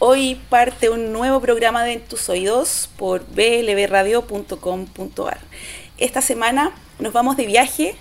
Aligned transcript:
Hoy 0.00 0.40
parte 0.48 0.90
un 0.90 1.12
nuevo 1.12 1.40
programa 1.40 1.82
de 1.82 1.94
En 1.94 2.00
tus 2.00 2.28
oídos 2.28 2.88
por 2.96 3.26
blbradio.com.ar. 3.26 5.40
Esta 5.96 6.22
semana 6.22 6.70
nos 7.00 7.12
vamos 7.12 7.36
de 7.36 7.46
viaje 7.46 7.96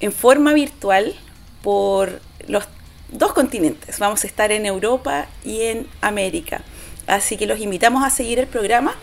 en 0.00 0.12
forma 0.12 0.52
virtual 0.52 1.14
por 1.62 2.20
los 2.46 2.64
dos 3.10 3.32
continentes. 3.32 3.98
Vamos 3.98 4.24
a 4.24 4.26
estar 4.26 4.52
en 4.52 4.66
Europa 4.66 5.26
y 5.42 5.62
en 5.62 5.86
América. 6.02 6.60
Así 7.06 7.38
que 7.38 7.46
los 7.46 7.60
invitamos 7.60 8.04
a 8.04 8.10
seguir 8.10 8.38
el 8.38 8.46
programa 8.46 8.94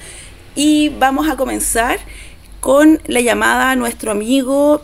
y 0.54 0.90
vamos 0.90 1.28
a 1.28 1.38
comenzar 1.38 1.98
con 2.60 3.02
la 3.08 3.22
llamada 3.22 3.72
a 3.72 3.76
nuestro 3.76 4.12
amigo 4.12 4.84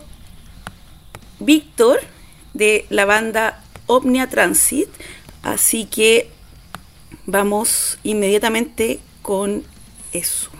Víctor 1.38 2.00
de 2.54 2.86
la 2.88 3.04
banda 3.04 3.62
Omnia 3.86 4.28
Transit. 4.28 4.88
Así 5.44 5.84
que 5.84 6.31
vamos 7.26 7.98
inmediatamente 8.02 9.00
con 9.22 9.62
eso. 10.12 10.50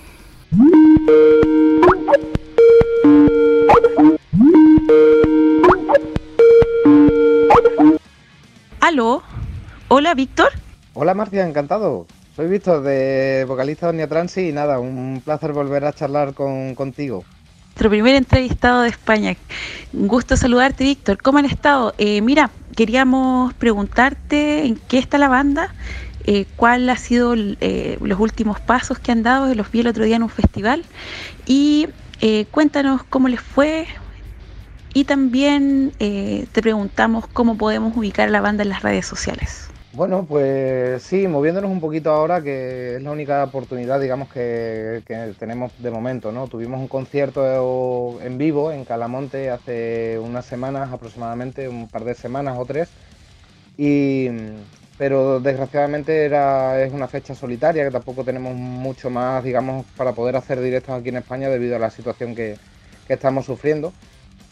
Aló, 8.80 9.22
hola 9.88 10.14
Víctor. 10.14 10.48
Hola 10.94 11.14
Marcia, 11.14 11.46
encantado. 11.46 12.06
Soy 12.36 12.48
Víctor 12.48 12.82
de 12.82 13.44
vocalista 13.46 13.86
de 13.86 13.90
Omnia 13.90 14.08
Transit 14.08 14.48
y 14.48 14.52
nada, 14.52 14.80
un 14.80 15.22
placer 15.24 15.52
volver 15.52 15.84
a 15.84 15.92
charlar 15.92 16.34
con, 16.34 16.74
contigo 16.74 17.24
nuestro 17.82 17.88
primer 17.90 18.14
entrevistado 18.14 18.82
de 18.82 18.90
España. 18.90 19.34
Un 19.92 20.06
gusto 20.06 20.36
saludarte, 20.36 20.84
Víctor. 20.84 21.20
¿Cómo 21.20 21.38
han 21.38 21.46
estado? 21.46 21.94
Eh, 21.98 22.20
mira, 22.20 22.50
queríamos 22.76 23.54
preguntarte 23.54 24.66
en 24.66 24.76
qué 24.76 24.98
está 24.98 25.18
la 25.18 25.26
banda, 25.26 25.74
eh, 26.24 26.46
cuál 26.56 26.88
ha 26.90 26.96
sido 26.96 27.34
eh, 27.36 27.98
los 28.00 28.18
últimos 28.20 28.60
pasos 28.60 28.98
que 28.98 29.12
han 29.12 29.22
dado, 29.22 29.54
los 29.54 29.70
vi 29.70 29.80
el 29.80 29.86
otro 29.86 30.04
día 30.04 30.16
en 30.16 30.22
un 30.22 30.28
festival, 30.28 30.84
y 31.46 31.88
cuéntanos 32.52 33.02
cómo 33.02 33.28
les 33.28 33.40
fue. 33.40 33.86
Y 34.94 35.04
también 35.04 35.92
te 35.98 36.62
preguntamos 36.62 37.26
cómo 37.26 37.56
podemos 37.56 37.96
ubicar 37.96 38.28
a 38.28 38.30
la 38.30 38.40
banda 38.40 38.62
en 38.62 38.68
las 38.68 38.82
redes 38.82 39.06
sociales. 39.06 39.72
Bueno, 39.94 40.24
pues 40.26 41.02
sí, 41.02 41.28
moviéndonos 41.28 41.70
un 41.70 41.80
poquito 41.80 42.10
ahora, 42.10 42.42
que 42.42 42.96
es 42.96 43.02
la 43.02 43.10
única 43.10 43.44
oportunidad, 43.44 44.00
digamos, 44.00 44.32
que, 44.32 45.02
tenemos 45.38 45.70
de 45.82 45.90
momento, 45.90 46.32
¿no? 46.32 46.48
Tuvimos 46.48 46.80
un 46.80 46.88
concierto 46.88 48.18
en 48.22 48.38
vivo 48.38 48.72
en 48.72 48.86
Calamonte 48.86 49.50
hace 49.50 50.18
unas 50.18 50.46
semanas 50.46 50.90
aproximadamente, 50.90 51.68
un 51.68 51.88
par 51.88 52.04
de 52.04 52.14
semanas 52.14 52.56
o 52.58 52.64
tres, 52.64 52.88
y, 53.76 54.28
pero 54.98 55.40
desgraciadamente 55.40 56.24
era, 56.24 56.82
es 56.82 56.92
una 56.92 57.08
fecha 57.08 57.34
solitaria, 57.34 57.84
que 57.84 57.90
tampoco 57.90 58.24
tenemos 58.24 58.54
mucho 58.54 59.10
más, 59.10 59.42
digamos, 59.42 59.86
para 59.96 60.12
poder 60.12 60.36
hacer 60.36 60.60
directos 60.60 60.98
aquí 60.98 61.08
en 61.08 61.16
España 61.16 61.48
debido 61.48 61.76
a 61.76 61.78
la 61.78 61.90
situación 61.90 62.34
que, 62.34 62.56
que 63.06 63.14
estamos 63.14 63.46
sufriendo. 63.46 63.92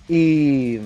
Y, 0.08 0.80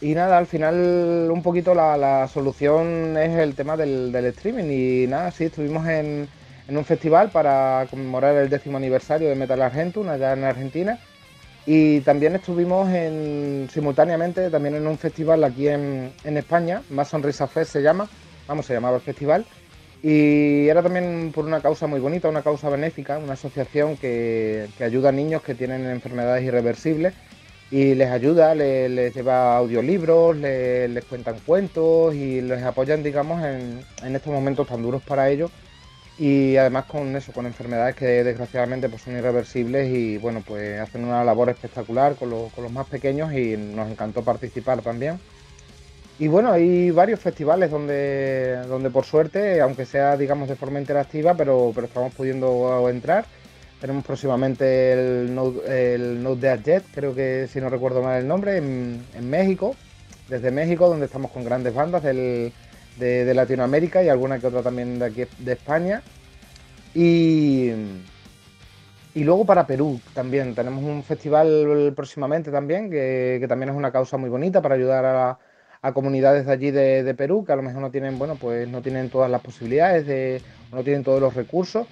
y 0.00 0.14
nada, 0.14 0.36
al 0.36 0.46
final 0.46 1.28
un 1.30 1.42
poquito 1.42 1.74
la, 1.74 2.28
solución 2.28 3.16
es 3.16 3.36
el 3.38 3.54
tema 3.54 3.76
del, 3.76 4.14
streaming 4.14 4.64
y 4.64 5.06
nada, 5.06 5.30
sí, 5.30 5.44
estuvimos 5.44 5.86
en, 5.88 6.28
un 6.68 6.84
festival 6.84 7.30
para 7.30 7.86
conmemorar 7.88 8.36
el 8.36 8.50
décimo 8.50 8.76
aniversario 8.76 9.28
de 9.28 9.36
Metal 9.36 9.62
Argentum 9.62 10.08
allá 10.08 10.32
en 10.32 10.44
Argentina 10.44 10.98
y 11.64 12.00
también 12.00 12.34
estuvimos 12.34 12.92
en, 12.92 13.68
simultáneamente 13.72 14.50
también 14.50 14.74
en 14.74 14.86
un 14.86 14.98
festival 14.98 15.44
aquí 15.44 15.68
en, 15.68 16.12
España, 16.24 16.82
Más 16.90 17.08
Sonrisa 17.08 17.46
Fest 17.46 17.72
se 17.72 17.82
llama, 17.82 18.08
vamos, 18.46 18.66
se 18.66 18.74
llamaba 18.74 18.96
el 18.96 19.02
festival 19.02 19.44
y 20.02 20.68
era 20.68 20.82
también 20.82 21.32
por 21.34 21.44
una 21.44 21.60
causa 21.60 21.86
muy 21.86 22.00
bonita, 22.00 22.28
una 22.28 22.42
causa 22.42 22.68
benéfica, 22.68 23.18
una 23.18 23.32
asociación 23.32 23.96
que, 23.96 24.68
que 24.76 24.84
ayuda 24.84 25.08
a 25.08 25.12
niños 25.12 25.42
que 25.42 25.54
tienen 25.54 25.86
enfermedades 25.86 26.44
irreversibles 26.44 27.14
y 27.70 27.94
les 27.94 28.10
ayuda, 28.10 28.54
les, 28.54 29.14
lleva 29.14 29.56
audiolibros, 29.56 30.36
les, 30.36 31.04
cuentan 31.04 31.36
cuentos 31.44 32.14
y 32.14 32.40
les 32.40 32.62
apoyan, 32.62 33.02
digamos, 33.02 33.42
en, 33.44 33.84
estos 34.14 34.32
momentos 34.32 34.68
tan 34.68 34.82
duros 34.82 35.02
para 35.02 35.28
ellos 35.28 35.50
y 36.18 36.56
además 36.56 36.86
con 36.86 37.14
eso, 37.14 37.32
con 37.32 37.44
enfermedades 37.44 37.94
que 37.94 38.24
desgraciadamente 38.24 38.88
pues, 38.88 39.02
son 39.02 39.16
irreversibles 39.16 39.90
y 39.92 40.16
bueno, 40.16 40.42
pues 40.46 40.80
hacen 40.80 41.04
una 41.04 41.24
labor 41.24 41.50
espectacular 41.50 42.14
con, 42.14 42.30
los 42.30 42.72
más 42.72 42.86
pequeños 42.86 43.32
y 43.32 43.56
nos 43.56 43.90
encantó 43.90 44.22
participar 44.22 44.80
también. 44.80 45.18
Y 46.18 46.28
bueno, 46.28 46.50
hay 46.50 46.90
varios 46.90 47.20
festivales 47.20 47.70
donde, 47.70 48.62
donde 48.68 48.88
por 48.88 49.04
suerte, 49.04 49.60
aunque 49.60 49.84
sea 49.84 50.16
digamos 50.16 50.48
de 50.48 50.56
forma 50.56 50.80
interactiva, 50.80 51.34
pero, 51.34 51.72
pero 51.74 51.86
estamos 51.86 52.14
pudiendo 52.14 52.88
entrar. 52.88 53.26
Tenemos 53.80 54.04
próximamente 54.04 54.92
el 54.92 55.34
Note, 55.34 55.94
el 55.94 56.22
Note 56.22 56.58
Jet, 56.64 56.84
creo 56.94 57.14
que 57.14 57.46
si 57.52 57.60
no 57.60 57.68
recuerdo 57.68 58.02
mal 58.02 58.18
el 58.22 58.26
nombre, 58.26 58.56
en, 58.56 59.04
México, 59.28 59.76
desde 60.28 60.50
México, 60.50 60.88
donde 60.88 61.04
estamos 61.04 61.30
con 61.30 61.44
grandes 61.44 61.74
bandas 61.74 62.02
de, 62.02 62.52
Latinoamérica 62.98 64.02
y 64.02 64.08
alguna 64.08 64.38
que 64.38 64.46
otra 64.46 64.62
también 64.62 64.98
de 64.98 65.04
aquí 65.04 65.24
de 65.38 65.52
España. 65.52 66.02
Y, 66.94 67.70
y 69.14 69.24
luego 69.24 69.44
para 69.44 69.66
Perú 69.66 70.00
también, 70.14 70.54
tenemos 70.54 70.82
un 70.82 71.02
festival 71.02 71.92
próximamente 71.94 72.50
también, 72.50 72.90
que, 72.90 73.44
también 73.46 73.68
es 73.68 73.76
una 73.76 73.92
causa 73.92 74.16
muy 74.16 74.30
bonita 74.30 74.62
para 74.62 74.74
ayudar 74.74 75.04
a, 75.04 75.38
comunidades 75.92 76.46
de 76.46 76.52
allí 76.52 76.70
de, 76.70 77.14
Perú, 77.14 77.44
que 77.44 77.52
a 77.52 77.56
lo 77.56 77.62
mejor 77.62 77.80
no 77.80 77.90
tienen, 77.90 78.18
bueno, 78.18 78.36
pues 78.36 78.68
no 78.68 78.82
tienen 78.82 79.10
todas 79.10 79.30
las 79.30 79.40
posibilidades, 79.40 80.06
de, 80.06 80.40
no 80.72 80.82
tienen 80.82 81.04
todos 81.04 81.20
los 81.20 81.34
recursos 81.34 81.86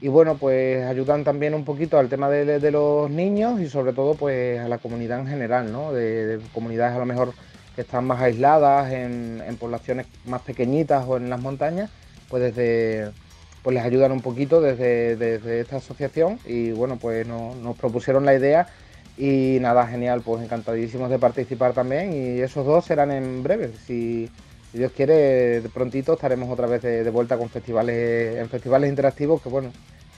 y 0.00 0.08
bueno, 0.08 0.36
pues 0.36 0.84
ayudan 0.86 1.24
también 1.24 1.54
un 1.54 1.64
poquito 1.64 1.98
al 1.98 2.08
tema 2.08 2.28
de, 2.30 2.70
los 2.70 3.10
niños 3.10 3.60
y 3.60 3.68
sobre 3.68 3.92
todo 3.92 4.14
pues 4.14 4.60
a 4.60 4.68
la 4.68 4.78
comunidad 4.78 5.20
en 5.20 5.26
general, 5.26 5.72
¿no? 5.72 5.92
De, 5.92 6.40
comunidades 6.52 6.94
a 6.94 6.98
lo 6.98 7.06
mejor 7.06 7.32
que 7.74 7.82
están 7.82 8.04
más 8.04 8.20
aisladas 8.20 8.92
en, 8.92 9.56
poblaciones 9.58 10.06
más 10.24 10.42
pequeñitas 10.42 11.04
o 11.06 11.16
en 11.16 11.30
las 11.30 11.40
montañas, 11.40 11.90
pues 12.28 12.42
desde 12.42 13.10
pues 13.62 13.74
les 13.74 13.84
ayudan 13.84 14.12
un 14.12 14.20
poquito 14.20 14.60
desde, 14.60 15.60
esta 15.60 15.76
asociación 15.76 16.38
y 16.46 16.70
bueno, 16.70 16.96
pues 16.96 17.26
nos 17.26 17.76
propusieron 17.76 18.24
la 18.24 18.34
idea 18.34 18.68
y 19.18 19.58
nada, 19.60 19.86
genial, 19.86 20.22
pues 20.24 20.42
encantadísimos 20.42 21.10
de 21.10 21.18
participar 21.18 21.72
también. 21.72 22.12
Y 22.12 22.40
esos 22.40 22.64
dos 22.64 22.84
serán 22.84 23.10
en 23.10 23.42
breve, 23.42 23.72
si, 23.86 24.30
Dios 24.72 24.92
quiere, 24.92 25.60
de 25.60 25.68
prontito 25.70 26.12
estaremos 26.12 26.48
otra 26.50 26.66
vez 26.66 26.82
de, 26.82 27.10
vuelta 27.10 27.36
con 27.36 27.48
festivales, 27.48 28.36
en 28.36 28.48
festivales 28.48 28.90
interactivos, 28.90 29.42
que 29.42 29.48
bueno, 29.48 29.72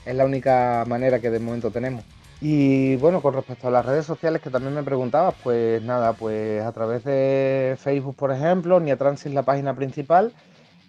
es 0.05 0.15
la 0.15 0.25
única 0.25 0.83
manera 0.87 1.19
que 1.19 1.29
de 1.29 1.39
momento 1.39 1.71
tenemos. 1.71 2.03
Y 2.41 2.95
bueno, 2.97 3.21
con 3.21 3.33
respecto 3.33 3.67
a 3.67 3.71
las 3.71 3.85
redes 3.85 4.05
sociales 4.05 4.41
que 4.41 4.49
también 4.49 4.73
me 4.73 4.83
preguntabas, 4.83 5.35
pues 5.43 5.81
nada, 5.83 6.13
pues 6.13 6.63
a 6.63 6.71
través 6.71 7.03
de 7.03 7.77
Facebook, 7.79 8.15
por 8.15 8.31
ejemplo, 8.31 8.79
Nia 8.79 8.97
Transit 8.97 9.27
es 9.27 9.33
la 9.33 9.43
página 9.43 9.75
principal, 9.75 10.33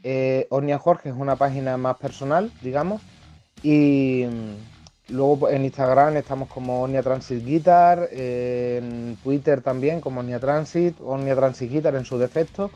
eh, 0.03 0.47
Ornia 0.51 0.79
Jorge 0.79 1.11
es 1.11 1.15
una 1.15 1.37
página 1.37 1.77
más 1.77 1.99
personal, 1.99 2.51
digamos, 2.63 3.03
y 3.63 4.27
luego 5.13 5.49
en 5.49 5.65
Instagram 5.65 6.17
estamos 6.17 6.49
como 6.49 6.83
Ornia 6.83 7.03
Transit 7.03 7.45
Guitar, 7.45 8.09
en 8.13 9.17
Twitter 9.23 9.61
también 9.61 10.01
como 10.01 10.21
Ornia 10.21 10.41
Transit, 10.41 10.97
Ornia 11.01 11.37
Transit 11.37 11.71
Guitar 11.71 11.95
en 11.95 12.05
su 12.05 12.19
defecto, 12.19 12.71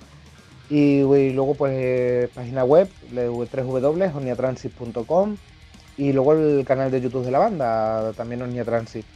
y, 0.69 1.01
luego 1.33 1.55
pues 1.55 2.29
página 2.31 2.65
web 2.65 2.89
www.oniatransit.com 3.13 5.37
y 5.97 6.13
luego 6.13 6.33
el 6.35 6.65
canal 6.67 6.91
de 6.91 7.01
YouTube 7.01 7.25
de 7.25 7.31
la 7.31 7.39
banda, 7.39 8.13
también 8.15 8.43
Osnia 8.43 8.65
Transit. 8.65 9.07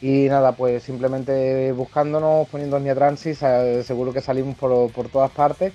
Y 0.00 0.28
nada, 0.28 0.52
pues 0.52 0.82
simplemente 0.82 1.72
buscándonos, 1.72 2.48
poniendo 2.48 2.76
Osnia 2.76 2.94
Transit, 2.94 3.36
seguro 3.84 4.12
que 4.12 4.20
salimos 4.20 4.56
por, 4.56 5.08
todas 5.10 5.30
partes. 5.30 5.72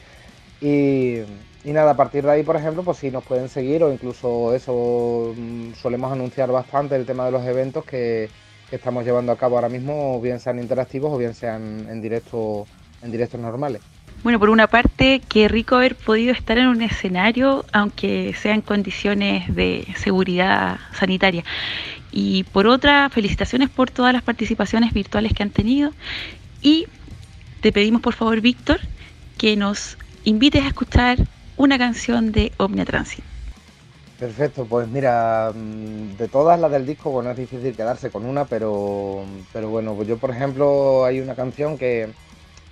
Y, 0.62 1.20
nada, 1.66 1.92
a 1.92 1.98
partir 1.98 2.24
de 2.24 2.32
ahí, 2.32 2.44
por 2.44 2.56
ejemplo, 2.56 2.84
pues 2.84 2.98
si 2.98 3.12
nos 3.12 3.24
pueden 3.24 3.50
seguir 3.50 3.84
o 3.84 3.92
incluso 3.92 4.54
eso, 4.54 5.34
mm, 5.36 5.74
solemos 5.74 6.12
anunciar 6.12 6.52
bastante 6.52 6.96
el 6.96 7.06
tema 7.06 7.26
de 7.26 7.32
los 7.32 7.46
eventos 7.46 7.84
que, 7.86 8.30
que 8.70 8.76
estamos 8.76 9.04
llevando 9.04 9.32
a 9.32 9.38
cabo 9.38 9.56
ahora 9.56 9.70
mismo, 9.70 10.22
bien 10.22 10.40
sean 10.40 10.60
interactivos 10.60 11.14
o 11.14 11.18
bien 11.18 11.34
sean 11.34 11.88
en 11.90 12.02
directo 12.02 12.66
en 13.02 13.12
directos 13.12 13.40
normales. 13.40 13.82
Bueno, 14.24 14.38
por 14.40 14.50
una 14.50 14.68
parte, 14.68 15.22
qué 15.30 15.48
rico 15.48 15.76
haber 15.76 15.96
podido 15.96 16.34
estar 16.34 16.58
en 16.58 16.68
un 16.68 16.82
escenario, 16.82 17.66
aunque 17.72 18.34
sea 18.34 18.54
en 18.54 18.62
condiciones 18.62 19.54
de 19.56 19.88
seguridad 19.96 20.78
sanitaria. 20.94 21.46
Y 22.12 22.44
por 22.44 22.68
otra, 22.68 23.10
felicitaciones 23.10 23.70
por 23.70 23.92
todas 23.92 24.12
las 24.12 24.22
participaciones 24.22 24.94
virtuales 24.94 25.34
que 25.34 25.44
han 25.44 25.52
tenido. 25.52 25.92
Y 26.62 26.88
te 27.62 27.72
pedimos, 27.72 28.02
por 28.02 28.14
favor, 28.14 28.42
Víctor, 28.42 28.82
que 29.38 29.56
nos 29.56 29.98
invites 30.26 30.66
a 30.66 30.68
escuchar 30.68 31.18
una 31.60 31.78
canción 31.78 32.32
de 32.32 32.54
Omnia 32.56 32.86
Transit. 32.86 33.24
Perfecto, 34.18 34.66
pues 34.66 34.88
mira, 34.88 35.52
mm, 35.54 36.16
de 36.18 36.28
todas 36.30 36.58
las 36.58 36.72
del 36.72 36.86
disco, 36.86 37.12
bueno, 37.12 37.32
es 37.32 37.38
difícil 37.38 37.76
quedarse 37.76 38.10
con 38.10 38.26
una, 38.26 38.46
pero, 38.46 39.24
pero 39.52 39.70
bueno, 39.70 39.94
pues 39.94 40.08
yo 40.08 40.18
por 40.18 40.32
ejemplo 40.32 41.04
hay 41.04 41.20
una 41.20 41.36
canción 41.36 41.78
que, 41.78 42.10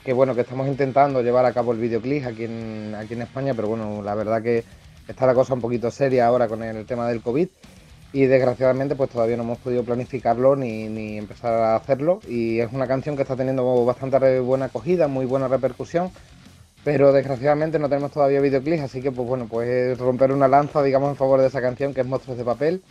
que 0.06 0.14
bueno, 0.14 0.34
que 0.36 0.42
estamos 0.42 0.68
intentando 0.68 1.22
llevar 1.22 1.46
a 1.46 1.54
cabo 1.54 1.74
el 1.74 1.80
videoclip 1.80 2.26
aquí 2.26 2.46
en, 2.46 2.96
aquí 2.98 3.14
en 3.14 3.24
España, 3.24 3.54
pero 3.54 3.68
bueno, 3.68 4.02
la 4.02 4.16
verdad 4.16 4.42
que, 4.42 4.64
está 5.06 5.26
la 5.26 5.34
cosa 5.34 5.54
un 5.54 5.62
poquito 5.62 5.92
seria 5.92 6.28
ahora 6.28 6.48
con 6.48 6.64
el 6.64 6.86
tema 6.86 7.08
del 7.08 7.22
COVID 7.22 7.48
y 8.14 8.26
desgraciadamente 8.26 8.96
pues 8.96 9.10
todavía 9.10 9.36
no 9.36 9.44
hemos 9.44 9.58
podido 9.58 9.84
planificarlo 9.84 10.56
ni, 10.56 10.88
ni, 10.88 11.18
empezar 11.18 11.54
a 11.54 11.76
hacerlo 11.76 12.20
y 12.28 12.60
es 12.60 12.72
una 12.72 12.88
canción 12.88 13.16
que 13.18 13.24
está 13.24 13.36
teniendo 13.36 13.86
bastante 13.86 14.40
buena 14.40 14.66
acogida, 14.66 15.08
muy 15.10 15.26
buena 15.26 15.48
repercusión, 15.50 16.12
pero 16.88 17.12
desgraciadamente 17.12 17.80
no 17.80 17.90
tenemos 17.90 18.14
todavía 18.14 18.40
videoclips, 18.40 18.84
así 18.84 19.02
que 19.02 19.12
pues 19.12 19.28
bueno, 19.28 19.46
pues 19.50 19.98
romper 19.98 20.32
una 20.32 20.48
lanza 20.48 20.82
digamos 20.82 21.10
en 21.10 21.18
favor 21.18 21.42
de 21.42 21.48
esa 21.48 21.60
canción 21.60 21.94
que 21.94 22.00
es 22.00 22.08
Monstruos 22.08 22.38
de 22.38 22.46
Papel. 22.46 22.82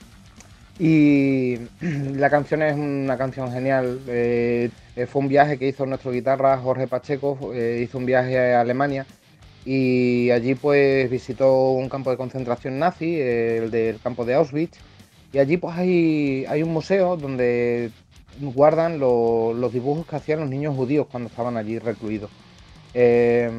Y 0.78 1.56
la 1.80 2.28
canción 2.28 2.60
es 2.60 2.74
una 2.74 3.16
canción 3.16 3.50
genial, 3.50 4.00
eh, 4.06 4.68
fue 5.08 5.22
un 5.22 5.28
viaje 5.28 5.58
que 5.58 5.68
hizo 5.68 5.86
nuestro 5.86 6.12
guitarra 6.12 6.58
Jorge 6.58 6.86
Pacheco, 6.86 7.38
eh, 7.54 7.80
hizo 7.82 7.96
un 7.96 8.04
viaje 8.04 8.52
a 8.52 8.60
Alemania 8.60 9.06
y 9.64 10.30
allí 10.30 10.54
pues 10.54 11.08
visitó 11.08 11.70
un 11.70 11.88
campo 11.88 12.10
de 12.10 12.18
concentración 12.18 12.78
nazi, 12.78 13.18
el 13.18 13.70
del 13.70 13.98
campo 14.02 14.26
de 14.26 14.34
Auschwitz. 14.34 14.76
Y 15.32 15.38
allí 15.38 15.56
pues 15.56 15.74
hay, 15.74 16.44
hay 16.50 16.62
un 16.62 16.70
museo 16.74 17.16
donde 17.16 17.90
guardan 18.42 18.98
los 18.98 19.72
dibujos 19.72 20.06
que 20.06 20.16
hacían 20.16 20.40
los 20.40 20.50
niños 20.50 20.76
judíos 20.76 21.06
cuando 21.10 21.30
estaban 21.30 21.56
allí 21.56 21.78
recluidos. 21.78 22.30
Eh, 22.94 23.50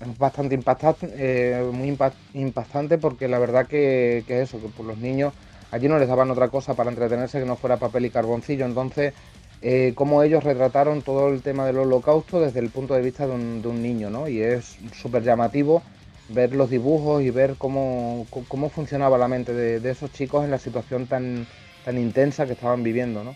es 0.00 0.18
bastante 0.18 0.54
impactante, 0.54 1.12
eh, 1.16 1.62
muy 1.72 1.96
impactante 2.34 2.98
porque 2.98 3.28
la 3.28 3.38
verdad 3.38 3.66
que, 3.66 4.24
que 4.26 4.42
eso, 4.42 4.60
que 4.60 4.68
por 4.68 4.86
los 4.86 4.98
niños 4.98 5.34
allí 5.70 5.88
no 5.88 5.98
les 5.98 6.08
daban 6.08 6.30
otra 6.30 6.48
cosa 6.48 6.74
para 6.74 6.90
entretenerse 6.90 7.38
que 7.38 7.46
no 7.46 7.56
fuera 7.56 7.76
papel 7.76 8.06
y 8.06 8.10
carboncillo. 8.10 8.64
Entonces, 8.64 9.14
eh, 9.62 9.92
cómo 9.94 10.22
ellos 10.22 10.44
retrataron 10.44 11.02
todo 11.02 11.28
el 11.28 11.42
tema 11.42 11.66
del 11.66 11.78
holocausto 11.78 12.40
desde 12.40 12.60
el 12.60 12.70
punto 12.70 12.94
de 12.94 13.02
vista 13.02 13.26
de 13.26 13.32
un, 13.32 13.82
niño, 13.82 14.10
¿no? 14.10 14.28
Y 14.28 14.40
es 14.40 14.76
súper 14.94 15.22
llamativo 15.22 15.82
ver 16.28 16.54
los 16.54 16.70
dibujos 16.70 17.22
y 17.22 17.30
ver 17.30 17.54
cómo, 17.56 18.26
cómo 18.48 18.68
funcionaba 18.68 19.16
la 19.16 19.28
mente 19.28 19.54
de, 19.54 19.90
esos 19.90 20.12
chicos 20.12 20.44
en 20.44 20.50
la 20.50 20.58
situación 20.58 21.06
tan, 21.06 21.46
tan 21.84 21.98
intensa 21.98 22.46
que 22.46 22.52
estaban 22.52 22.82
viviendo, 22.82 23.24
¿no? 23.24 23.34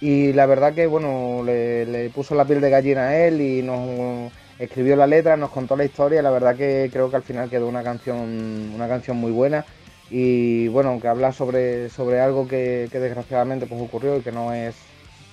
Y 0.00 0.32
la 0.32 0.46
verdad 0.46 0.74
que, 0.74 0.86
bueno, 0.86 1.42
le, 1.44 2.10
puso 2.10 2.34
la 2.34 2.44
piel 2.44 2.60
de 2.60 2.70
gallina 2.70 3.08
a 3.08 3.26
él 3.26 3.40
y 3.40 3.62
nos 3.62 4.32
escribió 4.58 4.96
la 4.96 5.06
letra, 5.06 5.36
nos 5.36 5.50
contó 5.50 5.76
la 5.76 5.84
historia, 5.84 6.22
la 6.22 6.30
verdad 6.30 6.56
que 6.56 6.90
creo 6.92 7.10
que 7.10 7.16
al 7.16 7.22
final 7.22 7.50
quedó 7.50 7.68
una 7.68 7.82
canción, 7.82 8.72
una 8.74 8.88
canción 8.88 9.16
muy 9.16 9.32
buena 9.32 9.64
y 10.10 10.68
bueno, 10.68 10.98
que 11.00 11.08
habla 11.08 11.32
sobre, 11.32 11.90
sobre 11.90 12.20
algo 12.20 12.48
que, 12.48 12.88
que 12.90 12.98
desgraciadamente 12.98 13.66
pues 13.66 13.80
ocurrió 13.80 14.16
y 14.16 14.22
que 14.22 14.32
no 14.32 14.52
es 14.52 14.74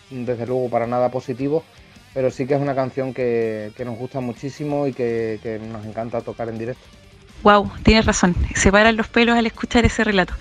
desde 0.10 0.45
luego 0.45 0.69
para 0.69 0.88
nada 0.88 1.10
positivo, 1.10 1.63
pero 2.13 2.31
sí 2.31 2.45
que 2.45 2.56
es 2.56 2.62
una 2.62 2.75
canción 2.75 3.13
que, 3.13 3.72
nos 3.83 3.98
gusta 3.98 4.19
muchísimo 4.19 4.88
y 4.88 4.94
que, 4.94 5.60
nos 5.69 5.86
encanta 5.86 6.22
tocar 6.22 6.50
en 6.50 6.57
directo. 6.57 6.83
Wow, 7.44 7.69
tienes 7.83 8.06
razón, 8.06 8.36
se 8.56 8.72
paran 8.72 8.95
los 8.95 9.07
pelos 9.07 9.38
al 9.38 9.45
escuchar 9.45 9.86
ese 9.86 10.04
relato. 10.04 10.33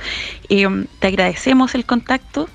Eh, 0.48 0.66
te 1.00 1.06
agradecemos 1.06 1.74
el 1.74 1.84
contacto 1.84 2.48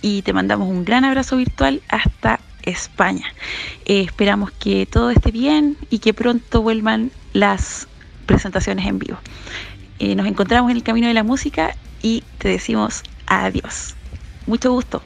y 0.00 0.22
te 0.22 0.32
mandamos 0.32 0.68
un 0.68 0.84
gran 0.84 1.04
abrazo 1.04 1.36
virtual 1.36 1.82
hasta 1.88 2.40
España. 2.64 3.26
Eh, 3.84 4.02
esperamos 4.02 4.50
que 4.52 4.86
todo 4.86 5.10
esté 5.10 5.30
bien 5.30 5.76
y 5.90 5.98
que 5.98 6.14
pronto 6.14 6.62
vuelvan 6.62 7.10
las 7.32 7.88
presentaciones 8.26 8.86
en 8.86 8.98
vivo. 8.98 9.18
Eh, 9.98 10.14
nos 10.14 10.26
encontramos 10.26 10.70
en 10.70 10.76
el 10.76 10.82
camino 10.82 11.08
de 11.08 11.14
la 11.14 11.22
música 11.24 11.74
y 12.02 12.24
te 12.38 12.48
decimos 12.48 13.02
adiós. 13.26 13.94
Mucho 14.46 14.72
gusto. 14.72 15.02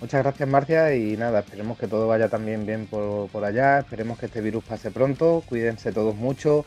Muchas 0.00 0.22
gracias 0.22 0.48
Marcia 0.48 0.94
y 0.94 1.16
nada, 1.18 1.40
esperemos 1.40 1.78
que 1.78 1.86
todo 1.86 2.08
vaya 2.08 2.28
también 2.30 2.64
bien 2.64 2.86
por, 2.86 3.44
allá, 3.44 3.80
esperemos 3.80 4.18
que 4.18 4.26
este 4.26 4.40
virus 4.40 4.64
pase 4.64 4.90
pronto, 4.90 5.44
cuídense 5.46 5.92
todos 5.92 6.16
mucho 6.16 6.64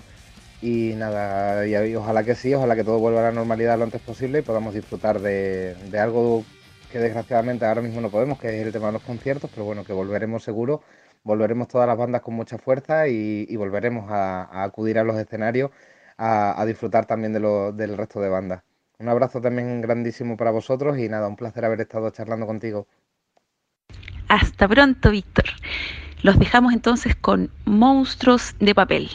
y 0.62 0.94
nada, 0.96 1.66
y, 1.66 1.96
ojalá 1.96 2.24
que 2.24 2.36
sí, 2.36 2.54
ojalá 2.54 2.76
que 2.76 2.84
todo 2.84 3.00
vuelva 3.00 3.22
a 3.22 3.24
la 3.24 3.32
normalidad 3.32 3.80
lo 3.80 3.86
antes 3.86 4.02
posible 4.02 4.40
y 4.40 4.42
podamos 4.44 4.76
disfrutar 4.76 5.20
de, 5.20 5.76
algo 6.00 6.46
que 6.94 7.00
desgraciadamente 7.00 7.66
ahora 7.66 7.82
mismo 7.82 8.02
no 8.02 8.12
podemos, 8.12 8.40
que 8.40 8.50
es 8.50 8.66
el 8.68 8.72
tema 8.72 8.88
de 8.88 8.94
los 8.94 9.02
conciertos, 9.02 9.50
pero 9.52 9.66
bueno, 9.66 9.84
que 9.84 9.94
volveremos 9.94 10.44
seguro, 10.44 10.84
volveremos 11.24 11.68
todas 11.68 11.88
las 11.88 11.98
bandas 11.98 12.22
con 12.22 12.36
mucha 12.36 12.60
fuerza 12.60 13.08
y, 13.08 13.56
volveremos 13.56 14.12
a, 14.12 14.64
acudir 14.64 15.00
a 15.00 15.04
los 15.04 15.18
escenarios 15.18 15.72
a, 16.20 16.64
disfrutar 16.68 17.08
también 17.08 17.34
de 17.34 17.40
del 17.74 17.98
resto 17.98 18.22
de 18.22 18.30
bandas. 18.30 18.62
Un 19.00 19.10
abrazo 19.10 19.42
también 19.42 19.82
grandísimo 19.82 20.38
para 20.38 20.52
vosotros 20.52 21.00
y 21.00 21.10
nada, 21.10 21.28
un 21.28 21.36
placer 21.36 21.66
haber 21.66 21.82
estado 21.82 22.12
charlando 22.12 22.46
contigo. 22.46 22.86
Hasta 24.28 24.68
pronto, 24.68 25.10
Víctor. 25.10 25.46
Los 26.22 26.38
dejamos 26.38 26.74
entonces 26.74 27.16
con 27.16 27.50
monstruos 27.66 28.56
de 28.60 28.76
papel. 28.76 29.10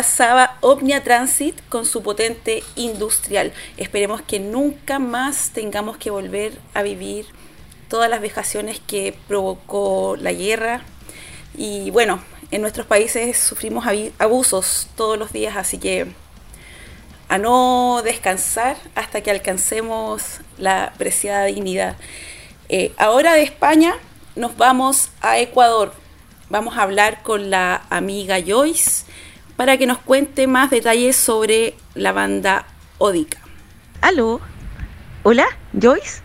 Pasaba 0.00 0.56
Omnia 0.62 1.04
Transit 1.04 1.60
con 1.68 1.84
su 1.84 2.02
potente 2.02 2.64
industrial. 2.74 3.52
Esperemos 3.76 4.22
que 4.22 4.40
nunca 4.40 4.98
más 4.98 5.50
tengamos 5.50 5.98
que 5.98 6.08
volver 6.08 6.54
a 6.72 6.80
vivir 6.80 7.26
todas 7.86 8.08
las 8.08 8.22
vejaciones 8.22 8.80
que 8.80 9.14
provocó 9.28 10.16
la 10.18 10.32
guerra. 10.32 10.80
Y 11.54 11.90
bueno, 11.90 12.18
en 12.50 12.62
nuestros 12.62 12.86
países 12.86 13.36
sufrimos 13.36 13.84
abusos 14.18 14.88
todos 14.96 15.18
los 15.18 15.34
días, 15.34 15.58
así 15.58 15.76
que 15.76 16.06
a 17.28 17.36
no 17.36 18.00
descansar 18.02 18.78
hasta 18.94 19.20
que 19.20 19.30
alcancemos 19.30 20.40
la 20.56 20.94
preciada 20.96 21.44
dignidad. 21.44 21.98
Eh, 22.70 22.94
ahora 22.96 23.34
de 23.34 23.42
España 23.42 23.96
nos 24.34 24.56
vamos 24.56 25.10
a 25.20 25.38
Ecuador. 25.40 25.92
Vamos 26.48 26.78
a 26.78 26.84
hablar 26.84 27.22
con 27.22 27.50
la 27.50 27.82
amiga 27.90 28.38
Joyce 28.40 29.04
para 29.60 29.76
que 29.76 29.86
nos 29.86 29.98
cuente 29.98 30.46
más 30.46 30.70
detalles 30.70 31.16
sobre 31.16 31.74
la 31.94 32.12
banda 32.12 32.64
Odica. 32.96 33.40
¿Aló? 34.00 34.40
¿Hola? 35.22 35.44
¿Joyce? 35.78 36.22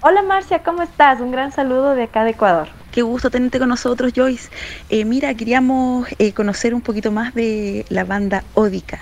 Hola 0.00 0.22
Marcia, 0.22 0.62
¿cómo 0.62 0.82
estás? 0.82 1.20
Un 1.20 1.32
gran 1.32 1.50
saludo 1.50 1.96
de 1.96 2.04
acá 2.04 2.22
de 2.22 2.30
Ecuador. 2.30 2.68
Qué 2.92 3.02
gusto 3.02 3.28
tenerte 3.28 3.58
con 3.58 3.70
nosotros, 3.70 4.12
Joyce. 4.14 4.50
Eh, 4.88 5.04
mira, 5.04 5.34
queríamos 5.34 6.06
eh, 6.20 6.32
conocer 6.32 6.74
un 6.74 6.80
poquito 6.80 7.10
más 7.10 7.34
de 7.34 7.84
la 7.88 8.04
banda 8.04 8.44
Ódica 8.54 9.00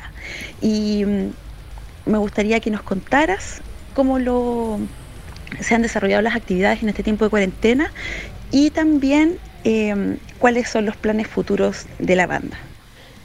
y 0.63 1.05
mm, 1.05 2.11
me 2.11 2.17
gustaría 2.17 2.59
que 2.61 2.71
nos 2.71 2.81
contaras 2.81 3.61
cómo 3.95 4.19
lo, 4.19 4.79
se 5.61 5.75
han 5.75 5.83
desarrollado 5.83 6.23
las 6.23 6.35
actividades 6.35 6.83
en 6.83 6.89
este 6.89 7.03
tiempo 7.03 7.27
de 7.27 7.29
cuarentena 7.29 7.93
y 8.51 8.71
también 8.71 9.37
eh, 9.65 10.17
cuáles 10.39 10.69
son 10.69 10.87
los 10.87 10.97
planes 10.97 11.27
futuros 11.29 11.87
de 11.99 12.17
la 12.17 12.27
banda. 12.27 12.57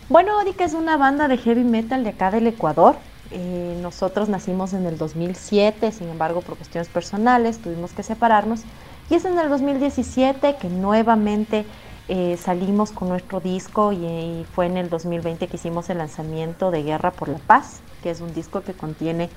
Bueno, 0.09 0.37
Odica 0.39 0.65
es 0.65 0.73
una 0.73 0.97
banda 0.97 1.27
de 1.27 1.37
heavy 1.37 1.63
metal 1.63 2.03
de 2.03 2.09
acá 2.09 2.31
del 2.31 2.47
Ecuador. 2.47 2.95
Eh, 3.31 3.77
nosotros 3.81 4.27
nacimos 4.27 4.73
en 4.73 4.85
el 4.85 4.97
2007, 4.97 5.91
sin 5.91 6.09
embargo, 6.09 6.41
por 6.41 6.57
cuestiones 6.57 6.89
personales 6.89 7.59
tuvimos 7.59 7.93
que 7.93 8.03
separarnos. 8.03 8.63
Y 9.09 9.15
es 9.15 9.25
en 9.25 9.39
el 9.39 9.49
2017 9.49 10.55
que 10.55 10.69
nuevamente 10.69 11.65
eh, 12.09 12.35
salimos 12.37 12.91
con 12.91 13.07
nuestro 13.07 13.39
disco 13.39 13.93
y, 13.93 14.05
y 14.05 14.45
fue 14.53 14.65
en 14.65 14.75
el 14.75 14.89
2020 14.89 15.47
que 15.47 15.55
hicimos 15.55 15.89
el 15.89 15.99
lanzamiento 15.99 16.71
de 16.71 16.83
Guerra 16.83 17.11
por 17.11 17.29
la 17.29 17.37
Paz, 17.37 17.79
que 18.03 18.09
es 18.09 18.19
un 18.19 18.33
disco 18.33 18.61
que 18.61 18.73
contiene 18.73 19.29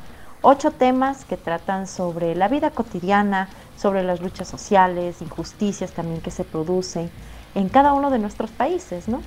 ocho 0.42 0.72
temas 0.72 1.24
que 1.24 1.36
tratan 1.36 1.86
sobre 1.86 2.34
la 2.34 2.48
vida 2.48 2.70
cotidiana, 2.70 3.48
sobre 3.76 4.02
las 4.02 4.20
luchas 4.20 4.46
sociales, 4.46 5.22
injusticias 5.22 5.92
también 5.92 6.20
que 6.20 6.30
se 6.30 6.44
producen 6.44 7.10
en 7.54 7.68
cada 7.68 7.92
uno 7.92 8.10
de 8.10 8.18
nuestros 8.18 8.50
países, 8.50 9.08
¿no? 9.08 9.22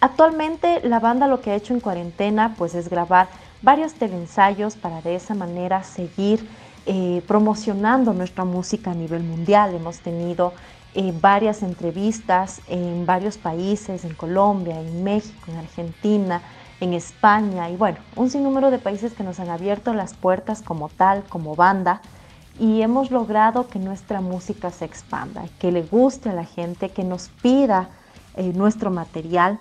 Actualmente 0.00 0.80
la 0.86 1.00
banda 1.00 1.26
lo 1.26 1.40
que 1.40 1.50
ha 1.50 1.54
hecho 1.54 1.72
en 1.72 1.80
cuarentena 1.80 2.54
pues 2.56 2.74
es 2.74 2.90
grabar 2.90 3.28
varios 3.62 3.94
teleensayos 3.94 4.76
para 4.76 5.00
de 5.00 5.16
esa 5.16 5.34
manera 5.34 5.82
seguir 5.82 6.46
eh, 6.84 7.22
promocionando 7.26 8.12
nuestra 8.12 8.44
música 8.44 8.90
a 8.90 8.94
nivel 8.94 9.22
mundial. 9.22 9.74
Hemos 9.74 9.98
tenido 10.00 10.52
eh, 10.94 11.12
varias 11.20 11.62
entrevistas 11.62 12.60
en 12.68 13.06
varios 13.06 13.38
países, 13.38 14.04
en 14.04 14.14
Colombia, 14.14 14.80
en 14.80 15.02
México, 15.02 15.50
en 15.50 15.56
Argentina, 15.56 16.42
en 16.80 16.92
España 16.92 17.70
y 17.70 17.76
bueno, 17.76 17.98
un 18.16 18.30
sinnúmero 18.30 18.70
de 18.70 18.78
países 18.78 19.14
que 19.14 19.24
nos 19.24 19.40
han 19.40 19.48
abierto 19.48 19.94
las 19.94 20.14
puertas 20.14 20.62
como 20.62 20.88
tal, 20.90 21.24
como 21.24 21.56
banda 21.56 22.02
y 22.58 22.82
hemos 22.82 23.10
logrado 23.10 23.68
que 23.68 23.78
nuestra 23.78 24.20
música 24.20 24.70
se 24.70 24.84
expanda, 24.84 25.44
que 25.58 25.72
le 25.72 25.82
guste 25.82 26.30
a 26.30 26.32
la 26.32 26.44
gente, 26.44 26.88
que 26.88 27.04
nos 27.04 27.28
pida 27.42 27.88
eh, 28.36 28.52
nuestro 28.54 28.90
material. 28.90 29.58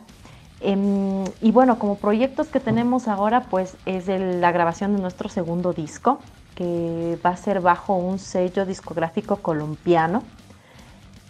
Em, 0.61 1.23
y 1.41 1.51
bueno, 1.51 1.77
como 1.77 1.97
proyectos 1.97 2.47
que 2.47 2.59
tenemos 2.59 3.07
ahora, 3.07 3.41
pues 3.49 3.75
es 3.85 4.07
la 4.07 4.51
grabación 4.51 4.95
de 4.95 5.01
nuestro 5.01 5.29
segundo 5.29 5.73
disco. 5.73 6.19
que 6.55 7.19
va 7.23 7.31
a 7.31 7.35
ser 7.35 7.59
bajo 7.59 7.95
un 7.97 8.17
sello 8.17 8.65
discográfico 8.65 9.35
colombiano. 9.35 10.23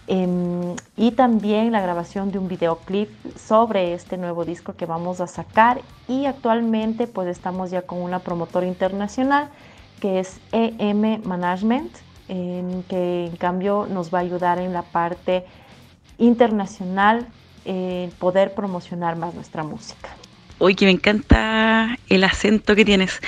Em, 0.08 0.76
y 0.96 1.12
también 1.12 1.72
la 1.72 1.82
grabación 1.82 2.32
de 2.32 2.38
un 2.38 2.48
videoclip 2.48 3.10
sobre 3.36 3.96
este 3.96 4.18
nuevo 4.18 4.46
disco 4.46 4.74
que 4.74 4.86
vamos 4.86 5.20
a 5.20 5.26
sacar 5.26 5.82
y 6.08 6.28
actualmente 6.28 7.08
pues 7.08 7.28
estamos 7.28 7.72
ya 7.72 7.82
con 7.82 8.00
una 8.00 8.20
promotora 8.20 8.68
internacional 8.68 9.50
que 10.00 10.20
es 10.20 10.40
EM 10.52 11.22
Management 11.24 11.92
que 12.28 13.26
en 13.26 13.36
cambio 13.38 13.88
nos 13.90 14.14
va 14.14 14.20
a 14.20 14.22
ayudar 14.22 14.60
en 14.60 14.74
la 14.74 14.82
parte 14.82 15.46
internacional 16.18 17.28
en 17.66 18.12
poder 18.12 18.54
promocionar 18.54 19.16
más 19.16 19.34
nuestra 19.34 19.64
música. 19.64 20.10
Hoy 20.58 20.76
que 20.76 20.86
me 20.86 20.92
encanta 20.92 21.98
el 22.08 22.24
acento 22.24 22.76
que 22.76 22.86
tienes. 22.86 23.20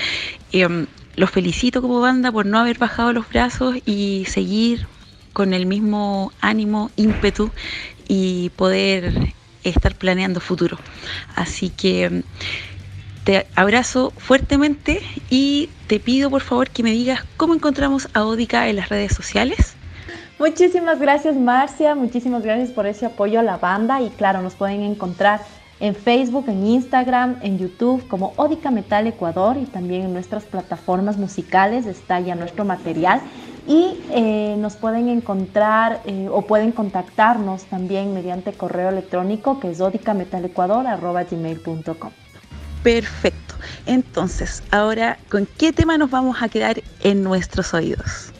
Em, 0.52 0.86
los 1.16 1.30
felicito 1.30 1.82
como 1.82 2.00
banda 2.00 2.32
por 2.32 2.46
no 2.46 2.58
haber 2.58 2.78
bajado 2.78 3.12
los 3.12 3.28
brazos 3.28 3.76
y 3.84 4.24
seguir 4.26 4.86
con 5.32 5.52
el 5.52 5.66
mismo 5.66 6.32
ánimo, 6.40 6.90
ímpetu 6.96 7.50
y 8.06 8.50
poder 8.50 9.34
estar 9.64 9.94
planeando 9.94 10.40
futuro. 10.40 10.78
Así 11.36 11.70
que 11.70 12.04
em, 12.04 12.22
te 13.28 13.46
abrazo 13.56 14.10
fuertemente 14.16 15.02
y 15.28 15.68
te 15.86 16.00
pido 16.00 16.30
por 16.30 16.40
favor 16.40 16.70
que 16.70 16.82
me 16.82 16.92
digas 16.92 17.26
cómo 17.36 17.52
encontramos 17.52 18.08
a 18.14 18.24
Odica 18.24 18.68
en 18.68 18.76
las 18.76 18.88
redes 18.88 19.14
sociales. 19.14 19.74
Muchísimas 20.38 20.98
gracias 20.98 21.36
Marcia, 21.36 21.94
muchísimas 21.94 22.42
gracias 22.42 22.70
por 22.70 22.86
ese 22.86 23.04
apoyo 23.04 23.38
a 23.38 23.42
la 23.42 23.58
banda. 23.58 24.00
Y 24.00 24.08
claro, 24.08 24.40
nos 24.40 24.54
pueden 24.54 24.80
encontrar 24.80 25.42
en 25.78 25.94
Facebook, 25.94 26.46
en 26.48 26.66
Instagram, 26.66 27.36
en 27.42 27.58
YouTube 27.58 28.08
como 28.08 28.32
Odica 28.36 28.70
Metal 28.70 29.06
Ecuador 29.06 29.58
y 29.58 29.66
también 29.66 30.04
en 30.04 30.14
nuestras 30.14 30.44
plataformas 30.44 31.18
musicales. 31.18 31.84
Está 31.84 32.20
ya 32.20 32.34
nuestro 32.34 32.64
material. 32.64 33.20
Y 33.66 33.98
eh, 34.10 34.56
nos 34.58 34.76
pueden 34.76 35.10
encontrar 35.10 36.00
eh, 36.06 36.30
o 36.32 36.46
pueden 36.46 36.72
contactarnos 36.72 37.64
también 37.64 38.14
mediante 38.14 38.54
correo 38.54 38.88
electrónico 38.88 39.60
que 39.60 39.70
es 39.70 39.82
odicametalecuador.gmail.com 39.82 42.27
Perfecto. 42.88 43.54
Entonces, 43.84 44.62
ahora, 44.70 45.18
¿con 45.28 45.46
qué 45.58 45.74
tema 45.74 45.98
nos 45.98 46.10
vamos 46.10 46.38
a 46.40 46.48
quedar 46.48 46.80
en 47.02 47.22
nuestros 47.22 47.74
oídos? 47.74 48.32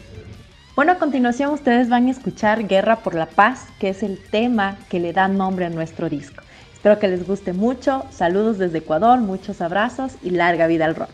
Bueno, 0.75 0.93
a 0.93 0.95
continuación 0.97 1.53
ustedes 1.53 1.87
van 1.87 2.07
a 2.07 2.09
escuchar 2.09 2.67
Guerra 2.67 2.95
por 2.95 3.13
la 3.13 3.27
Paz, 3.27 3.67
que 3.79 3.89
es 3.89 4.01
el 4.01 4.17
tema 4.17 4.75
que 4.89 4.99
le 4.99 5.13
da 5.13 5.27
nombre 5.27 5.67
a 5.67 5.69
nuestro 5.69 6.09
disco. 6.09 6.41
Espero 6.73 6.97
que 6.97 7.09
les 7.09 7.27
guste 7.27 7.53
mucho. 7.53 8.05
Saludos 8.09 8.57
desde 8.57 8.79
Ecuador, 8.79 9.19
muchos 9.19 9.61
abrazos 9.61 10.13
y 10.23 10.31
larga 10.31 10.65
vida 10.65 10.85
al 10.85 10.95
rock. 10.95 11.11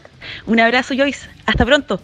Un 0.48 0.62
abrazo, 0.62 0.94
Joyce. 0.96 1.28
Hasta 1.46 1.66
pronto. 1.66 2.00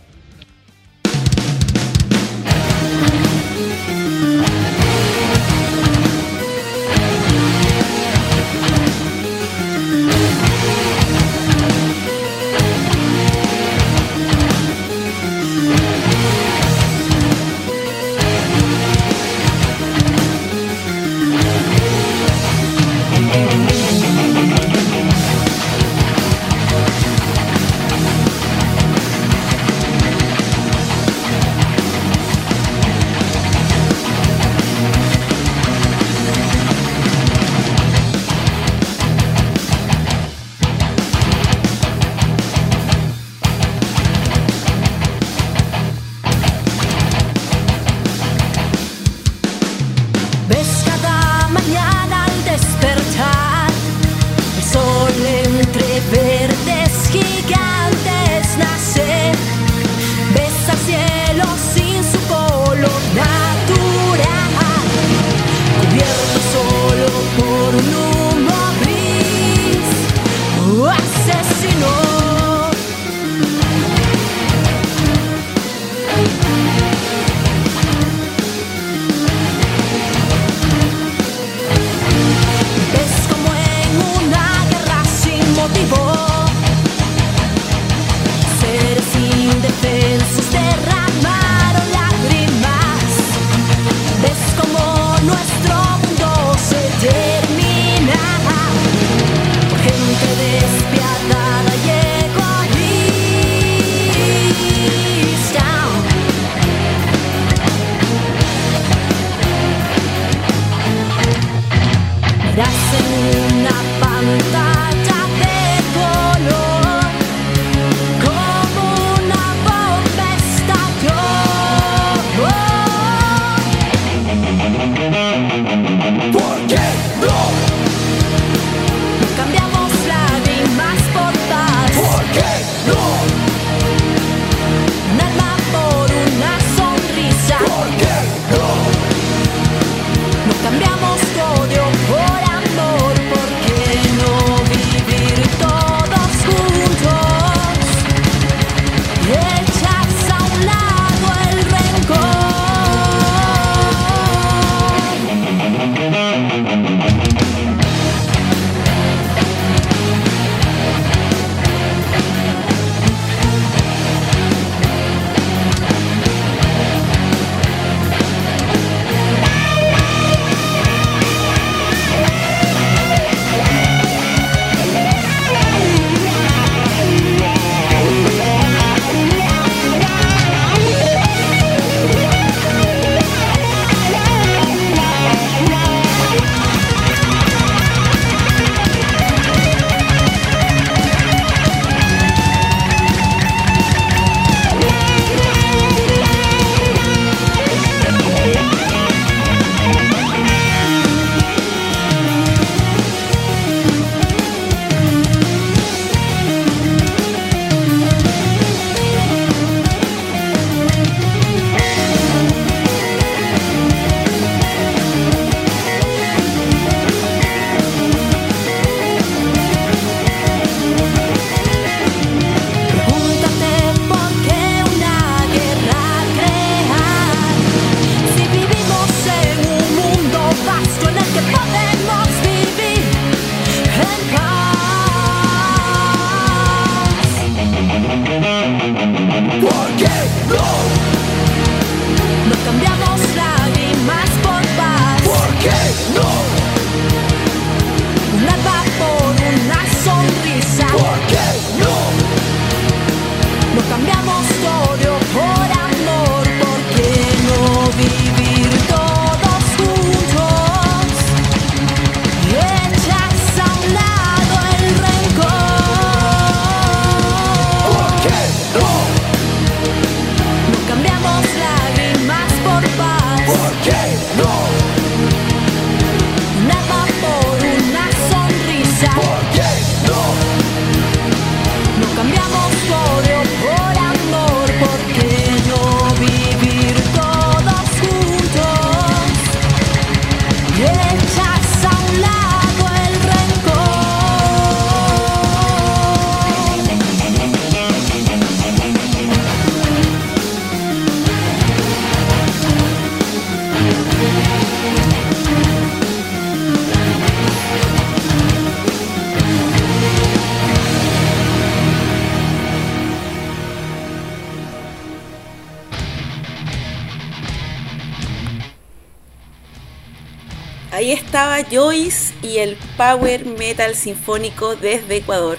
Joyce 321.69 322.33
y 322.41 322.57
el 322.57 322.77
Power 322.97 323.45
Metal 323.45 323.95
Sinfónico 323.95 324.75
desde 324.75 325.17
Ecuador. 325.17 325.57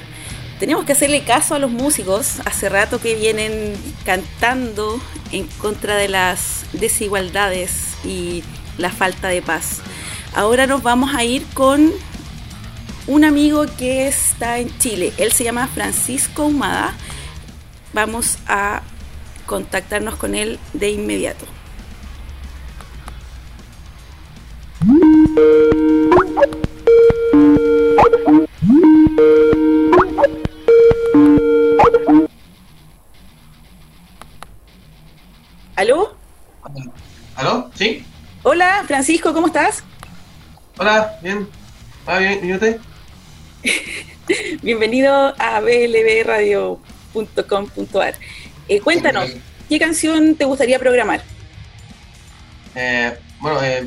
Tenemos 0.59 0.85
que 0.85 0.93
hacerle 0.93 1.25
caso 1.25 1.55
a 1.55 1.59
los 1.59 1.71
músicos, 1.71 2.41
hace 2.45 2.69
rato 2.69 3.01
que 3.01 3.15
vienen 3.17 3.75
cantando 4.05 5.01
en 5.33 5.47
contra 5.59 5.97
de 5.97 6.09
las 6.09 6.67
desigualdades 6.73 7.95
y 8.05 8.45
la 8.79 8.91
falta 8.91 9.29
de 9.29 9.43
paz. 9.43 9.81
Ahora 10.35 10.67
nos 10.67 10.83
vamos 10.83 11.15
a 11.15 11.25
ir 11.25 11.45
con 11.55 11.93
un 13.07 13.25
amigo 13.25 13.67
que 13.77 14.07
está 14.07 14.59
en 14.59 14.77
Chile. 14.79 15.13
Él 15.19 15.33
se 15.33 15.45
llama 15.45 15.67
Francisco 15.67 16.47
Humada. 16.47 16.95
Vamos 17.93 18.39
a 18.47 18.83
contactarnos 19.47 20.15
con 20.17 20.35
él 20.35 20.59
de 20.73 20.91
inmediato. 20.91 21.45
Francisco, 39.13 39.35
¿cómo 39.35 39.49
estás? 39.49 39.85
Hola, 40.79 41.19
bien. 41.23 41.47
Ah, 42.07 42.17
bien, 42.19 42.49
¿y 42.49 42.55
usted? 42.55 42.79
Bienvenido 44.63 45.35
a 45.39 45.61
blbradio.com.ar. 45.61 48.15
Eh, 48.69 48.81
cuéntanos, 48.81 49.29
¿qué 49.69 49.79
canción 49.79 50.35
te 50.35 50.47
gustaría 50.47 50.79
programar? 50.79 51.23
Eh, 52.75 53.13
bueno, 53.39 53.63
eh, 53.63 53.87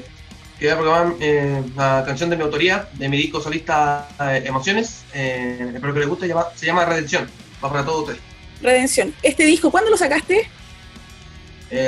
quería 0.59 0.75
programar 0.77 1.15
eh, 1.19 1.63
la 1.75 2.03
canción 2.05 2.29
de 2.29 2.37
mi 2.37 2.43
autoría, 2.43 2.87
de 2.93 3.09
mi 3.09 3.17
disco 3.17 3.41
solista 3.41 4.07
eh, 4.21 4.43
Emociones. 4.45 5.05
Eh, 5.15 5.71
espero 5.73 5.91
que 5.91 6.01
les 6.01 6.07
guste, 6.09 6.27
llama- 6.27 6.49
se 6.53 6.67
llama 6.67 6.85
Redención. 6.85 7.27
Va 7.63 7.71
para 7.71 7.83
todos 7.83 8.01
ustedes. 8.01 8.19
Redención. 8.61 9.11
¿Este 9.23 9.43
disco 9.43 9.71
cuándo 9.71 9.89
lo 9.89 9.97
sacaste? 9.97 10.47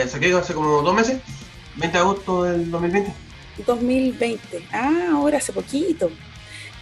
Saqué 0.10 0.34
hace 0.34 0.56
como 0.56 0.82
dos 0.82 0.96
meses, 0.96 1.20
20 1.76 1.96
de 1.96 2.02
agosto 2.02 2.44
del 2.46 2.72
2020. 2.72 3.27
2020. 3.66 4.68
Ah, 4.72 5.10
ahora 5.14 5.38
hace 5.38 5.54
poquito. 5.54 6.12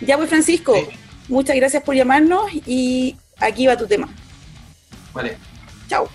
Ya 0.02 0.18
pues, 0.18 0.30
Francisco, 0.30 0.76
Sí. 0.76 0.98
muchas 1.30 1.56
gracias 1.56 1.84
por 1.84 1.96
llamarnos 1.96 2.52
y 2.66 3.16
aquí 3.38 3.68
va 3.68 3.78
tu 3.78 3.88
tema. 3.88 4.10
Vale. 5.14 5.38
Chao. 5.88 6.10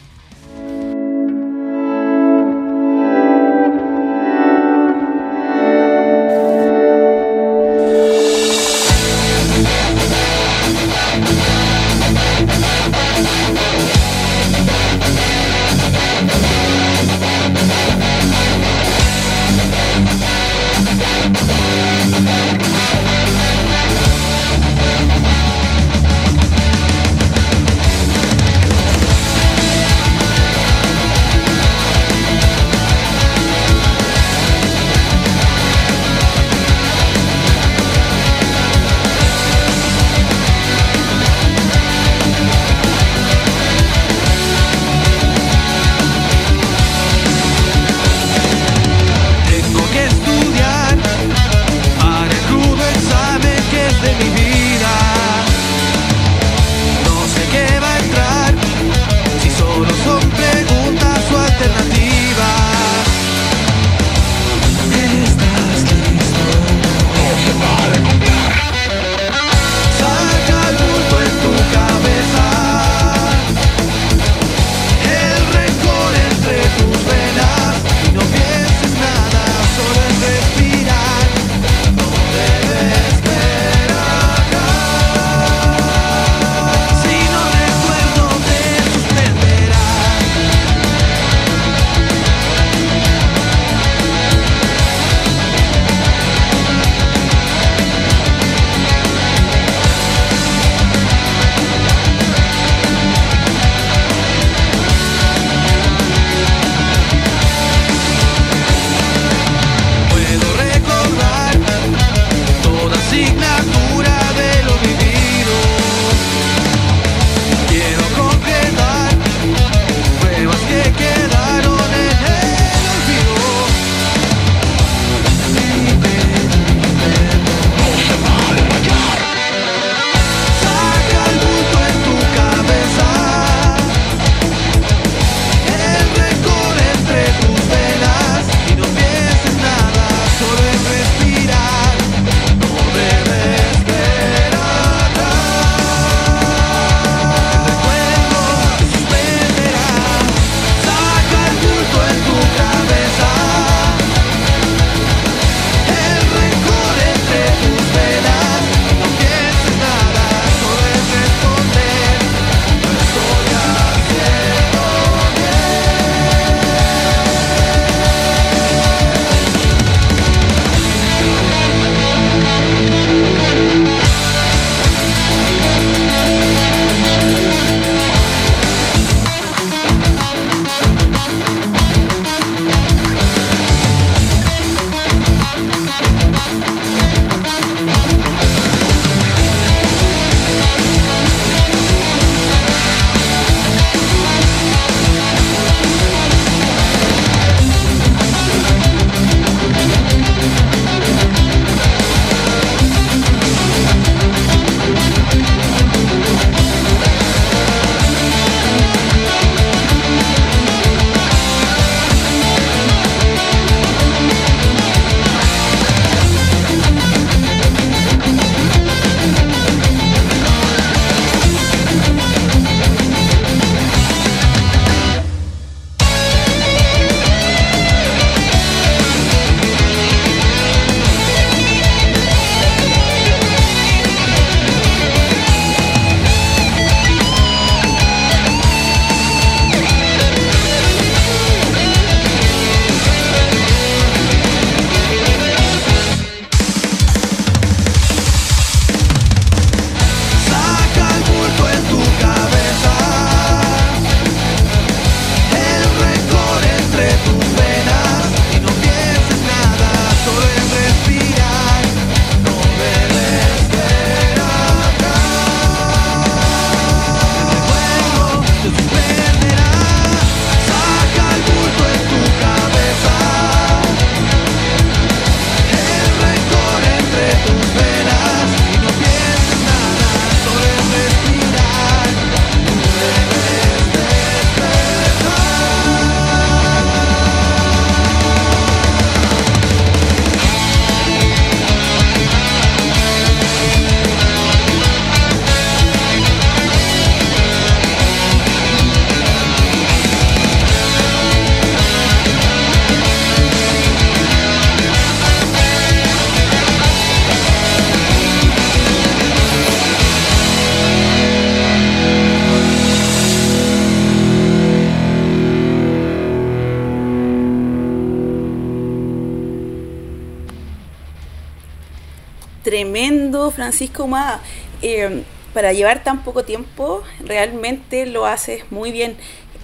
Francisco 323.70 324.04
Humada. 324.04 324.40
Eh, 324.82 325.22
para 325.54 325.72
llevar 325.72 326.02
tan 326.02 326.24
poco 326.24 326.44
tiempo, 326.44 327.02
realmente 327.24 328.04
lo 328.06 328.26
haces 328.26 328.64
muy 328.70 328.90
bien. 328.90 329.16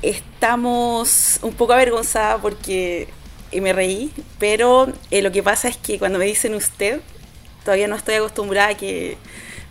Estamos 0.02 1.40
un 1.42 1.52
poco 1.52 1.72
avergonzadas 1.72 2.40
porque 2.40 3.08
me 3.52 3.72
reí, 3.72 4.12
pero 4.38 4.92
eh, 5.10 5.22
lo 5.22 5.32
que 5.32 5.42
pasa 5.42 5.68
es 5.68 5.76
que 5.76 5.98
cuando 5.98 6.20
me 6.20 6.24
dicen 6.24 6.54
usted, 6.54 7.00
todavía 7.64 7.88
no 7.88 7.96
estoy 7.96 8.14
acostumbrada 8.14 8.70
a 8.70 8.76
que 8.76 9.16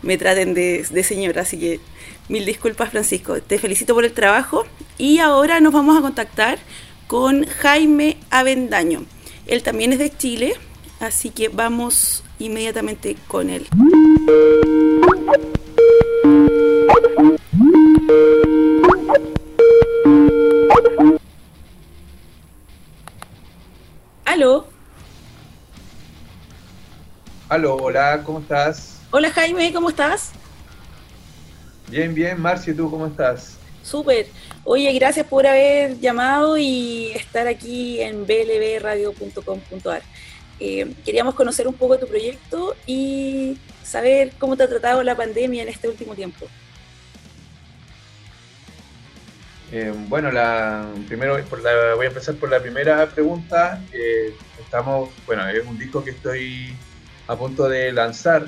me 0.02 0.18
traten 0.18 0.54
de, 0.54 0.86
de 0.90 1.04
señora, 1.04 1.44
así 1.44 1.58
que 1.58 1.80
mil 2.28 2.46
disculpas 2.46 2.90
Francisco, 2.90 3.42
te 3.42 3.58
felicito 3.58 3.94
por 3.94 4.04
el 4.04 4.12
trabajo 4.12 4.66
y 4.98 5.20
ahora 5.20 5.62
nos 5.62 5.72
vamos 5.72 5.98
a 5.98 6.02
contactar 6.02 6.60
con 7.08 7.46
Jaime 7.46 8.18
Avendaño. 8.32 9.06
Él 9.48 9.64
también 9.64 9.94
es 9.94 10.00
de 10.00 10.10
Chile, 10.16 10.56
así 11.00 11.30
que 11.30 11.48
vamos 11.48 12.25
inmediatamente 12.40 13.16
con 13.28 13.50
él. 13.50 13.68
Aló. 24.26 24.68
Aló, 27.48 27.76
hola, 27.76 28.22
¿cómo 28.26 28.40
estás? 28.40 29.00
Hola 29.12 29.30
Jaime, 29.32 29.72
¿cómo 29.72 29.90
estás? 29.90 30.32
Bien, 31.90 32.14
bien, 32.14 32.42
Marcia, 32.42 32.76
¿tú 32.76 32.90
cómo 32.90 33.08
estás? 33.08 33.58
Súper. 33.84 34.28
Oye, 34.64 34.92
gracias 34.94 35.28
por 35.28 35.46
haber 35.46 36.00
llamado 36.00 36.58
y 36.58 37.12
estar 37.14 37.48
aquí 37.48 38.02
en 38.02 38.26
blbradio.com.ar. 38.26 40.02
Eh, 40.60 40.94
queríamos 41.04 41.36
conocer 41.36 41.68
un 41.68 41.74
poco 41.74 41.98
tu 41.98 42.08
proyecto 42.08 42.76
y 42.86 43.58
saber 43.84 44.32
cómo 44.40 44.56
te 44.56 44.64
ha 44.64 44.70
tratado 44.70 45.04
la 45.04 45.16
pandemia 45.16 45.64
en 45.64 45.70
este 45.70 45.90
último 45.90 46.16
tiempo. 46.16 46.48
Eh, 49.72 49.94
bueno, 50.08 50.32
la, 50.32 50.88
primero 51.08 51.38
voy 51.96 52.06
a 52.06 52.08
empezar 52.08 52.36
por 52.36 52.50
la 52.50 52.62
primera 52.62 53.06
pregunta. 53.08 53.84
Eh, 53.92 54.34
estamos, 54.60 55.10
bueno, 55.26 55.48
es 55.50 55.66
un 55.66 55.78
disco 55.78 56.04
que 56.04 56.12
estoy 56.12 56.74
a 57.28 57.36
punto 57.36 57.68
de 57.68 57.92
lanzar. 57.92 58.48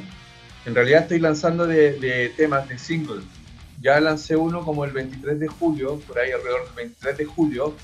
En 0.66 0.76
realidad 0.76 1.04
estoy 1.04 1.20
lanzando 1.20 1.68
de, 1.68 2.32
temas 2.38 2.68
de 2.70 2.78
single 2.78 3.22
ya 3.80 4.00
lancé 4.00 4.36
uno 4.36 4.66
como 4.66 4.86
el 4.86 4.92
23 4.92 5.40
de 5.40 5.48
julio, 5.48 6.00
por 6.08 6.18
ahí 6.18 6.32
alrededor 6.32 6.66
del 6.66 6.74
23 6.74 7.16
de 7.16 7.26
julio, 7.26 7.76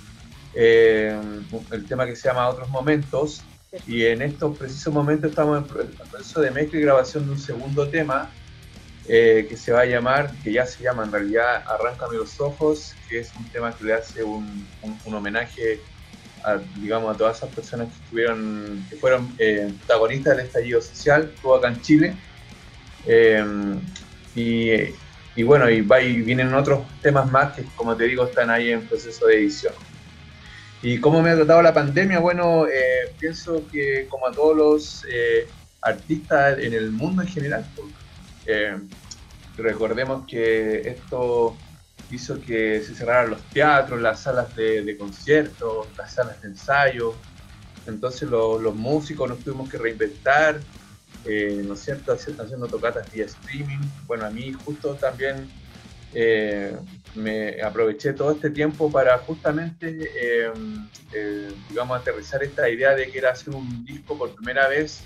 el 0.56 1.86
tema 1.88 2.08
que 2.08 2.16
se 2.16 2.28
llama 2.28 2.50
Otros 2.50 2.68
Momentos, 2.70 3.44
y 3.88 4.06
en 4.06 4.22
estos 4.22 4.58
precisos 4.58 4.94
momentos 4.94 5.32
estamos 5.32 5.58
en 5.58 5.88
proceso 6.10 6.42
de 6.42 6.52
mezcla 6.52 6.80
y 6.80 6.82
grabación 6.82 7.26
de 7.26 7.32
un 7.32 7.40
segundo 7.40 7.88
tema 7.90 8.30
eh, 9.08 9.46
que 9.50 9.58
se 9.58 9.72
va 9.72 9.82
a 9.82 9.86
llamar, 9.86 10.32
que 10.44 10.54
ya 10.54 10.66
se 10.66 10.84
llama 10.84 11.04
en 11.04 11.12
realidad 11.12 11.64
Arráncame 11.68 12.18
los 12.18 12.40
ojos, 12.40 12.96
que 13.10 13.20
es 13.20 13.32
un 13.38 13.46
tema 13.50 13.76
que 13.76 13.84
le 13.84 13.94
hace 13.94 14.24
un, 14.24 14.68
un, 14.82 15.14
homenaje 15.14 15.80
a, 16.44 16.58
digamos, 16.80 17.14
a 17.14 17.18
todas 17.18 17.38
esas 17.38 17.50
personas 17.50 17.88
que 17.90 18.04
estuvieron, 18.04 18.86
que 18.90 18.96
fueron 18.96 19.34
eh, 19.38 19.74
protagonistas 19.80 20.38
del 20.38 20.46
estallido 20.46 20.82
social, 20.82 21.32
todo 21.42 21.56
acá 21.56 21.70
en 21.70 21.82
Chile. 21.82 22.16
y 24.36 24.94
y 25.36 25.44
bueno, 25.44 25.70
y, 25.70 25.82
va, 25.82 26.02
y 26.02 26.22
vienen 26.22 26.54
otros 26.54 26.82
temas 27.02 27.32
más 27.32 27.54
que, 27.54 27.64
como 27.76 27.96
te 27.96 28.04
digo, 28.06 28.26
están 28.26 28.50
ahí 28.50 28.72
en 28.72 28.88
proceso 28.88 29.26
de 29.26 29.38
edición. 29.38 29.74
¿Y 30.84 31.00
cómo 31.00 31.22
me 31.22 31.30
ha 31.30 31.36
tratado 31.36 31.62
la 31.62 31.74
pandemia? 31.74 32.20
Bueno, 32.20 32.68
eh, 32.68 33.16
pienso 33.18 33.64
que 33.72 34.06
como 34.10 34.28
a 34.28 34.34
todos 34.34 34.58
los 34.58 35.06
eh, 35.10 35.48
artistas 35.82 36.60
en 36.60 36.74
el 36.74 36.92
mundo 36.92 37.22
en 37.22 37.30
general, 37.30 37.66
pues, 37.74 37.88
eh, 38.48 38.78
recordemos 39.56 40.28
que 40.28 40.82
esto 40.82 41.56
hizo 42.12 42.42
que 42.42 42.82
se 42.82 42.96
cerraran 42.96 43.30
los 43.30 43.42
teatros, 43.44 44.02
las 44.02 44.20
salas 44.20 44.54
de, 44.58 44.98
conciertos, 45.00 45.88
las 45.98 46.16
salas 46.16 46.42
de 46.42 46.50
ensayo. 46.50 47.16
Entonces 47.88 48.30
los 48.30 48.76
músicos 48.76 49.30
nos 49.30 49.40
tuvimos 49.40 49.70
que 49.70 49.78
reinventar, 49.78 50.60
¿no 51.26 51.74
es 51.76 51.80
cierto?, 51.80 52.12
haciendo 52.12 52.68
tocatas 52.68 53.10
vía 53.10 53.24
streaming. 53.24 53.80
Bueno, 54.06 54.26
a 54.26 54.30
mí 54.30 54.52
justo 54.52 54.96
también 54.96 55.50
eh, 56.14 56.76
me 57.16 57.62
aproveché 57.62 58.14
todo 58.14 58.32
este 58.32 58.50
tiempo 58.50 58.92
para 58.92 59.18
justamente, 59.20 60.10
eh, 60.16 60.52
digamos, 61.70 62.00
aterrizar 62.00 62.44
esta 62.44 62.70
idea 62.70 62.96
de 62.96 63.12
que 63.12 63.20
era 63.20 63.32
hacer 63.32 63.54
un 63.54 63.86
disco 63.86 64.18
por 64.18 64.34
primera 64.36 64.68
vez 64.68 65.04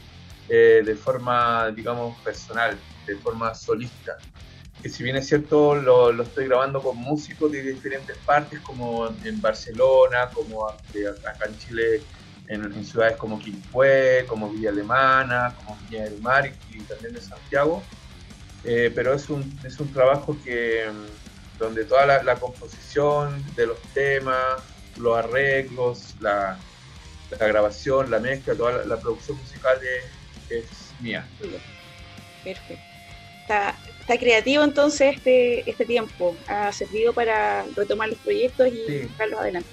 de 0.48 0.96
forma, 0.96 1.70
digamos, 1.72 2.18
personal, 2.22 2.78
de 3.06 3.16
forma 3.18 3.54
solista. 3.54 4.18
Que 4.82 4.88
si 4.88 5.04
bien 5.04 5.18
es 5.18 5.28
cierto, 5.28 5.76
lo, 5.76 6.14
lo 6.14 6.24
estoy 6.24 6.46
grabando 6.46 6.82
con 6.82 6.96
músicos 6.96 7.52
de 7.52 7.62
diferentes 7.64 8.16
partes, 8.20 8.62
como 8.62 9.10
en 9.26 9.42
Barcelona, 9.42 10.30
como 10.34 10.70
acá 10.70 11.46
en 11.48 11.58
Chile 11.58 12.02
en, 12.48 12.86
ciudades 12.86 13.18
como 13.18 13.40
Quilpué, 13.40 14.26
como 14.28 14.50
Villa 14.50 14.70
Alemana, 14.70 15.54
como 15.58 15.78
Villa 15.90 16.04
del 16.04 16.22
Mar 16.22 16.52
y, 16.72 16.80
también 16.82 17.14
de 17.14 17.22
Santiago. 17.22 17.84
Eh, 18.70 18.92
pero 18.94 19.14
es 19.14 19.30
un, 19.30 19.60
es 19.66 19.80
un 19.80 19.92
trabajo 19.94 20.36
que, 20.44 20.86
mm, 20.92 21.58
donde 21.58 21.86
toda 21.86 22.22
la, 22.22 22.36
composición 22.36 23.42
de 23.56 23.68
los 23.68 23.82
temas, 23.94 24.62
los 24.98 25.18
arreglos, 25.18 26.16
la, 26.20 26.60
la 27.32 27.48
grabación, 27.48 28.12
la 28.12 28.20
mezcla, 28.20 28.56
toda 28.56 28.86
la, 28.86 28.98
producción 28.98 29.38
musical 29.38 29.80
es, 30.50 30.66
mía. 31.00 31.26
Perfecto. 32.44 32.84
Está, 33.42 33.74
está, 34.02 34.18
creativo 34.18 34.64
entonces 34.66 35.16
este, 35.16 35.70
este 35.70 35.86
tiempo. 35.86 36.36
Ha 36.48 36.70
servido 36.74 37.14
para 37.14 37.64
retomar 37.74 38.10
los 38.10 38.18
proyectos 38.18 38.68
y 38.68 38.86
sí. 38.86 39.10
adelante. 39.18 39.70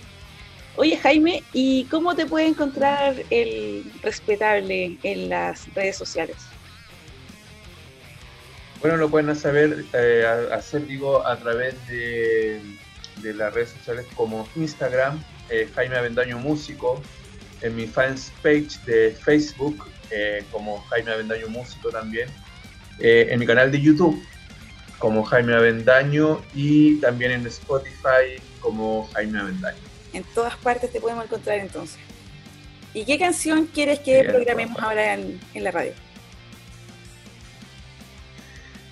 Oye 0.76 0.96
Jaime, 0.98 1.42
¿y 1.52 1.84
cómo 1.86 2.14
te 2.14 2.26
puede 2.26 2.46
encontrar 2.46 3.16
el 3.30 3.90
respetable 4.02 4.98
en 5.02 5.28
las 5.28 5.72
redes 5.74 5.96
sociales? 5.96 6.36
Bueno, 8.84 8.98
lo 8.98 9.08
pueden 9.08 9.34
saber, 9.34 9.82
eh, 9.94 10.26
hacer, 10.52 10.86
digo, 10.86 11.26
a 11.26 11.38
través 11.38 11.74
de, 11.88 12.60
las 13.22 13.54
redes 13.54 13.70
sociales 13.70 14.06
como 14.14 14.46
Instagram, 14.56 15.24
eh, 15.48 15.66
Jaime 15.74 15.96
Avendaño 15.96 16.38
Músico, 16.38 17.00
en 17.62 17.74
mi 17.76 17.86
fans 17.86 18.30
page 18.42 18.78
de 18.84 19.12
Facebook, 19.12 19.90
eh, 20.10 20.44
como 20.52 20.82
Jaime 20.82 21.12
Avendaño 21.12 21.48
Músico 21.48 21.88
también, 21.88 22.28
en 23.00 23.40
mi 23.40 23.46
canal 23.46 23.72
de 23.72 23.80
YouTube, 23.80 24.22
como 24.98 25.24
Jaime 25.24 25.54
Avendaño, 25.54 26.42
y 26.54 26.96
también 27.00 27.32
en 27.32 27.46
Spotify, 27.46 28.36
como 28.60 29.08
Jaime 29.14 29.38
Avendaño 29.38 29.94
en 30.14 30.24
todas 30.34 30.56
partes 30.56 30.90
te 30.92 31.00
podemos 31.00 31.24
encontrar 31.24 31.58
entonces. 31.58 31.98
¿Y 32.94 33.04
qué 33.04 33.18
canción 33.18 33.66
quieres 33.66 33.98
que 33.98 34.22
programemos 34.24 34.80
ahora 34.80 35.14
en, 35.14 35.40
la 35.54 35.72
radio? 35.72 35.92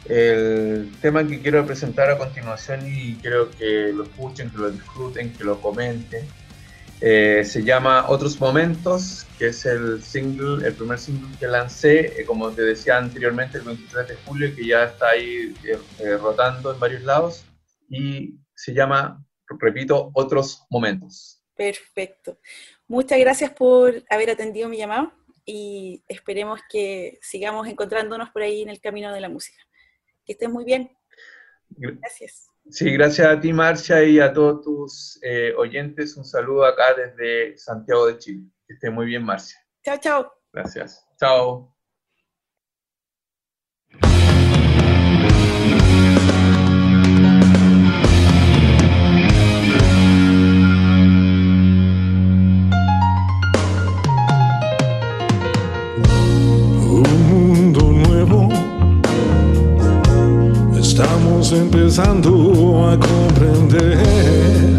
El 0.09 0.91
tema 1.01 1.27
que 1.27 1.41
quiero 1.41 1.65
presentar 1.65 2.11
a 2.11 2.19
continuación 2.19 2.81
y 2.87 3.15
quiero 3.17 3.51
que 3.51 3.93
lo 3.93 4.05
escuchen, 4.05 4.51
que 4.51 4.59
lo 4.59 4.71
disfruten, 4.71 5.33
que 5.33 5.45
lo 5.45 5.61
comenten, 5.61 6.27
eh, 7.01 7.45
se 7.45 7.65
llama 7.65 8.09
Otros 8.09 8.41
Momentos, 8.41 9.27
que 9.39 9.49
es 9.49 9.67
el 9.67 10.03
single, 10.03 10.67
el 10.67 10.75
primer 10.75 10.99
single 10.99 11.37
que 11.39 11.49
lancé, 11.49 12.21
eh, 12.21 12.25
como 12.25 12.51
te 12.51 12.63
decía 12.63 12.99
anteriormente, 12.99 13.59
el 13.59 13.65
23 13.65 14.09
de 14.09 14.15
julio, 14.25 14.55
que 14.55 14.67
ya 14.67 14.85
está 14.85 15.11
ahí 15.11 15.55
eh, 15.65 16.17
rotando 16.19 16.73
en 16.73 16.79
varios 16.79 17.03
lados, 17.03 17.45
y 17.89 18.35
se 18.55 18.73
llama 18.73 19.25
repito, 19.59 20.11
otros 20.15 20.65
momentos. 20.71 21.43
Perfecto. 21.55 22.39
Muchas 22.87 23.19
gracias 23.19 23.51
por 23.51 24.03
haber 24.09 24.31
atendido 24.31 24.69
mi 24.69 24.79
llamado 24.79 25.13
y 25.45 26.03
esperemos 26.09 26.61
que 26.71 27.19
sigamos 27.21 27.67
encontrándonos 27.67 28.31
por 28.31 28.43
ahí 28.43 28.63
en 28.63 28.69
el 28.69 28.81
camino 28.81 29.13
de 29.13 29.21
la 29.21 29.29
música. 29.29 29.59
Que 30.25 30.33
estés 30.33 30.49
muy 30.49 30.65
bien. 30.65 30.91
Gracias. 31.71 32.49
Sí, 32.71 32.93
gracias 32.93 33.27
a 33.27 33.41
ti, 33.41 33.53
Marcia, 33.53 34.05
y 34.05 34.21
a 34.21 34.33
todos 34.33 34.63
tus 34.63 35.19
eh, 35.23 35.53
oyentes. 35.57 36.17
Un 36.17 36.25
saludo 36.25 36.65
acá 36.65 36.95
desde 36.95 37.59
Santiago 37.59 38.07
de 38.07 38.19
Chile. 38.19 38.45
Que 38.67 38.75
estés 38.75 38.93
muy 38.93 39.07
bien, 39.07 39.25
Marcia. 39.25 39.59
Chao, 39.85 39.99
chao. 39.99 40.33
Gracias. 40.53 41.05
Chao. 41.19 41.72
Empezando 61.53 62.89
a 62.89 62.97
comprender. 62.97 64.72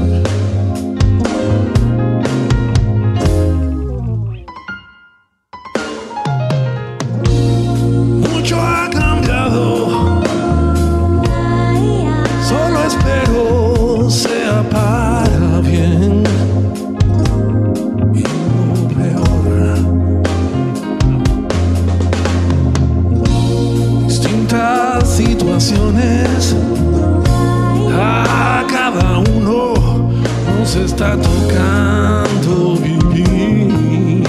está 30.76 31.16
tocando 31.16 32.76
vivir. 32.78 34.24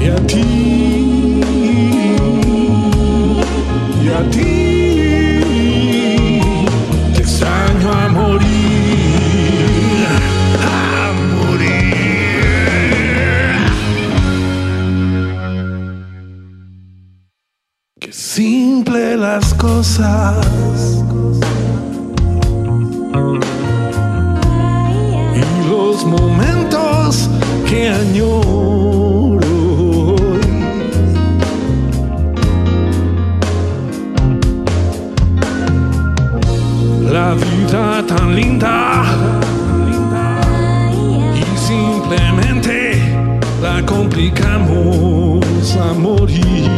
Y 0.00 0.06
a 0.06 0.16
ti, 0.26 1.40
y 4.02 4.08
a 4.08 4.30
ti, 4.30 4.50
te 7.14 7.20
extraño 7.22 7.92
a 7.92 8.08
morir, 8.08 8.46
a 10.62 11.12
morir. 11.34 11.70
Qué 17.98 18.12
simple 18.12 19.16
las 19.16 19.54
cosas. 19.54 20.46
Los 26.00 26.06
momentos 26.06 27.28
que 27.68 27.88
añoro 27.88 29.40
hoy. 30.06 30.40
La 37.10 37.34
vida 37.34 38.04
tan 38.06 38.34
linda 38.34 39.04
y 41.34 41.58
simplemente 41.58 43.14
la 43.60 43.84
complicamos 43.84 45.76
a 45.76 45.92
morir. 45.92 46.70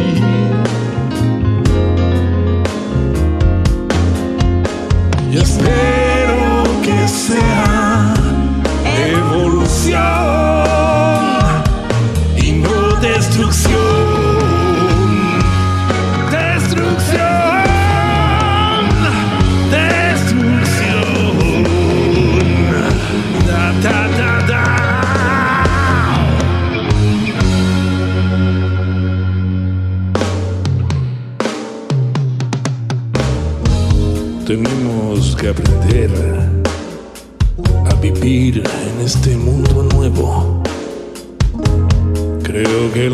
Y 5.31 5.37
espero 5.37 6.63
que 6.83 7.07
sea 7.07 7.72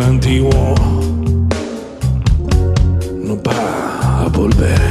antiguo 0.10 0.74
no 3.24 3.38
va 3.44 4.24
a 4.24 4.28
volver. 4.30 4.89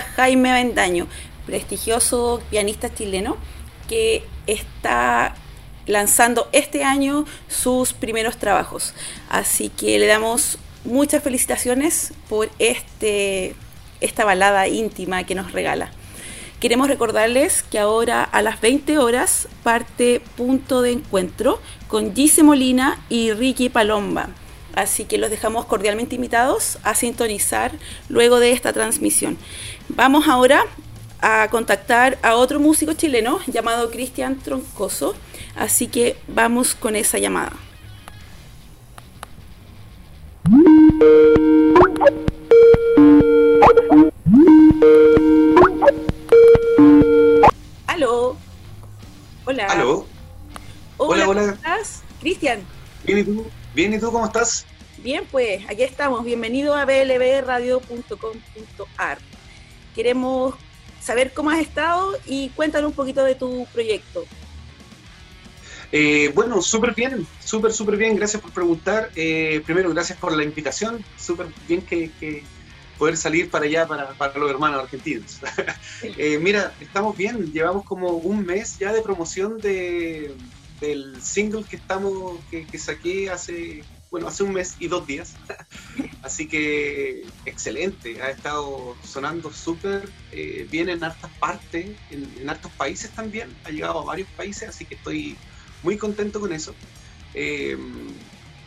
Jaime 0.00 0.50
Avendaño, 0.50 1.06
prestigioso 1.46 2.42
pianista 2.50 2.92
chileno, 2.94 3.36
que 3.88 4.24
está 4.46 5.34
lanzando 5.86 6.48
este 6.52 6.84
año 6.84 7.26
sus 7.48 7.92
primeros 7.92 8.36
trabajos. 8.38 8.94
Así 9.28 9.68
que 9.68 9.98
le 9.98 10.06
damos 10.06 10.58
muchas 10.84 11.22
felicitaciones 11.22 12.12
por 12.28 12.50
este, 12.58 13.54
esta 14.00 14.24
balada 14.24 14.68
íntima 14.68 15.24
que 15.24 15.34
nos 15.34 15.52
regala. 15.52 15.90
Queremos 16.60 16.86
recordarles 16.86 17.64
que 17.64 17.80
ahora 17.80 18.22
a 18.22 18.40
las 18.40 18.60
20 18.60 18.98
horas 18.98 19.48
parte 19.64 20.22
Punto 20.36 20.80
de 20.80 20.92
Encuentro 20.92 21.60
con 21.88 22.14
Gise 22.14 22.44
Molina 22.44 23.00
y 23.08 23.32
Ricky 23.32 23.68
Palomba. 23.68 24.28
Así 24.74 25.04
que 25.04 25.18
los 25.18 25.30
dejamos 25.30 25.66
cordialmente 25.66 26.14
invitados 26.14 26.78
a 26.82 26.94
sintonizar 26.94 27.72
luego 28.08 28.40
de 28.40 28.52
esta 28.52 28.72
transmisión. 28.72 29.38
Vamos 29.88 30.28
ahora 30.28 30.64
a 31.20 31.48
contactar 31.50 32.18
a 32.22 32.34
otro 32.34 32.58
músico 32.58 32.92
chileno 32.94 33.40
llamado 33.46 33.90
Cristian 33.90 34.38
Troncoso. 34.38 35.14
Así 35.54 35.86
que 35.86 36.16
vamos 36.26 36.74
con 36.74 36.96
esa 36.96 37.18
llamada. 37.18 37.52
Aló. 47.86 48.36
Hola. 49.44 49.66
Hola, 49.70 49.84
hola. 49.84 50.06
hola. 50.96 51.26
¿Cómo 51.26 51.40
estás? 51.40 52.02
Cristian. 52.20 52.60
¿Y 53.06 53.22
tú? 53.22 53.46
Bien, 53.74 53.92
¿y 53.94 53.98
tú 53.98 54.12
cómo 54.12 54.26
estás? 54.26 54.66
Bien, 54.98 55.24
pues 55.30 55.64
aquí 55.68 55.82
estamos. 55.82 56.22
Bienvenido 56.24 56.74
a 56.74 56.84
blbradio.com.ar. 56.84 59.18
Queremos 59.94 60.54
saber 61.00 61.32
cómo 61.32 61.48
has 61.50 61.60
estado 61.60 62.12
y 62.26 62.50
cuéntanos 62.50 62.90
un 62.90 62.96
poquito 62.96 63.24
de 63.24 63.34
tu 63.34 63.66
proyecto. 63.72 64.26
Eh, 65.90 66.30
bueno, 66.34 66.60
súper 66.60 66.94
bien, 66.94 67.26
súper, 67.42 67.72
súper 67.72 67.96
bien. 67.96 68.14
Gracias 68.14 68.42
por 68.42 68.52
preguntar. 68.52 69.10
Eh, 69.16 69.62
primero, 69.64 69.88
gracias 69.88 70.18
por 70.18 70.36
la 70.36 70.44
invitación. 70.44 71.02
Súper 71.18 71.46
bien 71.66 71.80
que, 71.80 72.10
que 72.20 72.44
poder 72.98 73.16
salir 73.16 73.50
para 73.50 73.64
allá, 73.64 73.86
para, 73.86 74.10
para 74.10 74.38
los 74.38 74.50
hermanos 74.50 74.82
argentinos. 74.82 75.40
Eh, 76.18 76.36
mira, 76.38 76.74
estamos 76.80 77.16
bien. 77.16 77.52
Llevamos 77.52 77.84
como 77.84 78.08
un 78.08 78.44
mes 78.44 78.76
ya 78.78 78.92
de 78.92 79.02
promoción 79.02 79.58
de, 79.58 80.34
del 80.82 81.22
single 81.22 81.62
que 81.64 81.76
estamos 81.76 82.38
que, 82.50 82.66
que 82.66 82.76
saqué 82.76 83.30
hace 83.30 83.84
bueno 84.10 84.26
hace 84.26 84.42
un 84.42 84.52
mes 84.52 84.76
y 84.80 84.88
dos 84.88 85.06
días. 85.06 85.34
Así 86.22 86.46
que 86.46 87.24
excelente. 87.46 88.20
Ha 88.20 88.30
estado 88.30 88.96
sonando 89.04 89.50
súper 89.52 90.10
eh, 90.32 90.66
bien 90.70 90.88
en 90.88 91.02
hartas 91.02 91.30
partes, 91.38 91.86
en, 92.10 92.34
en 92.38 92.50
hartos 92.50 92.72
países 92.72 93.10
también. 93.12 93.48
Ha 93.64 93.70
llegado 93.70 94.00
a 94.00 94.04
varios 94.04 94.28
países, 94.30 94.68
así 94.68 94.84
que 94.84 94.94
estoy 94.94 95.36
muy 95.82 95.96
contento 95.96 96.40
con 96.40 96.52
eso. 96.52 96.74
Eh, 97.34 97.76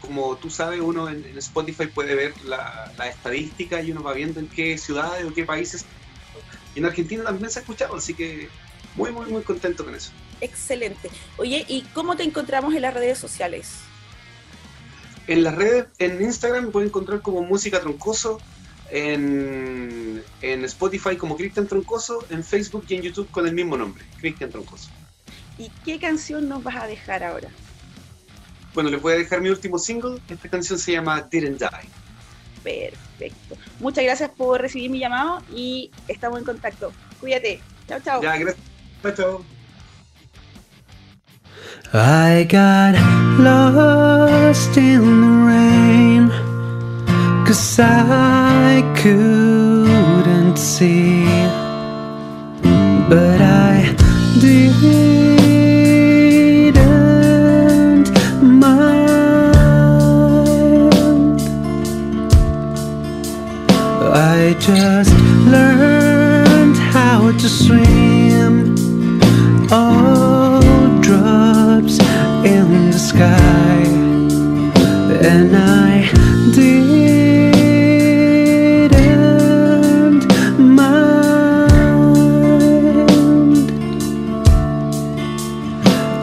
como 0.01 0.35
tú 0.37 0.49
sabes, 0.49 0.81
uno 0.81 1.09
en, 1.09 1.37
Spotify 1.37 1.87
puede 1.87 2.15
ver 2.15 2.33
la, 2.43 2.91
la, 2.97 3.07
estadística 3.07 3.81
y 3.81 3.91
uno 3.91 4.03
va 4.03 4.13
viendo 4.13 4.39
en 4.39 4.47
qué 4.47 4.77
ciudades 4.77 5.25
o 5.25 5.33
qué 5.33 5.45
países. 5.45 5.85
Y 6.75 6.79
en 6.79 6.85
Argentina 6.85 7.23
también 7.23 7.49
se 7.49 7.59
ha 7.59 7.61
escuchado, 7.61 7.95
así 7.95 8.13
que 8.13 8.49
muy, 8.95 9.11
muy, 9.11 9.27
muy 9.27 9.43
contento 9.43 9.85
con 9.85 9.95
eso. 9.95 10.11
Excelente. 10.41 11.09
Oye, 11.37 11.65
¿y 11.67 11.81
cómo 11.93 12.15
te 12.15 12.23
encontramos 12.23 12.73
en 12.75 12.81
las 12.81 12.93
redes 12.93 13.17
sociales? 13.17 13.71
En 15.27 15.43
las 15.43 15.55
redes, 15.55 15.85
en 15.97 16.21
Instagram 16.21 16.65
me 16.65 16.71
pueden 16.71 16.89
encontrar 16.89 17.21
como 17.21 17.41
Música 17.41 17.79
Troncoso, 17.79 18.39
en, 18.91 20.23
en 20.41 20.65
Spotify 20.65 21.17
como 21.17 21.35
Cristian 21.35 21.67
Troncoso, 21.67 22.25
en 22.29 22.43
Facebook 22.43 22.85
y 22.89 22.95
en 22.95 23.01
YouTube 23.01 23.29
con 23.31 23.47
el 23.47 23.53
mismo 23.53 23.75
nombre, 23.75 24.03
Cristian 24.19 24.51
Troncoso. 24.51 24.89
¿Y 25.57 25.71
qué 25.83 25.99
canción 25.99 26.47
nos 26.47 26.63
vas 26.63 26.75
a 26.75 26.87
dejar 26.87 27.23
ahora? 27.23 27.49
Bueno, 28.73 28.89
les 28.89 29.01
voy 29.01 29.13
a 29.13 29.17
dejar 29.17 29.41
mi 29.41 29.49
último 29.49 29.79
single. 29.79 30.19
Esta 30.29 30.49
canción 30.49 30.77
se 30.77 30.91
llama 30.91 31.21
Didn't 31.21 31.59
Die. 31.59 31.89
Perfecto. 32.61 33.55
Muchas 33.79 34.03
gracias 34.03 34.29
por 34.31 34.61
recibir 34.61 34.89
mi 34.89 34.99
llamado 34.99 35.41
y 35.53 35.91
estamos 36.09 36.39
en 36.39 36.45
contacto. 36.45 36.91
Cuídate. 37.21 37.61
Chao, 37.87 37.99
chao. 38.03 38.21
Ya, 38.21 38.37
gracias. 38.37 38.65
Chao, 39.01 39.13
chao. 39.13 39.54
I 41.93 42.45
got 42.49 42.95
lost 43.39 44.77
in 44.77 45.21
the 45.21 45.27
rain 45.47 46.45
Cause 47.45 47.79
I 47.79 48.81
couldn't 48.97 50.57
see. 50.57 51.25
But 53.07 53.39
I 53.39 53.95
didn't 54.41 54.81
mind. 58.41 59.15
I 64.11 64.55
just 64.59 65.13
learned 65.45 66.77
how 66.77 67.31
to 67.31 67.47
swim. 67.47 68.75
All 69.71 70.34
and 75.27 75.55
I 75.57 76.11
didn't 76.53 76.85
mind 80.59 81.71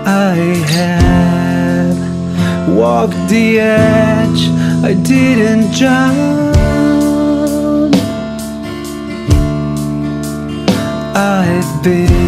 I 0.07 0.37
have 0.77 1.99
walked 2.69 3.29
the 3.29 3.59
edge 3.59 4.43
I 4.85 4.95
didn't 4.95 5.73
jump 5.73 6.17
I've 11.15 11.83
been 11.83 12.23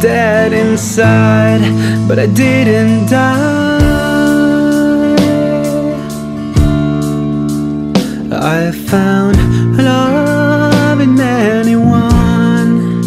dead 0.00 0.52
inside, 0.52 1.60
but 2.08 2.18
I 2.18 2.26
didn't 2.26 3.06
die. 3.10 3.49
Found 8.90 9.36
love 9.76 11.00
in 11.00 11.20
anyone, 11.20 13.00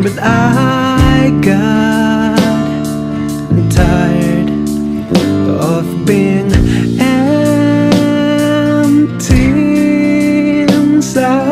but 0.00 0.16
I 0.22 1.30
got 1.42 2.38
tired 3.72 4.50
of 5.48 6.06
being 6.06 6.52
empty 7.00 7.32
inside. 10.60 11.42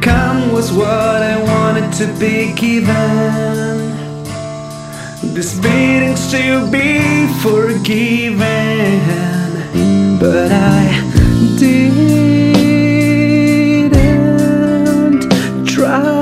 Come 0.00 0.52
was 0.52 0.70
what 0.72 1.20
I 1.32 1.36
wanted 1.50 1.92
to 1.94 2.06
be 2.20 2.52
given. 2.54 3.90
This 5.34 5.58
beating's 5.58 6.19
to 6.30 6.70
be 6.70 7.26
forgiven, 7.42 8.38
but 10.20 10.52
I 10.52 10.86
didn't 11.58 11.90
try. 15.66 16.20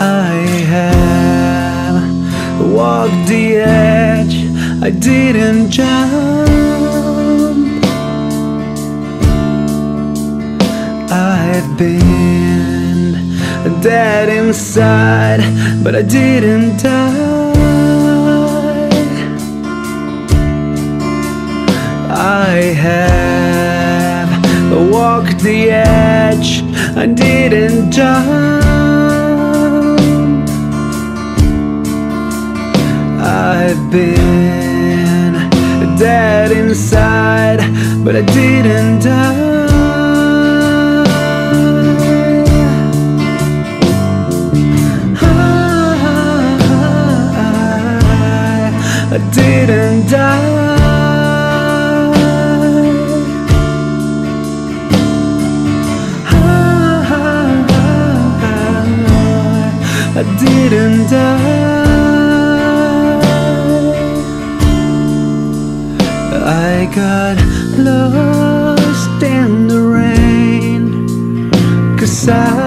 I 0.00 0.34
have 0.74 2.02
walked 2.72 3.28
the 3.28 3.58
edge. 3.58 4.36
I 4.82 4.90
didn't 4.90 5.70
jump. 5.70 6.27
Inside, 14.68 15.40
but 15.82 15.96
I 15.96 16.02
didn't 16.02 16.76
die. 16.82 17.22
I 22.10 22.74
have 22.86 24.30
walked 24.92 25.38
the 25.38 25.70
edge, 25.70 26.62
I 26.98 27.06
didn't 27.06 27.92
jump. 27.92 28.28
I've 33.22 33.90
been 33.90 35.32
dead 35.98 36.52
inside, 36.52 37.60
but 38.04 38.16
I 38.16 38.20
didn't 38.20 39.00
die. 39.02 39.47
I 60.20 60.22
didn't 60.38 61.10
die. 61.10 61.48
I 66.44 66.88
got 66.94 67.36
lost 67.78 69.22
in 69.22 69.68
the 69.68 69.80
rain, 69.80 71.06
cause 71.98 72.28
I 72.28 72.57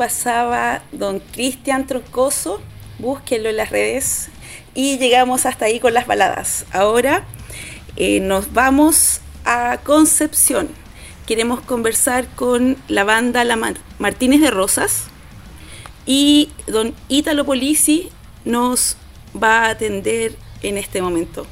pasaba 0.00 0.80
don 0.92 1.18
Cristian 1.20 1.86
Troncoso, 1.86 2.58
búsquenlo 2.98 3.50
en 3.50 3.58
las 3.58 3.68
redes. 3.68 4.30
Y 4.74 4.96
llegamos 4.96 5.44
hasta 5.44 5.66
ahí 5.66 5.78
con 5.78 5.92
las 5.92 6.06
baladas. 6.06 6.64
Ahora 6.72 7.24
eh, 7.96 8.18
nos 8.20 8.54
vamos 8.54 9.20
a 9.44 9.76
Concepción. 9.84 10.68
Queremos 11.26 11.60
conversar 11.60 12.26
con 12.28 12.78
la 12.88 13.04
banda 13.04 13.44
La 13.44 13.56
Mar- 13.56 13.74
Martínez 13.98 14.40
de 14.40 14.50
Rosas. 14.50 15.04
Y 16.06 16.48
don 16.66 16.94
Ítalo 17.08 17.44
Polisi 17.44 18.08
nos 18.46 18.96
va 19.36 19.66
a 19.66 19.68
atender 19.68 20.34
en 20.62 20.78
este 20.78 21.02
momento. 21.02 21.46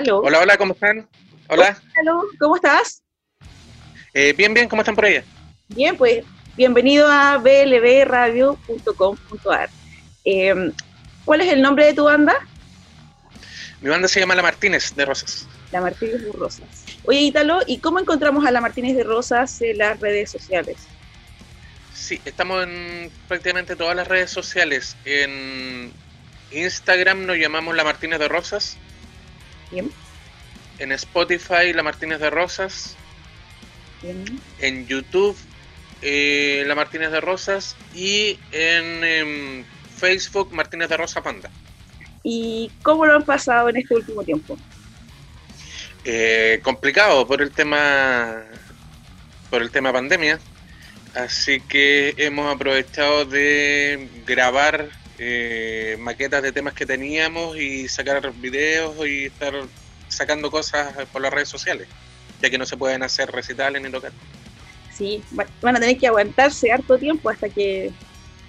Aló. 0.00 0.20
Hola, 0.20 0.40
hola, 0.40 0.56
¿cómo 0.56 0.72
están? 0.72 1.06
Hola. 1.48 1.76
Aló, 2.00 2.24
¿cómo 2.38 2.56
estás? 2.56 3.02
Eh, 4.14 4.32
bien, 4.32 4.54
bien, 4.54 4.66
¿cómo 4.66 4.80
están 4.80 4.94
por 4.94 5.04
allá? 5.04 5.22
Bien, 5.68 5.94
pues 5.94 6.24
bienvenido 6.56 7.06
a 7.06 7.36
blbradio.com.ar. 7.36 9.68
Eh, 10.24 10.72
¿Cuál 11.26 11.42
es 11.42 11.52
el 11.52 11.60
nombre 11.60 11.84
de 11.84 11.92
tu 11.92 12.04
banda? 12.04 12.34
Mi 13.82 13.90
banda 13.90 14.08
se 14.08 14.20
llama 14.20 14.34
La 14.34 14.40
Martínez 14.40 14.96
de 14.96 15.04
Rosas. 15.04 15.46
La 15.70 15.82
Martínez 15.82 16.24
de 16.24 16.32
Rosas. 16.32 16.86
Oye, 17.04 17.20
Ítalo, 17.20 17.60
¿y 17.66 17.80
cómo 17.80 18.00
encontramos 18.00 18.46
a 18.46 18.50
la 18.50 18.62
Martínez 18.62 18.96
de 18.96 19.04
Rosas 19.04 19.60
en 19.60 19.76
las 19.76 20.00
redes 20.00 20.30
sociales? 20.30 20.78
Sí, 21.92 22.22
estamos 22.24 22.64
en 22.64 23.10
prácticamente 23.28 23.76
todas 23.76 23.94
las 23.94 24.08
redes 24.08 24.30
sociales. 24.30 24.96
En 25.04 25.92
Instagram 26.52 27.26
nos 27.26 27.36
llamamos 27.36 27.76
La 27.76 27.84
Martínez 27.84 28.18
de 28.18 28.28
Rosas. 28.28 28.78
Bien. 29.70 29.90
En 30.78 30.92
Spotify 30.92 31.72
La 31.74 31.82
Martínez 31.82 32.20
de 32.20 32.30
Rosas. 32.30 32.96
Bien. 34.02 34.24
En 34.58 34.86
YouTube 34.86 35.36
eh, 36.02 36.64
La 36.66 36.74
Martínez 36.74 37.10
de 37.10 37.20
Rosas. 37.20 37.76
Y 37.94 38.38
en 38.52 39.04
em, 39.04 39.64
Facebook 39.96 40.52
Martínez 40.52 40.88
de 40.88 40.96
Rosa 40.96 41.22
Panda. 41.22 41.50
¿Y 42.22 42.70
cómo 42.82 43.06
lo 43.06 43.14
han 43.14 43.24
pasado 43.24 43.68
en 43.68 43.76
este 43.76 43.94
último 43.94 44.22
tiempo? 44.22 44.58
Eh, 46.04 46.60
complicado 46.62 47.26
por 47.26 47.42
el 47.42 47.50
tema 47.50 48.42
por 49.50 49.60
el 49.60 49.70
tema 49.70 49.92
pandemia 49.92 50.38
así 51.14 51.60
que 51.60 52.14
hemos 52.16 52.52
aprovechado 52.54 53.24
de 53.24 54.08
grabar 54.26 54.88
eh, 55.22 55.96
maquetas 55.98 56.42
de 56.42 56.50
temas 56.50 56.72
que 56.72 56.86
teníamos 56.86 57.56
y 57.58 57.86
sacar 57.88 58.32
videos 58.34 58.96
y 59.06 59.26
estar 59.26 59.52
sacando 60.08 60.50
cosas 60.50 60.94
por 61.12 61.20
las 61.20 61.30
redes 61.32 61.48
sociales 61.50 61.86
ya 62.40 62.48
que 62.48 62.56
no 62.56 62.64
se 62.64 62.78
pueden 62.78 63.02
hacer 63.02 63.30
recitales 63.30 63.82
ni 63.82 63.90
tocar 63.90 64.12
Sí, 64.96 65.22
va- 65.38 65.46
van 65.60 65.76
a 65.76 65.80
tener 65.80 65.98
que 65.98 66.06
aguantarse 66.06 66.72
harto 66.72 66.98
tiempo 66.98 67.28
hasta 67.28 67.48
que 67.50 67.90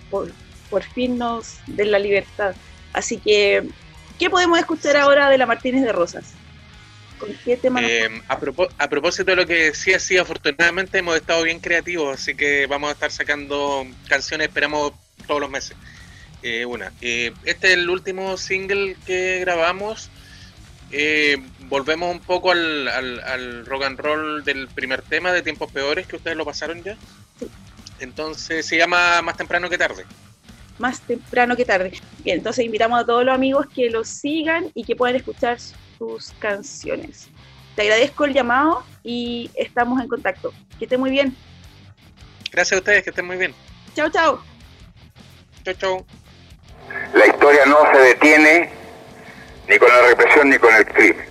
por, 0.10 0.32
por 0.70 0.84
fin 0.84 1.18
nos 1.18 1.60
den 1.68 1.92
la 1.92 2.00
libertad. 2.00 2.56
Así 2.94 3.18
que, 3.18 3.64
¿qué 4.20 4.30
podemos 4.30 4.58
escuchar 4.60 4.98
ahora 4.98 5.30
de 5.30 5.38
la 5.38 5.46
Martínez 5.46 5.84
de 5.84 5.92
Rosas? 5.94 6.34
¿Con 7.20 7.30
qué 7.46 7.56
tema 7.58 7.80
nos- 7.82 7.90
Eh, 7.90 8.10
a, 8.28 8.38
propo- 8.40 8.70
a 8.78 8.90
propósito 8.90 9.32
de 9.32 9.36
lo 9.38 9.46
que 9.46 9.54
decía, 9.72 9.98
sí, 10.00 10.18
afortunadamente 10.18 10.98
hemos 10.98 11.16
estado 11.16 11.44
bien 11.44 11.60
creativos, 11.60 12.20
así 12.20 12.34
que 12.36 12.66
vamos 12.66 12.90
a 12.90 12.94
estar 12.94 13.12
sacando 13.12 13.86
canciones, 14.10 14.48
esperamos 14.48 14.92
todos 15.28 15.40
los 15.40 15.50
meses. 15.50 15.78
Eh, 16.44 16.66
una, 16.66 16.92
eh, 17.02 17.34
este 17.46 17.68
es 17.68 17.74
el 17.76 17.90
último 17.90 18.36
single 18.38 18.96
que 19.06 19.40
grabamos. 19.42 20.10
Eh, 20.92 21.38
volvemos 21.70 22.12
un 22.12 22.20
poco 22.20 22.52
al, 22.52 22.88
al- 22.88 23.20
al 23.22 23.66
rock 23.66 23.84
and 23.84 24.00
roll 24.00 24.44
del 24.44 24.68
primer 24.68 25.02
tema 25.02 25.32
de 25.32 25.42
Tiempos 25.42 25.72
Peores, 25.72 26.08
que 26.08 26.16
ustedes 26.18 26.36
lo 26.36 26.44
pasaron 26.46 26.84
ya. 26.84 26.98
Entonces 28.00 28.66
se 28.66 28.78
llama 28.78 29.22
Más 29.22 29.38
temprano 29.38 29.70
que 29.70 29.78
tarde. 29.78 30.06
más 30.80 31.00
temprano 31.02 31.56
que 31.56 31.64
tarde. 31.64 31.92
Bien, 32.24 32.38
entonces 32.40 32.66
invitamos 32.66 33.00
a 33.00 33.06
todos 33.06 33.24
los 33.24 33.36
amigos 33.36 33.68
que 33.74 33.90
los 33.92 34.08
sigan 34.08 34.66
y 34.74 34.84
que 34.84 34.96
puedan 34.96 35.16
escuchar 35.16 35.60
sus 35.60 36.32
canciones. 36.40 37.30
Te 37.76 37.84
agradezco 37.84 38.26
el 38.26 38.34
llamado 38.34 38.84
y 39.04 39.52
estamos 39.54 40.02
en 40.02 40.08
contacto. 40.08 40.52
Que 40.80 40.86
esté 40.86 40.98
muy 40.98 41.12
bien. 41.12 41.36
Gracias 42.52 42.74
a 42.78 42.80
ustedes, 42.80 43.04
que 43.04 43.12
estén 43.12 43.26
muy 43.28 43.38
bien. 43.38 43.54
Chao, 43.96 44.10
chao. 44.10 44.44
Chau, 45.64 45.74
chau. 45.76 46.06
La 47.14 47.28
historia 47.28 47.66
no 47.66 47.78
se 47.92 47.98
detiene 48.00 48.70
ni 49.68 49.78
con 49.78 49.90
la 49.90 50.02
represión 50.08 50.50
ni 50.50 50.58
con 50.58 50.74
el 50.74 50.86
crimen. 50.86 51.26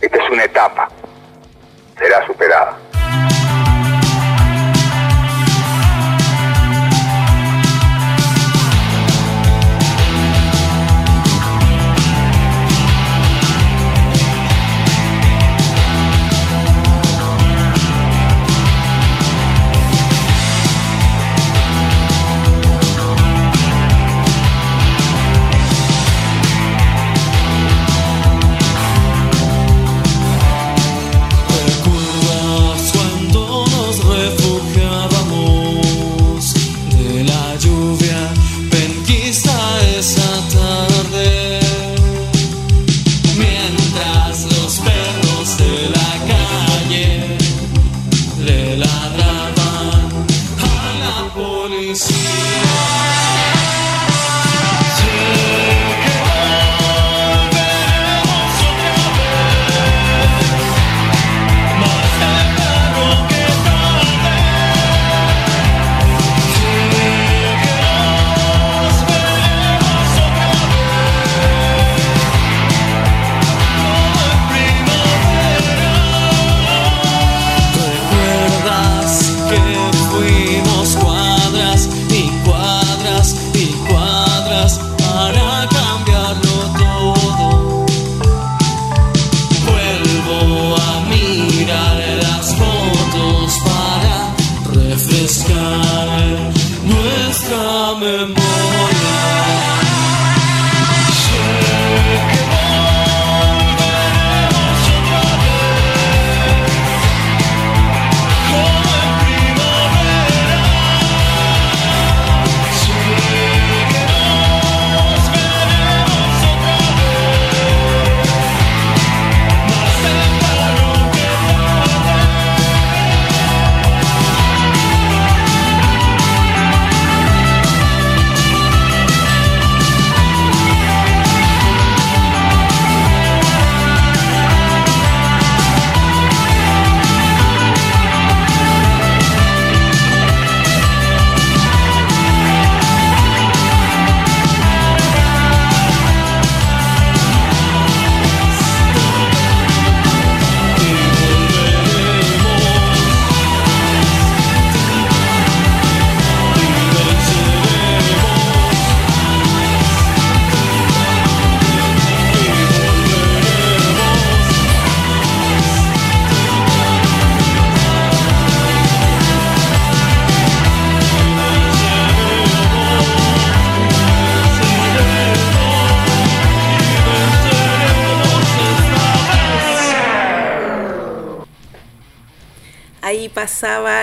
Esta 0.00 0.16
es 0.22 0.30
una 0.30 0.44
etapa. 0.44 0.88
Será 1.98 2.26
superada. 2.26 2.78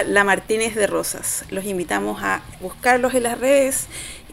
La 0.04 0.24
Martínez 0.24 0.76
de 0.76 0.88
Rosas. 0.88 1.46
Los 1.50 1.66
invitamos 1.66 2.22
a 2.24 2.42
buscarlos 2.62 3.14
en 3.14 3.24
las 3.24 3.40
redes 3.40 3.88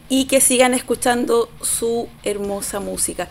y 0.09 0.25
que 0.25 0.41
sigan 0.41 0.73
escuchando 0.73 1.49
su 1.61 2.07
hermosa 2.23 2.79
música. 2.79 3.27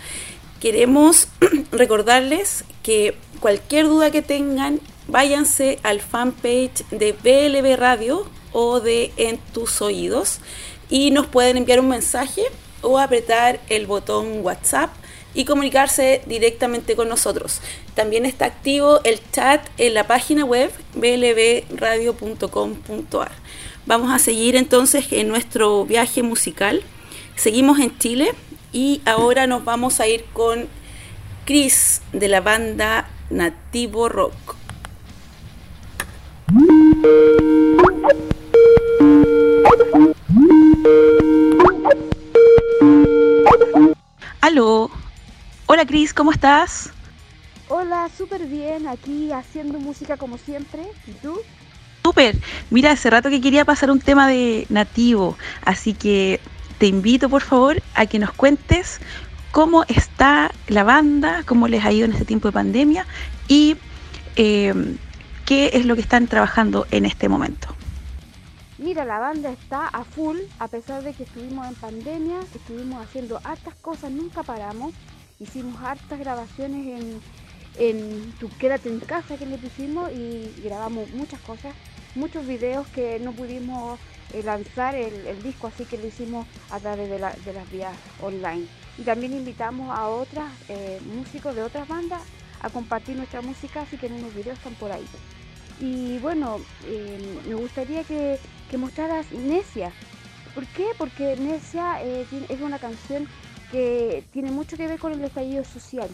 Queremos 0.61 1.29
recordarles 1.73 2.65
que 2.83 3.17
cualquier 3.41 3.87
duda 3.87 4.11
que 4.11 4.23
tengan, 4.23 4.81
váyanse 5.09 5.79
al 5.83 6.01
fanpage 6.01 6.85
de 6.91 7.13
BLB 7.13 7.79
Radio 7.79 8.27
o 8.53 8.81
de 8.81 9.13
En 9.17 9.39
tus 9.39 9.83
oídos 9.83 10.41
y 10.89 11.11
nos 11.11 11.27
pueden 11.27 11.57
enviar 11.57 11.81
un 11.81 11.89
mensaje 11.89 12.43
o 12.81 12.99
apretar 12.99 13.61
el 13.69 13.87
botón 13.87 14.41
WhatsApp 14.43 14.91
y 15.37 15.45
comunicarse 15.45 16.23
directamente 16.27 16.97
con 16.97 17.09
nosotros. 17.11 17.61
También 17.95 18.25
está 18.25 18.47
activo 18.47 19.03
el 19.05 19.21
chat 19.33 19.61
en 19.77 19.93
la 19.93 20.07
página 20.07 20.45
web 20.45 20.71
blbradio.com.ar. 20.95 23.33
Vamos 23.85 24.13
a 24.13 24.19
seguir 24.19 24.57
entonces 24.57 25.13
en 25.13 25.29
nuestro 25.29 25.85
viaje 25.85 26.23
musical. 26.23 26.83
Seguimos 27.37 27.81
en 27.81 27.99
Chile 27.99 28.33
y 28.73 29.03
ahora 29.05 29.47
nos 29.47 29.63
vamos 29.65 30.01
a 30.01 30.09
ir 30.09 30.25
con 30.33 30.69
Chris 31.45 32.01
de 32.15 32.29
la 32.29 32.41
banda 32.41 33.11
Nativo 33.29 34.09
Rock. 34.09 34.57
Aló. 44.41 44.91
Hola 45.69 45.85
Cris, 45.85 46.15
¿cómo 46.15 46.31
estás? 46.31 46.91
Hola, 47.69 48.09
súper 48.17 48.47
bien, 48.47 48.87
aquí 48.87 49.33
haciendo 49.33 49.81
música 49.81 50.17
como 50.17 50.39
siempre. 50.39 50.85
¿Y 51.09 51.11
tú? 51.11 51.41
Súper. 52.05 52.37
Mira, 52.71 52.93
hace 52.93 53.11
rato 53.11 53.31
que 53.31 53.41
quería 53.41 53.65
pasar 53.65 53.91
un 53.91 53.99
tema 53.99 54.29
de 54.29 54.67
nativo, 54.69 55.37
así 55.65 55.93
que 55.93 56.41
te 56.79 56.87
invito 56.87 57.29
por 57.29 57.43
favor 57.43 57.83
a 57.97 58.07
que 58.07 58.21
nos 58.21 58.31
cuentes 58.31 59.01
cómo 59.51 59.83
está 59.89 60.53
la 60.69 60.85
banda, 60.85 61.43
cómo 61.45 61.67
les 61.67 61.85
ha 61.85 61.91
ido 61.91 62.05
en 62.05 62.13
este 62.13 62.25
tiempo 62.25 62.47
de 62.47 62.53
pandemia 62.53 63.05
y 63.49 63.77
eh, 64.37 64.73
qué 65.45 65.71
es 65.73 65.85
lo 65.85 65.97
que 65.97 66.03
están 66.03 66.29
trabajando 66.29 66.87
en 66.93 67.07
este 67.07 67.29
momento. 67.29 67.67
Mira, 68.79 69.05
la 69.05 69.19
banda 69.19 69.51
está 69.51 69.89
a 69.89 70.05
full, 70.05 70.37
a 70.61 70.69
pesar 70.69 71.03
de 71.03 71.13
que 71.13 71.25
estuvimos 71.25 71.67
en 71.67 71.75
pandemia, 71.75 72.37
estuvimos 72.55 73.03
haciendo 73.03 73.41
hartas 73.43 73.75
cosas, 73.83 74.13
nunca 74.13 74.45
paramos. 74.45 74.93
Hicimos 75.39 75.83
hartas 75.83 76.19
grabaciones 76.19 76.87
en, 76.87 77.21
en 77.79 78.33
Tu 78.41 78.49
Quédate 78.57 78.89
en 78.89 79.01
Casa 79.01 79.37
que 79.37 79.47
le 79.47 79.59
pusimos 79.59 80.11
y 80.13 80.51
grabamos 80.65 81.11
muchas 81.11 81.41
cosas, 81.41 81.75
muchos 82.15 82.47
videos 82.47 82.87
que 82.89 83.19
no 83.21 83.33
pudimos 83.33 83.99
eh, 84.33 84.43
lanzar 84.43 84.95
el, 84.95 85.27
el 85.27 85.43
disco, 85.43 85.67
así 85.67 85.85
que 85.85 85.99
lo 85.99 86.07
hicimos 86.07 86.47
a 86.71 86.81
través 86.81 87.11
de, 87.11 87.19
la- 87.19 87.35
de 87.45 87.53
las 87.53 87.71
vías 87.71 87.95
online. 88.23 88.67
Y 88.99 89.03
también 89.03 89.35
invitamos 89.35 89.91
a 89.95 90.09
otras 90.09 90.51
eh, 90.71 91.01
músicos 91.15 91.55
de 91.55 91.63
otras 91.63 91.87
bandas 91.87 92.23
a 92.63 92.71
compartir 92.71 93.17
nuestra 93.17 93.43
música, 93.43 93.83
así 93.83 93.99
que 93.99 94.07
en 94.07 94.15
unos 94.15 94.35
videos 94.35 94.57
están 94.57 94.75
por 94.75 94.91
ahí. 94.91 95.05
Y 95.79 96.17
bueno, 96.21 96.57
eh, 96.87 97.19
me 97.47 97.55
gustaría 97.57 98.03
que, 98.05 98.39
que 98.71 98.79
mostraras 98.79 99.31
Necia. 99.33 99.93
¿Por 100.57 100.67
qué? 100.69 100.87
Porque 100.97 101.37
Necia 101.37 102.03
eh, 102.03 102.27
es 102.49 102.61
una 102.63 102.79
canción 102.79 103.29
que 103.71 104.25
tiene 104.33 104.51
mucho 104.51 104.79
que 104.79 104.89
ver 104.89 104.99
con 104.99 105.13
el 105.13 105.23
estallido 105.23 105.63
social 105.65 106.09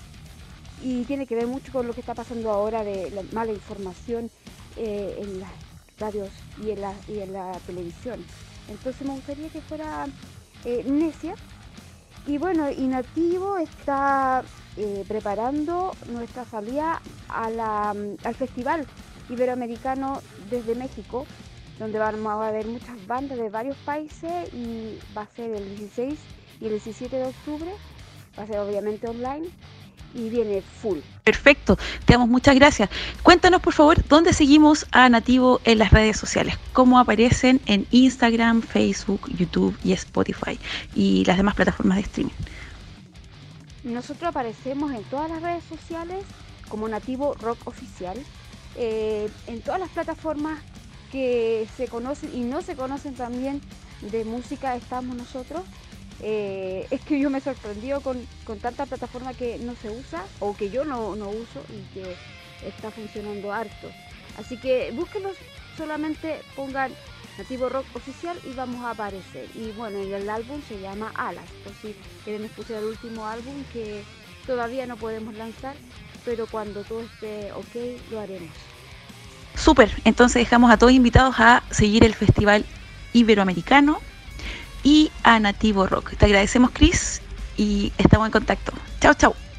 y 0.82 1.04
tiene 1.04 1.28
que 1.28 1.36
ver 1.36 1.46
mucho 1.46 1.70
con 1.72 1.86
lo 1.86 1.94
que 1.94 2.00
está 2.00 2.12
pasando 2.12 2.50
ahora 2.50 2.82
de 2.82 3.08
la 3.10 3.22
mala 3.32 3.52
información 3.52 4.32
eh, 4.76 5.16
en 5.20 5.38
las 5.38 5.50
radios 6.00 6.28
y 6.60 6.70
en 6.70 7.32
la, 7.32 7.52
televisión. 7.66 8.18
Entonces 8.68 9.06
me 9.06 9.14
gustaría 9.14 9.48
que 9.48 9.60
fuera 9.60 10.06
eh, 10.64 10.82
Necia. 10.86 11.34
Y 12.26 12.38
bueno, 12.38 12.68
y 12.68 12.90
está 13.62 14.42
eh, 14.76 15.04
preparando 15.06 15.94
nuestra 16.08 16.44
salida 16.46 17.00
al 17.28 18.34
Festival 18.34 18.86
Iberoamericano 19.28 20.20
desde 20.50 20.74
México, 20.74 21.26
donde 21.82 21.98
vamos 21.98 22.44
a 22.44 22.52
ver 22.52 22.64
muchas 22.66 23.06
bandas 23.08 23.36
de 23.36 23.50
varios 23.50 23.76
países 23.78 24.30
y 24.54 24.98
va 25.16 25.22
a 25.22 25.26
ser 25.26 25.50
el 25.50 25.76
16 25.76 26.14
y 26.60 26.64
el 26.66 26.70
17 26.70 27.16
de 27.16 27.24
octubre. 27.24 27.70
Va 28.38 28.44
a 28.44 28.46
ser 28.46 28.60
obviamente 28.60 29.08
online 29.08 29.48
y 30.14 30.28
viene 30.28 30.62
full. 30.62 30.98
Perfecto, 31.24 31.76
te 32.04 32.12
damos 32.12 32.28
muchas 32.28 32.54
gracias. 32.54 32.88
Cuéntanos 33.24 33.60
por 33.60 33.72
favor 33.72 33.96
dónde 34.06 34.32
seguimos 34.32 34.86
a 34.92 35.08
Nativo 35.08 35.60
en 35.64 35.78
las 35.78 35.90
redes 35.90 36.16
sociales, 36.16 36.56
cómo 36.72 37.00
aparecen 37.00 37.60
en 37.66 37.84
Instagram, 37.90 38.62
Facebook, 38.62 39.28
YouTube 39.36 39.76
y 39.82 39.92
Spotify 39.92 40.60
y 40.94 41.24
las 41.24 41.36
demás 41.36 41.56
plataformas 41.56 41.96
de 41.96 42.02
streaming. 42.02 42.34
Nosotros 43.82 44.28
aparecemos 44.28 44.92
en 44.92 45.02
todas 45.04 45.28
las 45.28 45.42
redes 45.42 45.64
sociales 45.64 46.24
como 46.68 46.88
Nativo 46.88 47.34
Rock 47.40 47.58
Oficial, 47.64 48.16
eh, 48.76 49.28
en 49.48 49.60
todas 49.62 49.80
las 49.80 49.88
plataformas 49.88 50.60
que 51.12 51.68
se 51.76 51.86
conocen 51.86 52.34
y 52.34 52.40
no 52.40 52.62
se 52.62 52.74
conocen 52.74 53.14
también 53.14 53.60
de 54.00 54.24
música 54.24 54.74
estamos 54.74 55.14
nosotros. 55.14 55.62
Eh, 56.20 56.86
es 56.90 57.00
que 57.02 57.18
yo 57.18 57.30
me 57.30 57.40
sorprendió 57.40 58.00
con, 58.00 58.26
con 58.44 58.58
tanta 58.58 58.86
plataforma 58.86 59.34
que 59.34 59.58
no 59.58 59.74
se 59.74 59.90
usa 59.90 60.24
o 60.40 60.56
que 60.56 60.70
yo 60.70 60.84
no, 60.84 61.14
no 61.16 61.28
uso 61.28 61.62
y 61.68 61.94
que 61.94 62.16
está 62.66 62.90
funcionando 62.90 63.52
harto. 63.52 63.90
Así 64.38 64.56
que 64.56 64.90
búsquenos, 64.92 65.36
solamente 65.76 66.40
pongan 66.56 66.92
Nativo 67.36 67.68
Rock 67.68 67.86
Oficial 67.94 68.38
y 68.50 68.54
vamos 68.54 68.82
a 68.84 68.90
aparecer. 68.90 69.48
Y 69.54 69.72
bueno, 69.72 70.02
y 70.02 70.12
el 70.12 70.30
álbum 70.30 70.60
se 70.66 70.80
llama 70.80 71.12
Alas, 71.14 71.48
por 71.64 71.74
si 71.74 71.94
quieren 72.24 72.44
escuchar 72.44 72.78
el 72.78 72.84
último 72.84 73.26
álbum 73.26 73.64
que 73.72 74.02
todavía 74.46 74.86
no 74.86 74.96
podemos 74.96 75.34
lanzar, 75.34 75.74
pero 76.24 76.46
cuando 76.46 76.84
todo 76.84 77.02
esté 77.02 77.52
ok 77.52 78.10
lo 78.10 78.20
haremos. 78.20 78.71
Súper, 79.54 79.92
entonces 80.04 80.40
dejamos 80.40 80.70
a 80.70 80.76
todos 80.76 80.92
invitados 80.92 81.36
a 81.38 81.62
seguir 81.70 82.04
el 82.04 82.14
Festival 82.14 82.64
Iberoamericano 83.12 84.00
y 84.82 85.10
a 85.22 85.38
Nativo 85.38 85.86
Rock. 85.86 86.16
Te 86.16 86.26
agradecemos 86.26 86.70
Chris 86.72 87.22
y 87.56 87.92
estamos 87.98 88.26
en 88.26 88.32
contacto. 88.32 88.72
Chao, 89.00 89.14
chao. 89.14 89.51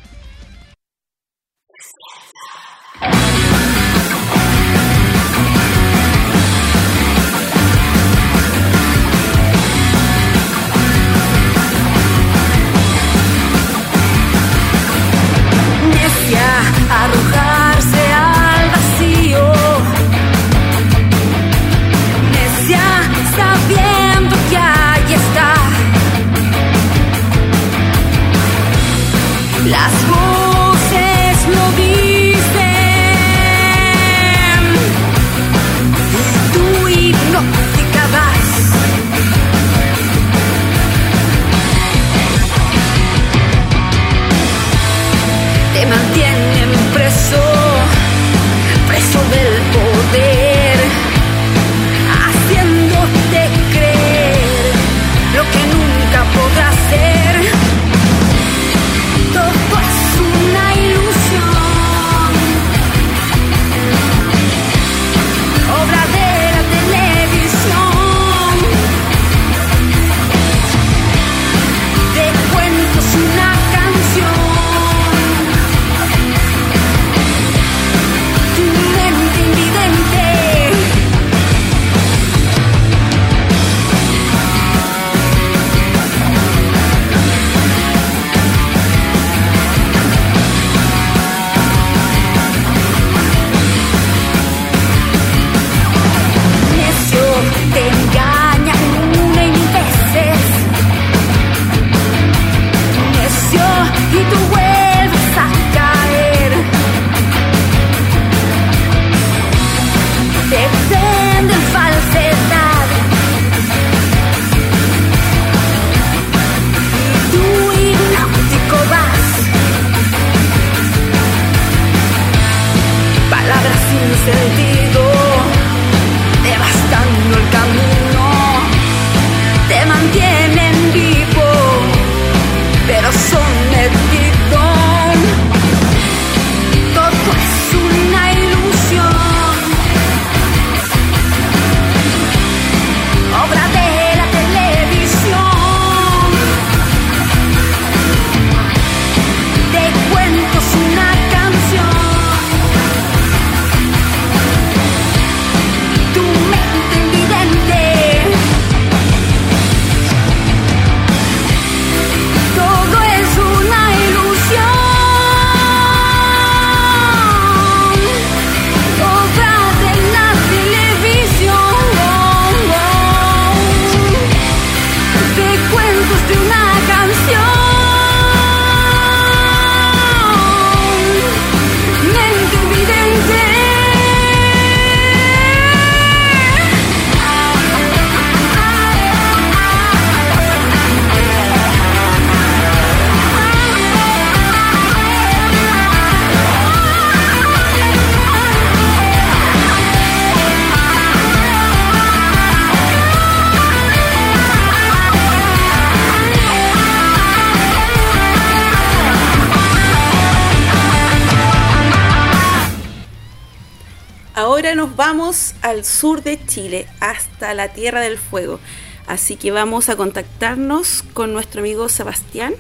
La 217.64 217.72
Tierra 217.74 218.02
del 218.02 218.18
Fuego. 218.18 218.60
Así 219.08 219.36
que 219.38 219.52
vamos 219.52 219.88
a 219.90 219.96
contactarnos 219.96 221.04
con 221.14 221.32
nuestro 221.34 221.62
amigo 221.62 221.88
Sebastián 221.88 222.54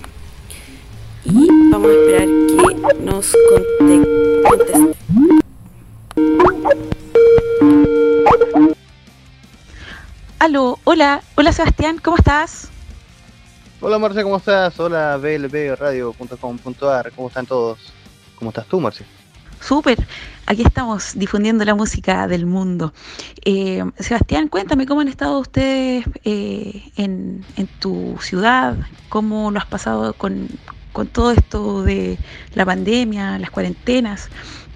y 1.25 1.47
vamos 1.71 1.89
a 1.89 1.93
esperar 1.93 2.27
que 2.27 3.03
nos 3.03 3.35
conte- 3.49 4.43
conteste. 4.47 4.93
Aló, 10.39 10.79
hola, 10.83 11.21
hola 11.35 11.51
Sebastián, 11.53 11.99
¿cómo 12.03 12.17
estás? 12.17 12.69
Hola 13.81 13.99
Marcia, 13.99 14.23
¿cómo 14.23 14.37
estás? 14.37 14.77
Hola 14.79 15.17
blbradio.com.ar, 15.17 17.11
¿cómo 17.13 17.27
están 17.27 17.45
todos? 17.45 17.79
¿Cómo 18.37 18.51
estás 18.51 18.65
tú, 18.67 18.79
Marcia? 18.79 19.05
Súper, 19.63 19.97
aquí 20.45 20.61
estamos 20.61 21.17
difundiendo 21.17 21.63
la 21.63 21.73
música 21.73 22.27
del 22.27 22.45
mundo. 22.45 22.91
Eh, 23.45 23.81
Sebastián, 23.97 24.49
cuéntame 24.49 24.85
cómo 24.85 24.99
han 24.99 25.07
estado 25.07 25.39
ustedes 25.39 26.03
eh, 26.25 26.91
en, 26.97 27.45
tu 27.79 28.17
ciudad, 28.19 28.75
cómo 29.07 29.51
lo 29.51 29.59
has 29.59 29.65
pasado 29.65 30.15
con, 30.17 30.49
con 30.91 31.07
todo 31.07 31.31
esto 31.31 31.83
de 31.83 32.19
la 32.55 32.65
pandemia, 32.65 33.39
las 33.39 33.51
cuarentenas 33.51 34.29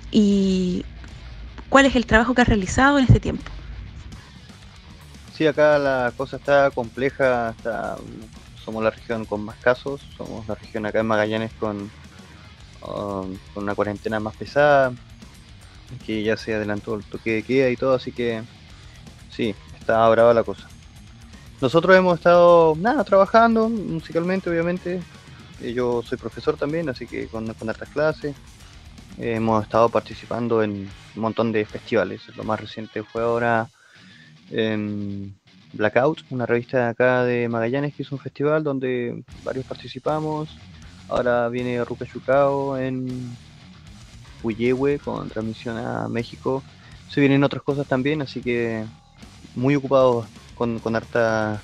y 0.10 0.86
cuál 1.68 1.86
es 1.86 1.98
el 1.98 2.06
trabajo 2.06 2.34
que 2.34 2.44
has 2.44 2.48
realizado 2.48 2.98
en 2.98 3.04
este 3.08 3.20
tiempo. 3.20 3.52
Sí, 5.30 5.46
acá 5.46 5.78
la 5.80 6.14
cosa 6.16 6.38
está 6.38 6.72
compleja, 6.72 7.50
está- 7.52 7.98
somos 8.54 8.82
la 8.82 8.92
región 8.92 9.26
con 9.26 9.42
más 9.44 9.58
casos, 9.60 10.02
somos 10.16 10.48
la 10.48 10.56
región 10.56 10.86
acá 10.86 11.02
en 11.02 11.08
Magallanes 11.08 11.54
con, 11.56 11.92
um, 12.82 13.38
con 13.54 13.64
una 13.64 13.76
cuarentena 13.76 14.20
más 14.20 14.36
pesada, 14.36 14.94
que 16.06 16.24
ya 16.24 16.36
se 16.38 16.54
adelantó 16.54 16.96
el 16.96 17.04
toque 17.04 17.36
de 17.36 17.44
queda 17.44 17.70
y 17.70 17.78
todo, 17.78 17.94
así 17.94 18.12
que 18.12 18.42
sí, 19.30 19.56
está 19.80 20.08
brava 20.10 20.34
la 20.34 20.44
cosa. 20.44 20.68
Nosotros 21.62 21.96
hemos 21.96 22.18
estado, 22.18 22.76
nada, 22.78 23.04
trabajando 23.04 23.68
musicalmente, 23.68 24.50
obviamente. 24.50 25.02
Eh, 25.62 25.74
Yo 25.74 26.04
soy 26.04 26.18
profesor 26.18 26.56
también, 26.56 26.88
así 26.90 27.08
que 27.08 27.28
con, 27.28 27.52
con 27.56 27.74
clases. 27.94 28.36
Hemos 29.18 29.64
estado 29.64 29.90
participando 29.90 30.62
en 30.62 30.88
un 31.16 31.22
montón 31.22 31.52
de 31.52 31.66
festivales. 31.66 32.22
Lo 32.36 32.44
más 32.44 32.60
reciente 32.60 33.02
fue 33.02 33.24
ahora 33.24 33.68
en 34.52 35.36
Blackout, 35.74 36.24
una 36.30 36.46
revista 36.46 36.78
de 36.78 36.90
acá 36.90 37.24
de 37.24 37.50
Magallanes 37.50 37.96
que 37.96 38.04
hizo 38.04 38.14
un 38.14 38.22
festival 38.22 38.64
donde 38.64 39.24
varios 39.44 39.66
participamos. 39.66 40.56
Ahora 41.10 41.48
viene 41.50 41.80
Chucao 42.12 42.78
en 42.78 43.36
Puyehue 44.42 45.00
con 45.00 45.30
transmisión 45.30 45.78
a 45.78 46.08
México. 46.08 46.64
Se 47.10 47.22
vienen 47.22 47.44
otras 47.44 47.64
cosas 47.64 47.88
también, 47.88 48.22
así 48.22 48.42
que 48.42 48.84
muy 49.56 49.76
ocupados 49.76 50.28
con, 50.56 50.80
con 50.80 50.96
harta, 50.96 51.62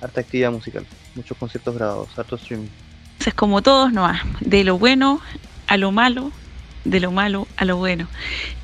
harta 0.00 0.20
actividad 0.20 0.50
musical. 0.50 0.84
Muchos 1.14 1.36
conciertos 1.38 1.74
grabados, 1.74 2.08
harto 2.18 2.36
streaming. 2.36 2.68
Entonces, 3.12 3.34
como 3.34 3.62
todos, 3.62 3.92
no 3.92 4.10
de 4.40 4.64
lo 4.64 4.78
bueno 4.78 5.20
a 5.66 5.76
lo 5.76 5.92
malo, 5.92 6.32
de 6.84 7.00
lo 7.00 7.12
malo 7.12 7.46
a 7.56 7.64
lo 7.64 7.76
bueno. 7.76 8.08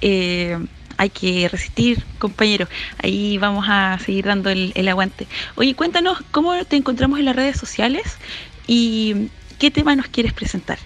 Eh, 0.01 0.59
hay 0.97 1.11
que 1.11 1.49
resistir, 1.49 2.03
compañeros. 2.19 2.69
Ahí 3.03 3.39
vamos 3.39 3.67
a 3.69 3.99
seguir 3.99 4.25
dando 4.25 4.51
el, 4.51 4.73
el 4.75 4.89
aguante. 4.89 5.27
Oye, 5.55 5.75
cuéntanos 5.75 6.19
cómo 6.31 6.65
te 6.65 6.77
encontramos 6.77 7.19
en 7.19 7.27
las 7.27 7.37
redes 7.37 7.59
sociales 7.59 8.17
y 8.67 9.29
qué 9.59 9.71
tema 9.71 9.97
nos 9.97 10.09
quieres 10.09 10.33
presentar. 10.33 10.79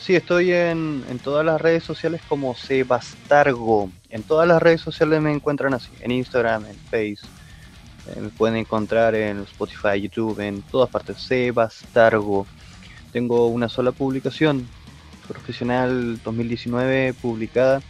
Sí, 0.00 0.14
estoy 0.14 0.52
en, 0.52 1.04
en 1.10 1.18
todas 1.18 1.44
las 1.44 1.60
redes 1.60 1.84
sociales 1.84 2.20
como 2.28 2.54
Sebastargo. 2.54 3.90
En 4.10 4.22
todas 4.22 4.48
las 4.48 4.62
redes 4.62 4.80
sociales 4.80 5.20
me 5.20 5.32
encuentran 5.32 5.74
así, 5.74 5.90
en 6.00 6.12
Instagram, 6.12 6.64
en 6.66 6.76
Face. 6.76 7.28
eh, 8.08 8.20
me 8.20 8.28
pueden 8.28 8.56
encontrar 8.56 9.14
en 9.14 9.40
Spotify, 9.42 10.00
YouTube, 10.00 10.40
en 10.40 10.62
todas 10.62 10.88
partes. 10.88 11.18
Sebastargo. 11.20 12.46
Tengo 13.12 13.48
una 13.48 13.68
sola 13.68 13.92
publicación 13.92 14.66
profesional 15.26 16.20
2019 16.22 17.12
publicada. 17.14 17.82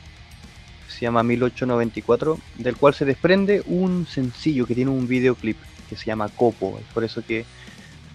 Se 0.89 1.03
llama 1.03 1.23
1894, 1.23 2.39
del 2.57 2.77
cual 2.77 2.95
se 2.95 3.05
desprende 3.05 3.63
un 3.67 4.07
sencillo 4.07 4.67
que 4.67 4.75
tiene 4.75 4.91
un 4.91 5.07
videoclip 5.07 5.57
que 5.89 5.97
se 5.97 6.07
llama 6.07 6.29
Copo. 6.29 6.79
Es 6.81 6.93
por 6.93 7.05
eso 7.05 7.23
que 7.25 7.45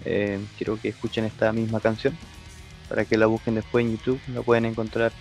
eh, 0.05 0.39
quiero 0.57 0.79
que 0.79 0.89
escuchen 0.89 1.25
esta 1.25 1.51
misma 1.53 1.79
canción 1.79 2.17
para 2.89 3.05
que 3.05 3.17
la 3.17 3.25
busquen 3.25 3.55
después 3.55 3.85
en 3.85 3.91
YouTube, 3.91 4.19
la 4.27 4.41
pueden 4.41 4.65
encontrar 4.65 5.11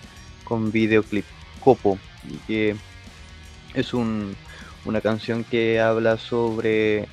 con 0.44 0.70
videoclip 0.72 1.24
Copo, 1.60 1.98
y 2.28 2.36
que 2.46 2.76
es 3.74 3.94
un- 3.94 4.36
una 4.84 5.00
canción 5.00 5.44
que 5.44 5.80
habla 5.80 6.18
sobre 6.18 7.08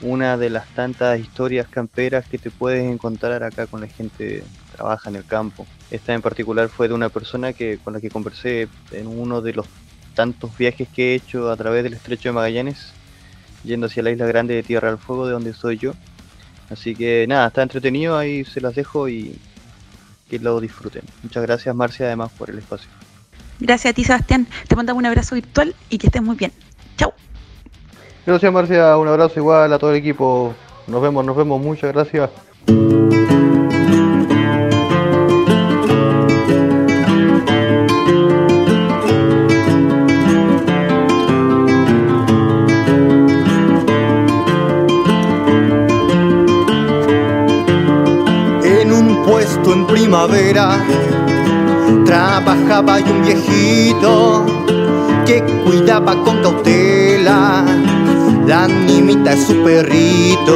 una 0.00 0.36
de 0.36 0.50
las 0.50 0.66
tantas 0.74 1.20
historias 1.20 1.68
camperas 1.68 2.26
que 2.26 2.38
te 2.38 2.50
puedes 2.50 2.84
encontrar 2.84 3.44
acá 3.44 3.66
con 3.68 3.80
la 3.80 3.86
gente 3.86 4.42
que 4.42 4.44
trabaja 4.76 5.08
en 5.08 5.16
el 5.16 5.24
campo. 5.24 5.66
Esta 5.90 6.12
en 6.12 6.22
particular 6.22 6.68
fue 6.68 6.88
de 6.88 6.94
una 6.94 7.08
persona 7.08 7.52
que 7.52 7.78
con 7.78 7.92
la 7.92 8.00
que 8.00 8.10
conversé 8.10 8.68
en 8.90 9.06
uno 9.06 9.40
de 9.40 9.52
los 9.54 9.66
tantos 10.14 10.56
viajes 10.58 10.88
que 10.88 11.12
he 11.12 11.14
hecho 11.14 11.50
a 11.50 11.56
través 11.56 11.84
del 11.84 11.94
estrecho 11.94 12.28
de 12.28 12.32
Magallanes, 12.32 12.92
yendo 13.62 13.86
hacia 13.86 14.02
la 14.02 14.10
isla 14.10 14.26
grande 14.26 14.54
de 14.54 14.62
Tierra 14.62 14.88
del 14.88 14.98
Fuego, 14.98 15.26
de 15.26 15.32
donde 15.32 15.54
soy 15.54 15.78
yo. 15.78 15.94
Así 16.72 16.94
que 16.94 17.26
nada, 17.28 17.48
está 17.48 17.62
entretenido, 17.62 18.16
ahí 18.16 18.44
se 18.44 18.60
las 18.60 18.74
dejo 18.74 19.08
y 19.08 19.38
que 20.30 20.38
lo 20.38 20.58
disfruten. 20.60 21.02
Muchas 21.22 21.42
gracias 21.42 21.74
Marcia 21.74 22.06
además 22.06 22.32
por 22.32 22.48
el 22.48 22.58
espacio. 22.58 22.88
Gracias 23.60 23.92
a 23.92 23.94
ti, 23.94 24.04
Sebastián. 24.04 24.46
Te 24.66 24.74
mandamos 24.74 24.98
un 25.00 25.06
abrazo 25.06 25.34
virtual 25.34 25.74
y 25.90 25.98
que 25.98 26.06
estés 26.06 26.22
muy 26.22 26.36
bien. 26.36 26.52
Chao. 26.96 27.12
Gracias 28.26 28.52
Marcia, 28.52 28.96
un 28.96 29.08
abrazo 29.08 29.38
igual 29.38 29.72
a 29.72 29.78
todo 29.78 29.90
el 29.90 29.96
equipo. 29.96 30.54
Nos 30.86 31.02
vemos, 31.02 31.24
nos 31.24 31.36
vemos, 31.36 31.60
muchas 31.60 31.92
gracias. 31.92 32.30
Primavera 50.28 50.78
trabajaba 52.04 53.00
y 53.00 53.02
un 53.02 53.22
viejito 53.22 54.46
que 55.26 55.42
cuidaba 55.64 56.14
con 56.22 56.40
cautela 56.42 57.64
la 58.46 58.68
nimita 58.68 59.34
de 59.34 59.36
su 59.36 59.62
perrito. 59.62 60.52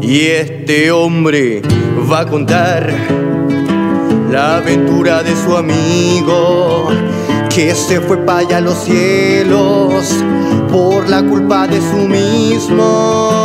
Y 0.00 0.20
este 0.20 0.90
hombre 0.92 1.62
va 2.10 2.20
a 2.20 2.26
contar 2.26 2.92
la 4.30 4.56
aventura 4.58 5.22
de 5.22 5.34
su 5.36 5.56
amigo 5.56 6.88
que 7.48 7.74
se 7.74 8.00
fue 8.00 8.18
para 8.18 8.40
allá 8.40 8.58
a 8.58 8.60
los 8.60 8.84
cielos 8.84 10.12
por 10.70 11.08
la 11.08 11.22
culpa 11.22 11.66
de 11.66 11.80
su 11.80 12.06
mismo. 12.08 13.44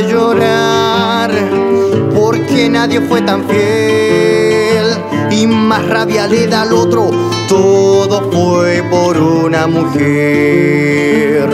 Llorar 0.00 1.30
porque 2.14 2.68
nadie 2.68 3.00
fue 3.00 3.22
tan 3.22 3.46
fiel 3.48 4.86
y 5.30 5.46
más 5.46 5.86
rabia 5.88 6.26
le 6.26 6.46
da 6.46 6.62
al 6.62 6.72
otro. 6.72 7.10
Todo 7.48 8.30
fue 8.30 8.82
por 8.90 9.18
una 9.18 9.66
mujer. 9.66 11.50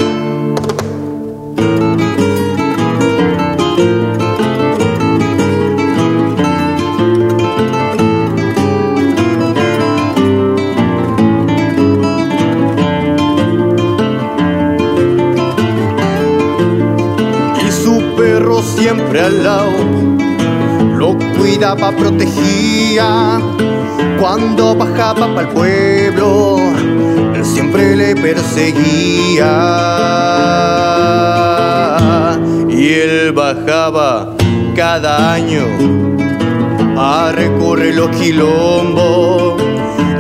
Al 19.21 19.45
lado 19.45 19.73
lo 20.97 21.19
cuidaba, 21.37 21.91
protegía. 21.91 23.41
Cuando 24.21 24.75
bajaba 24.77 25.27
para 25.35 25.41
el 25.41 25.49
pueblo, 25.49 26.59
él 27.35 27.45
siempre 27.45 27.97
le 27.97 28.15
perseguía. 28.15 29.51
Y 32.69 32.89
él 32.95 33.33
bajaba 33.33 34.35
cada 34.77 35.35
año 35.35 35.67
a 36.97 37.33
recorrer 37.33 37.97
los 37.97 38.17
quilombos. 38.17 39.61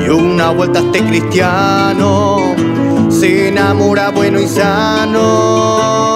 Y 0.04 0.08
una 0.08 0.50
vuelta 0.50 0.80
este 0.80 1.04
cristiano 1.04 2.40
se 3.08 3.48
enamora 3.48 4.10
bueno 4.10 4.40
y 4.40 4.48
sano. 4.48 6.11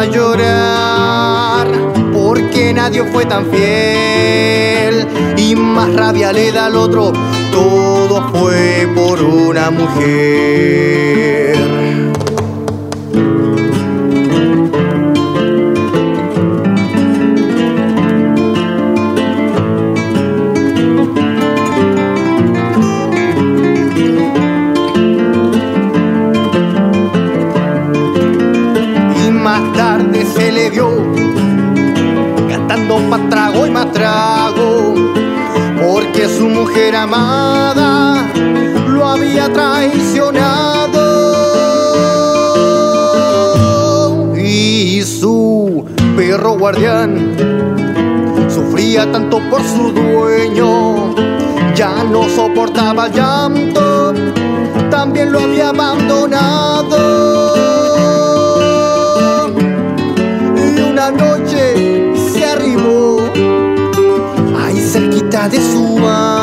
A 0.00 0.06
llorar 0.06 1.68
porque 2.12 2.72
nadie 2.72 3.04
fue 3.04 3.26
tan 3.26 3.44
fiel. 3.50 5.06
Y 5.36 5.54
más 5.54 5.94
rabia 5.94 6.32
le 6.32 6.50
da 6.52 6.66
al 6.66 6.76
otro, 6.76 7.12
todo 7.52 8.30
fue 8.32 8.88
por 8.94 9.22
una 9.22 9.70
mujer. 9.70 11.10
Amada 37.12 38.26
lo 38.88 39.06
había 39.06 39.52
traicionado. 39.52 41.00
Y 44.36 45.02
su 45.02 45.84
perro 46.16 46.56
guardián 46.58 47.34
sufría 48.48 49.10
tanto 49.10 49.40
por 49.50 49.62
su 49.62 49.92
dueño 49.92 51.14
ya 51.74 52.04
no 52.04 52.28
soportaba 52.28 53.08
llanto 53.08 54.12
también 54.90 55.32
lo 55.32 55.40
había 55.40 55.70
abandonado. 55.70 56.98
Y 60.56 60.80
una 60.80 61.10
noche 61.10 62.12
se 62.32 62.44
arribó 62.44 63.20
ahí 64.62 64.80
cerquita 64.80 65.48
de 65.48 65.58
su 65.58 65.98
amo 66.06 66.39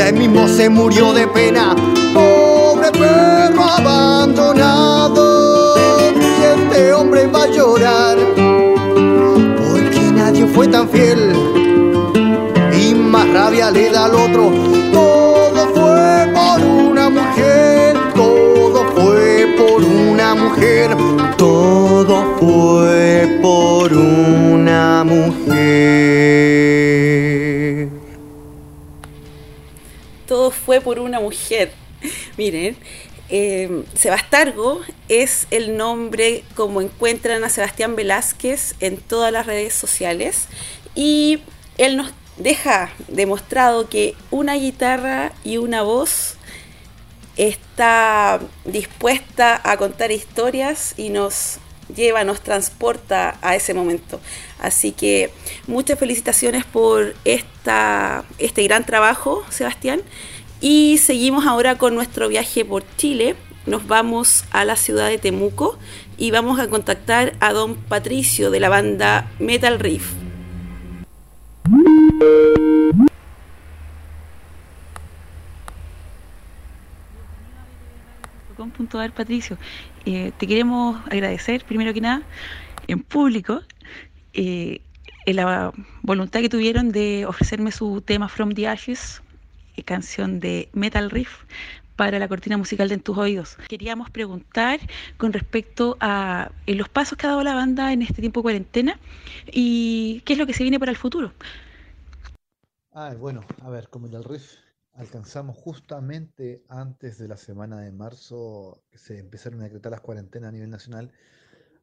y 0.00 0.02
ahí 0.02 0.12
mismo 0.14 0.48
se 0.48 0.70
murió 0.70 1.12
de 1.12 1.28
pena. 1.28 1.76
Pobre 2.14 2.90
perro 2.90 3.62
abandonado 3.62 5.24
y 6.16 6.42
este 6.54 6.94
hombre 6.94 7.26
va 7.26 7.42
a 7.42 7.46
llorar. 7.48 8.16
Porque 9.58 10.00
nadie 10.14 10.46
fue 10.46 10.68
tan 10.68 10.88
fiel 10.88 11.34
y 12.72 12.94
más 12.94 13.28
rabia 13.30 13.70
le 13.70 13.90
da 13.90 14.06
al 14.06 14.14
otro. 14.14 14.50
Todo 14.90 15.68
fue 15.74 16.32
por 16.32 16.62
una 16.64 17.10
mujer 17.10 17.94
todo 18.14 18.86
fue 18.94 19.54
por 19.58 19.84
una 19.84 20.34
mujer 20.34 20.96
todo 21.36 22.24
fue 22.38 23.38
por 23.42 23.92
una 23.92 25.04
mujer 25.04 25.99
por 30.90 30.98
una 30.98 31.20
mujer. 31.20 31.70
Miren, 32.36 32.76
eh, 33.28 33.84
Sebastargo 33.94 34.80
es 35.08 35.46
el 35.52 35.76
nombre 35.76 36.42
como 36.56 36.80
encuentran 36.80 37.44
a 37.44 37.48
Sebastián 37.48 37.94
Velázquez 37.94 38.74
en 38.80 38.96
todas 38.96 39.32
las 39.32 39.46
redes 39.46 39.72
sociales 39.72 40.48
y 40.96 41.42
él 41.78 41.96
nos 41.96 42.10
deja 42.38 42.90
demostrado 43.06 43.88
que 43.88 44.16
una 44.32 44.54
guitarra 44.54 45.30
y 45.44 45.58
una 45.58 45.82
voz 45.82 46.34
está 47.36 48.40
dispuesta 48.64 49.60
a 49.62 49.76
contar 49.76 50.10
historias 50.10 50.94
y 50.96 51.10
nos 51.10 51.60
lleva, 51.94 52.24
nos 52.24 52.40
transporta 52.40 53.38
a 53.42 53.54
ese 53.54 53.74
momento. 53.74 54.20
Así 54.58 54.90
que 54.90 55.30
muchas 55.68 56.00
felicitaciones 56.00 56.64
por 56.64 57.14
esta, 57.24 58.24
este 58.38 58.64
gran 58.64 58.84
trabajo, 58.84 59.44
Sebastián. 59.50 60.02
Y 60.60 60.98
seguimos 60.98 61.46
ahora 61.46 61.78
con 61.78 61.94
nuestro 61.94 62.28
viaje 62.28 62.64
por 62.64 62.84
Chile. 62.96 63.36
Nos 63.66 63.86
vamos 63.86 64.44
a 64.50 64.64
la 64.64 64.76
ciudad 64.76 65.08
de 65.08 65.18
Temuco 65.18 65.78
y 66.18 66.30
vamos 66.30 66.60
a 66.60 66.68
contactar 66.68 67.34
a 67.40 67.52
don 67.52 67.76
Patricio 67.76 68.50
de 68.50 68.60
la 68.60 68.68
banda 68.68 69.30
Metal 69.38 69.78
Riff. 69.78 70.12
Patricio, 79.14 79.56
eh, 80.04 80.32
te 80.36 80.46
queremos 80.46 81.00
agradecer 81.06 81.64
primero 81.64 81.92
que 81.94 82.00
nada 82.00 82.22
en 82.88 83.00
público 83.00 83.60
eh, 84.32 84.80
la 85.26 85.72
voluntad 86.02 86.40
que 86.40 86.48
tuvieron 86.48 86.90
de 86.90 87.24
ofrecerme 87.26 87.70
su 87.70 88.00
tema 88.00 88.28
From 88.28 88.52
the 88.52 88.66
Ashes, 88.66 89.22
canción 89.82 90.40
de 90.40 90.68
Metal 90.72 91.10
Riff 91.10 91.44
para 92.00 92.18
la 92.18 92.28
cortina 92.28 92.56
musical 92.56 92.88
de 92.88 92.94
En 92.94 93.02
tus 93.02 93.18
oídos. 93.18 93.58
Queríamos 93.68 94.08
preguntar 94.08 94.80
con 95.18 95.34
respecto 95.34 95.98
a 96.00 96.50
eh, 96.66 96.74
los 96.74 96.88
pasos 96.88 97.18
que 97.18 97.26
ha 97.26 97.30
dado 97.30 97.44
la 97.44 97.54
banda 97.54 97.92
en 97.92 98.00
este 98.00 98.22
tiempo 98.22 98.40
de 98.40 98.42
cuarentena 98.42 98.98
y 99.52 100.22
qué 100.24 100.32
es 100.32 100.38
lo 100.38 100.46
que 100.46 100.54
se 100.54 100.62
viene 100.62 100.78
para 100.78 100.92
el 100.92 100.96
futuro. 100.96 101.34
Ah, 102.92 103.14
bueno, 103.18 103.42
a 103.60 103.68
ver, 103.68 103.88
como 103.90 104.06
el 104.06 104.24
riff 104.24 104.54
alcanzamos 104.94 105.58
justamente 105.58 106.64
antes 106.68 107.18
de 107.18 107.28
la 107.28 107.36
semana 107.36 107.80
de 107.80 107.92
marzo 107.92 108.82
que 108.90 108.96
se 108.96 109.18
empezaron 109.18 109.60
a 109.60 109.64
decretar 109.64 109.92
las 109.92 110.00
cuarentenas 110.00 110.48
a 110.48 110.52
nivel 110.52 110.70
nacional, 110.70 111.12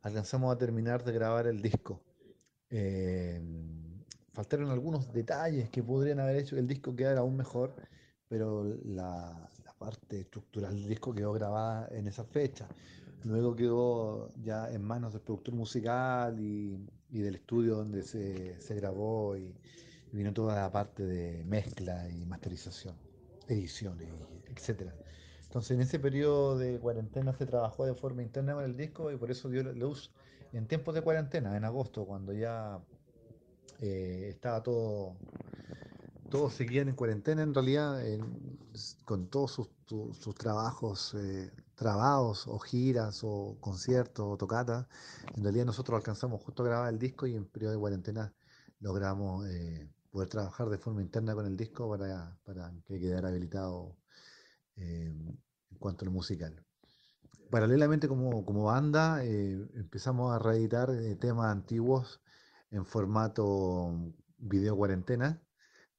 alcanzamos 0.02 0.52
a 0.52 0.58
terminar 0.58 1.04
de 1.04 1.12
grabar 1.12 1.46
el 1.46 1.62
disco. 1.62 2.02
Eh, 2.72 3.40
faltaron 4.38 4.70
algunos 4.70 5.12
detalles 5.12 5.68
que 5.72 5.82
podrían 5.82 6.20
haber 6.20 6.36
hecho 6.36 6.56
que 6.56 6.60
el 6.60 6.68
disco 6.68 6.96
quedara 6.96 7.22
aún 7.22 7.36
mejor, 7.36 7.74
pero 8.28 8.64
la, 8.86 9.50
la 9.66 9.74
parte 9.80 10.20
estructural 10.20 10.76
del 10.76 10.88
disco 10.88 11.12
quedó 11.12 11.34
grabada 11.34 11.88
en 11.90 12.08
esa 12.08 12.24
fecha. 12.24 12.68
Luego 13.24 13.56
quedó 13.56 14.30
ya 14.44 14.72
en 14.72 14.84
manos 14.84 15.14
del 15.14 15.24
productor 15.24 15.56
musical 15.56 16.40
y, 16.40 16.88
y 17.10 17.20
del 17.22 17.34
estudio 17.34 17.78
donde 17.78 18.04
se, 18.04 18.62
se 18.62 18.76
grabó 18.76 19.36
y, 19.36 19.56
y 20.12 20.16
vino 20.16 20.32
toda 20.34 20.56
la 20.56 20.72
parte 20.72 21.04
de 21.04 21.44
mezcla 21.44 22.08
y 22.08 22.24
masterización, 22.26 22.96
edición, 23.48 23.98
y 24.00 24.52
etcétera. 24.52 24.94
Entonces 25.46 25.72
en 25.72 25.82
ese 25.82 25.98
periodo 25.98 26.60
de 26.60 26.80
cuarentena 26.80 27.34
se 27.34 27.48
trabajó 27.48 27.88
de 27.88 27.96
forma 27.96 28.22
interna 28.22 28.54
con 28.54 28.66
el 28.66 28.78
disco 28.78 29.12
y 29.12 29.18
por 29.18 29.32
eso 29.32 29.50
dio 29.50 29.64
luz 29.64 30.12
en 30.54 30.68
tiempos 30.68 30.94
de 30.94 31.02
cuarentena, 31.02 31.58
en 31.58 31.66
agosto, 31.66 32.06
cuando 32.06 32.34
ya 32.34 32.80
eh, 33.80 34.30
estaba 34.30 34.64
todo, 34.64 35.18
todos 36.30 36.54
seguían 36.54 36.90
en 36.90 36.96
cuarentena 36.96 37.42
en 37.42 37.54
realidad, 37.54 38.02
con 39.06 39.30
todos 39.30 39.52
sus, 39.52 39.70
tu- 39.86 40.14
sus 40.14 40.36
trabajos 40.36 41.14
eh, 41.16 41.52
trabados 41.76 42.48
o 42.48 42.60
giras 42.60 43.22
o 43.24 43.58
conciertos 43.62 44.26
o 44.28 44.38
tocatas. 44.38 44.88
En 45.36 45.44
realidad 45.44 45.66
nosotros 45.66 45.98
alcanzamos 45.98 46.42
justo 46.44 46.64
a 46.64 46.68
grabar 46.68 46.94
el 46.94 47.00
disco 47.00 47.28
y 47.28 47.36
en 47.36 47.46
periodo 47.48 47.74
de 47.74 47.80
cuarentena 47.80 48.34
logramos 48.80 49.48
eh, 49.48 49.90
poder 50.12 50.30
trabajar 50.30 50.70
de 50.70 50.78
forma 50.78 51.02
interna 51.02 51.34
con 51.36 51.46
el 51.46 51.56
disco 51.58 51.90
para, 51.90 52.38
para 52.44 52.74
que 52.86 53.00
quedara 53.00 53.30
habilitado 53.30 53.96
eh, 54.78 55.06
en 55.72 55.78
cuanto 55.80 56.06
a 56.06 56.08
lo 56.08 56.12
musical. 56.12 56.66
Paralelamente 57.50 58.08
como, 58.08 58.46
como 58.46 58.66
banda 58.66 59.24
eh, 59.24 59.54
empezamos 59.76 60.34
a 60.34 60.40
reeditar 60.40 60.90
eh, 60.92 61.16
temas 61.16 61.48
antiguos 61.52 62.22
en 62.72 62.86
formato 62.86 64.14
video 64.38 64.76
cuarentena, 64.76 65.42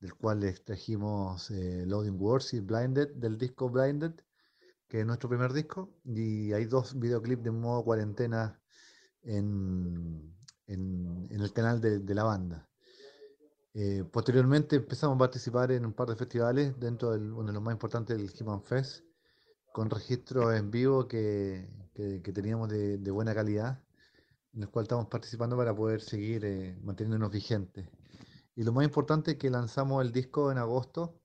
del 0.01 0.15
cual 0.15 0.41
les 0.41 0.65
trajimos 0.65 1.51
eh, 1.51 1.85
Loading 1.87 2.21
Words 2.21 2.55
y 2.55 2.61
Blinded 2.61 3.15
del 3.17 3.37
disco 3.39 3.69
Blinded, 3.69 4.13
que 4.89 5.01
es 5.01 5.07
nuestro 5.07 5.29
primer 5.29 5.53
disco, 5.53 5.91
y 6.05 6.53
hay 6.53 6.65
dos 6.67 6.99
videoclips 6.99 7.43
de 7.45 7.51
modo 7.51 7.85
cuarentena 7.85 8.61
en, 9.23 10.35
en- 10.67 11.29
el 11.31 11.53
canal 11.53 11.81
de, 11.81 11.99
de 12.01 12.15
la 12.15 12.25
banda. 12.25 12.69
Eh, 13.75 14.05
posteriormente 14.11 14.77
empezamos 14.77 15.17
a 15.17 15.19
participar 15.19 15.71
en 15.73 15.87
un 15.87 15.93
par 15.93 16.09
de 16.09 16.17
festivales, 16.17 16.79
dentro 16.81 17.13
de 17.13 17.19
uno 17.33 17.47
de 17.47 17.53
los 17.53 17.63
más 17.63 17.73
importantes, 17.75 18.19
el 18.19 18.31
Human 18.45 18.63
Fest, 18.63 19.05
con 19.73 19.91
registros 19.91 20.55
en 20.57 20.71
vivo 20.71 21.07
que, 21.09 21.69
que- 21.95 22.23
que 22.23 22.33
teníamos 22.33 22.69
de 22.71 23.11
buena 23.11 23.35
calidad, 23.35 23.83
en 24.59 24.65
el 24.65 24.71
cual 24.71 24.85
estamos 24.85 25.07
participando 25.07 25.57
para 25.57 25.75
poder 25.75 26.01
seguir 26.01 26.45
eh, 26.45 26.77
manteniéndonos 26.83 27.31
vigentes. 27.31 27.89
Y 28.57 28.65
lo 28.65 28.73
más 28.73 28.85
importante 28.85 29.33
es 29.33 29.37
que 29.39 29.51
lanzamos 29.51 30.05
el 30.05 30.11
disco 30.13 30.51
en 30.51 30.59
agosto, 30.59 31.21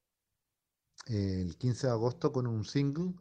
eh, 1.08 1.42
el 1.42 1.58
15 1.58 1.88
de 1.88 1.94
agosto, 1.94 2.32
con 2.32 2.46
un 2.46 2.64
single 2.64 3.16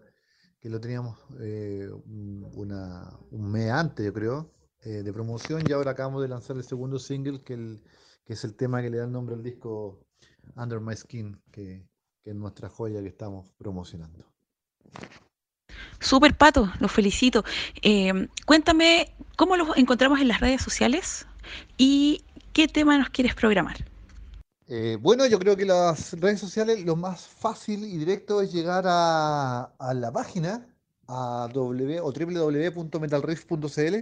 que 0.61 0.69
lo 0.69 0.81
teníamos 0.81 1.19
eh, 1.41 1.89
un, 1.91 2.47
una- 2.55 3.19
un 3.31 3.51
mes 3.51 3.71
antes, 3.71 4.05
yo 4.05 4.13
creo, 4.13 4.53
eh, 4.83 5.03
de 5.03 5.13
promoción, 5.15 5.67
y 5.67 5.73
ahora 5.73 5.93
acabamos 5.93 6.21
de 6.23 6.29
lanzar 6.29 6.57
el 6.57 6.65
segundo 6.65 6.99
single, 6.99 7.43
que, 7.43 7.55
el, 7.55 7.83
que 8.25 8.35
es 8.35 8.45
el 8.45 8.55
tema 8.55 8.83
que 8.83 8.91
le 8.91 8.99
da 8.99 9.05
el 9.05 9.13
nombre 9.13 9.35
al 9.35 9.43
disco 9.43 10.07
Under 10.57 10.81
My 10.81 10.95
Skin, 10.95 11.41
que, 11.51 11.89
que 12.23 12.31
es 12.31 12.37
nuestra 12.37 12.69
joya 12.69 13.01
que 13.01 13.09
estamos 13.09 13.51
promocionando. 13.57 14.27
Super 16.03 16.35
Pato, 16.35 16.71
los 16.81 16.93
felicito. 16.93 17.45
Eh, 17.83 18.29
cuéntame 18.45 19.09
cómo 19.37 19.57
los 19.57 19.77
encontramos 19.77 20.21
en 20.21 20.29
las 20.29 20.41
redes 20.41 20.61
sociales 20.63 21.27
y 21.79 22.23
¿qué 22.53 22.69
tema 22.69 22.99
nos 22.99 23.09
quieres 23.11 23.35
programar? 23.35 23.77
Eh, 24.69 24.97
bueno, 25.01 25.27
yo 25.27 25.39
creo 25.39 25.57
que 25.57 25.65
las 25.67 26.19
redes 26.21 26.41
sociales 26.41 26.85
lo 26.85 26.97
más 26.97 27.27
fácil 27.27 27.85
y 27.85 27.97
directo 27.99 28.41
es 28.41 28.53
llegar 28.53 28.85
a, 28.87 29.71
la 29.95 30.13
página 30.13 30.67
a 31.09 31.49
www.metalriff.cl 31.53 33.95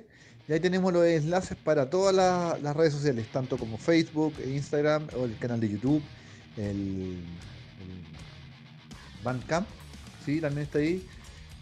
y 0.49 0.53
ahí 0.53 0.61
tenemos 0.61 0.93
los 0.93 1.05
enlaces 1.05 1.57
para 1.57 1.89
todas 1.91 2.15
la- 2.15 2.59
las 2.63 2.77
redes 2.77 2.93
sociales, 2.93 3.27
tanto 3.33 3.57
como 3.57 3.79
Facebook, 3.79 4.35
Instagram 4.45 5.09
o 5.17 5.25
el 5.25 5.37
canal 5.39 5.61
de 5.61 5.69
YouTube, 5.71 6.03
el, 6.57 7.25
el 7.81 8.05
Bandcamp, 9.23 9.67
sí, 10.25 10.41
también 10.41 10.67
está 10.67 10.79
ahí. 10.79 11.07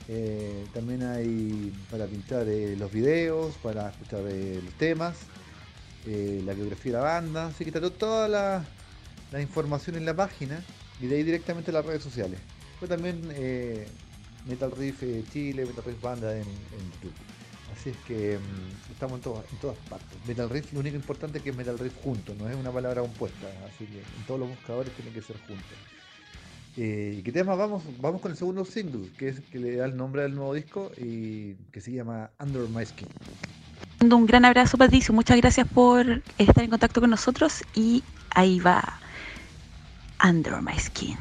Eh, 0.08 0.64
también 0.72 1.02
hay 1.02 1.70
para 1.90 2.06
pintar 2.06 2.48
eh, 2.48 2.76
los 2.78 2.90
videos, 2.90 3.54
para 3.62 3.90
escuchar 3.90 4.20
eh, 4.26 4.58
los 4.64 4.72
temas, 4.74 5.18
eh, 6.06 6.42
la 6.46 6.54
biografía 6.54 6.92
de 6.92 6.98
la 6.98 7.04
banda, 7.04 7.46
así 7.48 7.64
que 7.64 7.70
está 7.70 7.80
to- 7.80 7.92
toda 7.92 8.26
la, 8.26 8.64
información 9.38 9.96
en 9.96 10.06
la 10.06 10.14
página 10.14 10.62
y 11.00 11.06
de 11.08 11.16
ahí 11.16 11.22
directamente 11.22 11.70
a 11.70 11.74
las 11.74 11.84
redes 11.84 12.02
sociales. 12.02 12.40
Pero 12.80 12.94
también 12.94 13.20
eh, 13.34 13.86
Metal 14.46 14.70
Riff 14.70 15.02
Chile, 15.30 15.66
Metal 15.66 15.84
Riff 15.84 16.00
Banda 16.00 16.34
en, 16.34 16.44
YouTube. 16.44 17.12
Así 17.76 17.90
es 17.90 17.96
que 18.06 18.38
mm, 18.38 18.92
estamos 18.92 19.16
en, 19.16 19.20
todas 19.20 19.44
en 19.52 19.58
todas 19.58 19.76
partes. 19.90 20.18
Metal 20.26 20.48
Riff, 20.48 20.72
lo 20.72 20.80
único 20.80 20.96
importante 20.96 21.38
es 21.38 21.44
que 21.44 21.50
es 21.50 21.56
Metal 21.56 21.78
Riff 21.78 21.92
junto, 22.02 22.34
no 22.34 22.48
es 22.48 22.56
una 22.56 22.70
palabra 22.70 23.02
compuesta. 23.02 23.46
Así 23.66 23.84
que 23.84 24.00
todos 24.26 24.40
los 24.40 24.48
buscadores 24.48 24.90
tiene 24.94 25.12
que 25.12 25.20
ser 25.20 25.36
junto. 25.46 25.64
Eh, 26.80 27.16
¿y 27.18 27.22
¿Qué 27.22 27.32
tema 27.32 27.56
vamos? 27.56 27.82
Vamos 28.00 28.20
con 28.20 28.30
el 28.30 28.36
segundo 28.36 28.64
single, 28.64 29.10
que 29.18 29.30
es 29.30 29.40
que 29.50 29.58
le 29.58 29.74
da 29.74 29.86
el 29.86 29.96
nombre 29.96 30.22
del 30.22 30.36
nuevo 30.36 30.54
disco 30.54 30.92
y 30.96 31.54
que 31.72 31.80
se 31.80 31.90
llama 31.90 32.30
Under 32.38 32.68
My 32.68 32.86
Skin. 32.86 33.08
Un 34.00 34.26
gran 34.26 34.44
abrazo, 34.44 34.78
Patricio. 34.78 35.12
Muchas 35.12 35.38
gracias 35.38 35.66
por 35.66 36.22
estar 36.38 36.62
en 36.62 36.70
contacto 36.70 37.00
con 37.00 37.10
nosotros. 37.10 37.64
Y 37.74 38.04
ahí 38.30 38.60
va 38.60 39.00
Under 40.22 40.62
My 40.62 40.78
Skin. 40.78 41.16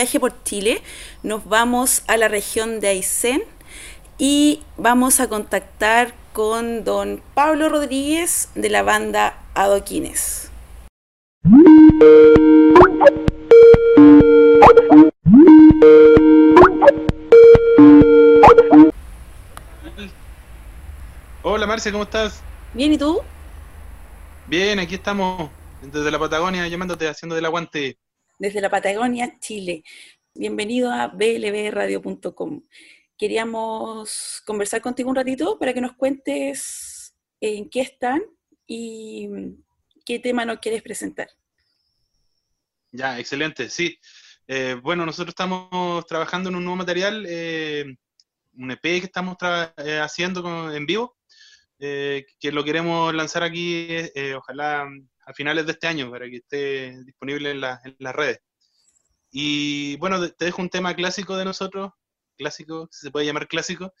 Viaje 0.00 0.18
por 0.18 0.42
Chile. 0.44 0.80
Nos 1.22 1.44
vamos 1.44 2.04
a 2.06 2.16
la 2.16 2.28
región 2.28 2.80
de 2.80 2.88
Aysén 2.88 3.42
y 4.16 4.62
vamos 4.78 5.20
a 5.20 5.28
contactar 5.28 6.14
con 6.32 6.84
don 6.84 7.22
Pablo 7.34 7.68
Rodríguez 7.68 8.48
de 8.54 8.70
la 8.70 8.82
banda 8.82 9.38
Adoquines. 9.54 10.50
Hola 21.42 21.66
Marcia, 21.66 21.92
¿cómo 21.92 22.04
estás? 22.04 22.40
Bien, 22.72 22.94
¿y 22.94 22.96
tú? 22.96 23.20
Bien, 24.46 24.78
aquí 24.78 24.94
estamos 24.94 25.50
desde 25.82 26.10
la 26.10 26.18
Patagonia 26.18 26.66
llamándote, 26.68 27.06
haciendo 27.06 27.34
del 27.34 27.44
aguante. 27.44 27.98
Desde 28.40 28.62
la 28.62 28.70
Patagonia, 28.70 29.38
Chile. 29.38 29.84
Bienvenido 30.32 30.90
a 30.90 31.08
blbradio.com. 31.08 32.62
Queríamos 33.18 34.42
conversar 34.46 34.80
contigo 34.80 35.10
un 35.10 35.16
ratito 35.16 35.58
para 35.58 35.74
que 35.74 35.82
nos 35.82 35.92
cuentes 35.92 37.14
en 37.38 37.68
qué 37.68 37.82
están 37.82 38.22
y 38.66 39.28
qué 40.06 40.20
tema 40.20 40.46
nos 40.46 40.58
quieres 40.58 40.80
presentar. 40.80 41.28
Ya, 42.90 43.18
excelente, 43.18 43.68
sí. 43.68 43.98
Eh, 44.48 44.74
bueno, 44.82 45.04
nosotros 45.04 45.32
estamos 45.32 46.06
trabajando 46.06 46.48
en 46.48 46.54
un 46.54 46.64
nuevo 46.64 46.76
material, 46.76 47.26
eh, 47.28 47.84
un 48.54 48.70
EP 48.70 48.80
que 48.80 49.04
estamos 49.04 49.36
eh, 49.76 49.98
haciendo 49.98 50.72
en 50.72 50.86
vivo, 50.86 51.14
eh, 51.78 52.24
que 52.40 52.52
lo 52.52 52.64
queremos 52.64 53.14
lanzar 53.14 53.42
aquí, 53.42 53.86
eh, 53.90 54.34
ojalá 54.34 54.88
a 55.30 55.34
finales 55.34 55.66
de 55.66 55.72
este 55.72 55.86
año, 55.86 56.10
para 56.10 56.26
que 56.28 56.36
esté 56.36 57.02
disponible 57.04 57.50
en, 57.52 57.60
la- 57.60 57.80
en 57.84 57.96
las 57.98 58.14
redes. 58.14 58.40
Y 59.30 59.96
bueno, 59.98 60.28
te 60.32 60.44
dejo 60.46 60.60
un 60.60 60.68
tema 60.70 60.94
clásico 60.94 61.36
de 61.36 61.44
nosotros, 61.44 61.92
clásico, 62.36 62.88
si 62.90 63.06
se 63.06 63.10
puede 63.10 63.26
llamar 63.26 63.46
clásico, 63.48 63.92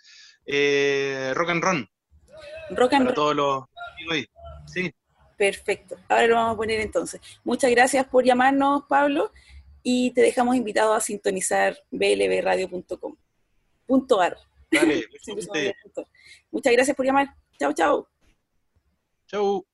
eh, 0.46 1.32
Rock 1.34 1.50
and 1.50 1.62
Roll. 1.62 1.90
Rock 2.70 2.92
and 2.94 3.04
para 3.04 3.04
Roll. 3.04 3.14
todos 3.14 3.36
los 3.36 3.64
amigos 3.94 4.14
ahí. 4.14 4.26
Sí. 4.66 4.94
Perfecto. 5.36 5.96
Ahora 6.08 6.26
lo 6.26 6.34
vamos 6.34 6.54
a 6.54 6.56
poner 6.56 6.80
entonces. 6.80 7.20
Muchas 7.44 7.70
gracias 7.70 8.06
por 8.06 8.24
llamarnos, 8.24 8.82
Pablo, 8.88 9.32
y 9.82 10.10
te 10.12 10.20
dejamos 10.20 10.56
invitado 10.56 10.92
a 10.94 11.00
sintonizar 11.00 11.78
blbradio.com. 11.90 13.16
Punto 13.86 14.20
ar. 14.20 14.36
Dale. 14.70 15.06
Muchas 16.50 16.72
gracias 16.72 16.96
por 16.96 17.06
llamar. 17.06 17.28
Chao, 17.58 17.72
chao. 17.72 18.08
Chau. 19.26 19.69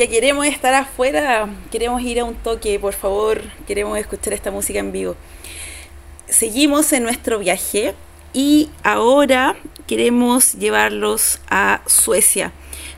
Ya 0.00 0.06
queremos 0.06 0.46
estar 0.46 0.72
afuera, 0.72 1.46
queremos 1.70 2.00
ir 2.00 2.20
a 2.20 2.24
un 2.24 2.34
toque, 2.34 2.80
por 2.80 2.94
favor, 2.94 3.42
queremos 3.66 3.98
escuchar 3.98 4.32
esta 4.32 4.50
música 4.50 4.78
en 4.78 4.92
vivo. 4.92 5.14
Seguimos 6.26 6.94
en 6.94 7.02
nuestro 7.02 7.38
viaje 7.38 7.94
y 8.32 8.70
ahora 8.82 9.56
queremos 9.86 10.54
llevarlos 10.54 11.42
a 11.50 11.82
Suecia. 11.84 12.50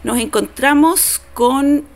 Nos 0.05 0.21
encontramos 0.21 1.21
con 1.35 1.87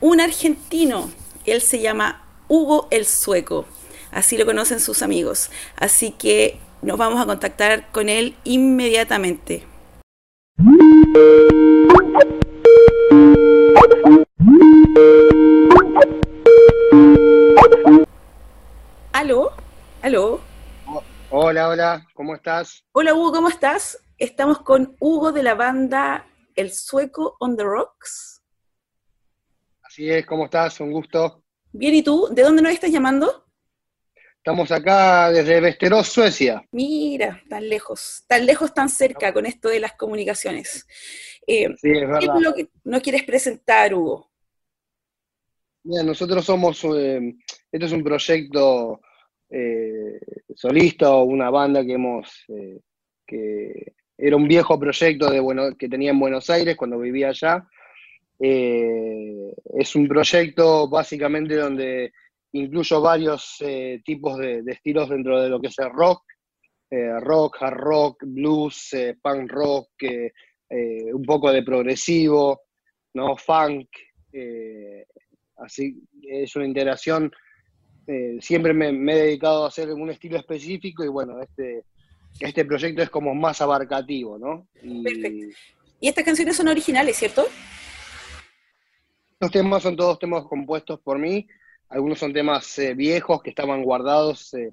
un 0.00 0.20
argentino, 0.22 1.10
él 1.44 1.60
se 1.60 1.80
llama 1.80 2.24
Hugo 2.48 2.88
el 2.90 3.04
Sueco, 3.04 3.66
así 4.12 4.38
lo 4.38 4.46
conocen 4.46 4.80
sus 4.80 5.02
amigos, 5.02 5.50
así 5.76 6.10
que 6.10 6.58
nos 6.80 6.96
vamos 6.96 7.20
a 7.20 7.26
contactar 7.26 7.92
con 7.92 8.08
él 8.08 8.34
inmediatamente. 8.44 9.66
¿Aló? 19.12 19.52
¿Aló? 20.02 20.40
Hola, 21.30 21.68
hola, 21.68 22.06
¿cómo 22.14 22.34
estás? 22.34 22.84
Hola 22.92 23.14
Hugo, 23.14 23.32
¿cómo 23.32 23.48
estás? 23.48 23.98
Estamos 24.18 24.60
con 24.60 24.96
Hugo 25.00 25.32
de 25.32 25.42
la 25.42 25.54
banda 25.54 26.26
El 26.54 26.72
Sueco 26.72 27.36
on 27.40 27.56
the 27.56 27.64
Rocks. 27.64 28.42
Así 29.82 30.08
es, 30.10 30.24
¿cómo 30.26 30.44
estás? 30.44 30.78
Un 30.80 30.92
gusto. 30.92 31.42
Bien, 31.72 31.94
¿y 31.94 32.02
tú? 32.02 32.28
¿De 32.30 32.42
dónde 32.42 32.62
nos 32.62 32.72
estás 32.72 32.90
llamando? 32.90 33.46
Estamos 34.36 34.70
acá 34.70 35.30
desde 35.30 35.60
Västerås, 35.60 36.06
Suecia. 36.08 36.62
Mira, 36.70 37.42
tan 37.48 37.68
lejos, 37.68 38.24
tan 38.28 38.44
lejos, 38.46 38.72
tan 38.74 38.88
cerca 38.88 39.32
con 39.32 39.46
esto 39.46 39.68
de 39.70 39.80
las 39.80 39.94
comunicaciones. 39.94 40.86
Eh, 41.46 41.66
Sí, 41.80 41.90
es 41.90 42.00
¿Qué 42.00 42.06
verdad. 42.06 42.20
es 42.36 42.42
lo 42.42 42.54
que 42.54 42.68
nos 42.84 43.00
quieres 43.02 43.22
presentar, 43.24 43.94
Hugo? 43.94 44.30
Mira, 45.84 46.02
nosotros 46.02 46.44
somos, 46.46 46.82
eh, 46.84 47.34
esto 47.70 47.86
es 47.86 47.92
un 47.92 48.02
proyecto 48.02 49.00
eh, 49.50 50.18
solista 50.54 51.14
o 51.14 51.24
una 51.24 51.50
banda 51.50 51.84
que 51.84 51.92
hemos, 51.92 52.44
eh, 52.48 52.80
que 53.26 53.92
era 54.16 54.34
un 54.34 54.48
viejo 54.48 54.78
proyecto 54.80 55.30
de 55.30 55.40
bueno, 55.40 55.76
que 55.78 55.88
tenía 55.88 56.10
en 56.10 56.18
Buenos 56.20 56.48
Aires 56.48 56.74
cuando 56.76 56.98
vivía 56.98 57.28
allá. 57.28 57.68
Eh, 58.40 59.52
es 59.78 59.94
un 59.94 60.08
proyecto 60.08 60.88
básicamente 60.88 61.56
donde 61.56 62.12
incluyo 62.52 63.02
varios 63.02 63.58
tipos 64.04 64.38
de, 64.38 64.62
estilos 64.66 65.10
dentro 65.10 65.42
de 65.42 65.50
lo 65.50 65.60
que 65.60 65.68
es 65.68 65.78
el 65.78 65.90
rock, 65.90 66.22
rock, 67.20 67.56
hard 67.60 67.76
rock, 67.76 68.24
blues, 68.26 68.90
punk 69.20 69.50
rock, 69.50 69.90
un 71.12 71.22
poco 71.24 71.52
de 71.52 71.62
progresivo, 71.62 72.62
¿no? 73.14 73.36
funk. 73.36 73.88
Así 75.64 75.96
es 76.22 76.54
una 76.56 76.66
integración. 76.66 77.32
eh, 78.06 78.36
siempre 78.40 78.72
me, 78.74 78.92
me 78.92 79.12
he 79.14 79.22
dedicado 79.22 79.64
a 79.64 79.68
hacer 79.68 79.92
un 79.92 80.10
estilo 80.10 80.36
específico 80.36 81.04
y 81.04 81.08
bueno, 81.08 81.40
este, 81.40 81.84
este 82.40 82.64
proyecto 82.64 83.02
es 83.02 83.10
como 83.10 83.34
más 83.34 83.60
abarcativo, 83.60 84.38
¿no? 84.38 84.66
Y 84.82 85.02
Perfecto. 85.02 85.46
Y 86.00 86.08
estas 86.08 86.24
canciones 86.24 86.56
son 86.56 86.68
originales, 86.68 87.16
¿cierto? 87.16 87.46
Estos 89.32 89.50
temas 89.50 89.82
son 89.82 89.96
todos 89.96 90.18
temas 90.18 90.44
compuestos 90.44 91.00
por 91.00 91.18
mí. 91.18 91.46
Algunos 91.88 92.18
son 92.18 92.32
temas 92.32 92.78
eh, 92.78 92.94
viejos 92.94 93.42
que 93.42 93.50
estaban 93.50 93.82
guardados 93.82 94.52
eh, 94.54 94.72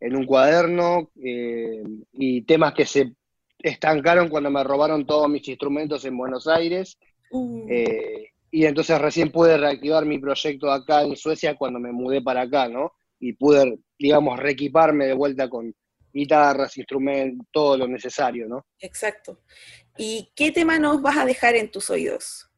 en 0.00 0.16
un 0.16 0.24
cuaderno 0.24 1.10
y 1.14 2.42
temas 2.42 2.72
que 2.72 2.86
se 2.86 3.12
estancaron 3.58 4.28
cuando 4.28 4.50
me 4.50 4.64
robaron 4.64 5.04
todos 5.04 5.28
mis 5.28 5.46
instrumentos 5.48 6.04
en 6.06 6.16
Buenos 6.16 6.46
Aires. 6.46 6.98
Eh, 7.68 8.29
y 8.50 8.64
entonces 8.66 9.00
recién 9.00 9.30
pude 9.30 9.56
reactivar 9.56 10.04
mi 10.04 10.18
proyecto 10.18 10.70
acá 10.70 11.02
en 11.02 11.16
Suecia 11.16 11.56
cuando 11.56 11.78
me 11.78 11.92
mudé 11.92 12.20
para 12.20 12.42
acá, 12.42 12.68
¿no? 12.68 12.92
Y 13.20 13.34
pude, 13.34 13.78
digamos, 13.98 14.38
reequiparme 14.38 15.06
de 15.06 15.14
vuelta 15.14 15.48
con 15.48 15.74
guitarras, 16.12 16.76
instrumentos, 16.76 17.46
todo 17.52 17.78
lo 17.78 17.86
necesario, 17.86 18.48
¿no? 18.48 18.66
Exacto. 18.80 19.42
¿Y 19.96 20.32
qué 20.34 20.50
tema 20.50 20.78
nos 20.78 21.00
vas 21.00 21.18
a 21.18 21.26
dejar 21.26 21.54
en 21.54 21.70
tus 21.70 21.90
oídos? 21.90 22.50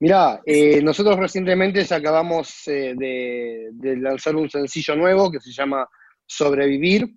Mirá, 0.00 0.42
eh, 0.44 0.82
nosotros 0.82 1.16
recientemente 1.18 1.86
acabamos 1.94 2.68
eh, 2.68 2.94
de, 2.96 3.70
de 3.72 3.96
lanzar 3.96 4.36
un 4.36 4.50
sencillo 4.50 4.96
nuevo 4.96 5.30
que 5.30 5.40
se 5.40 5.52
llama 5.52 5.88
Sobrevivir. 6.26 7.08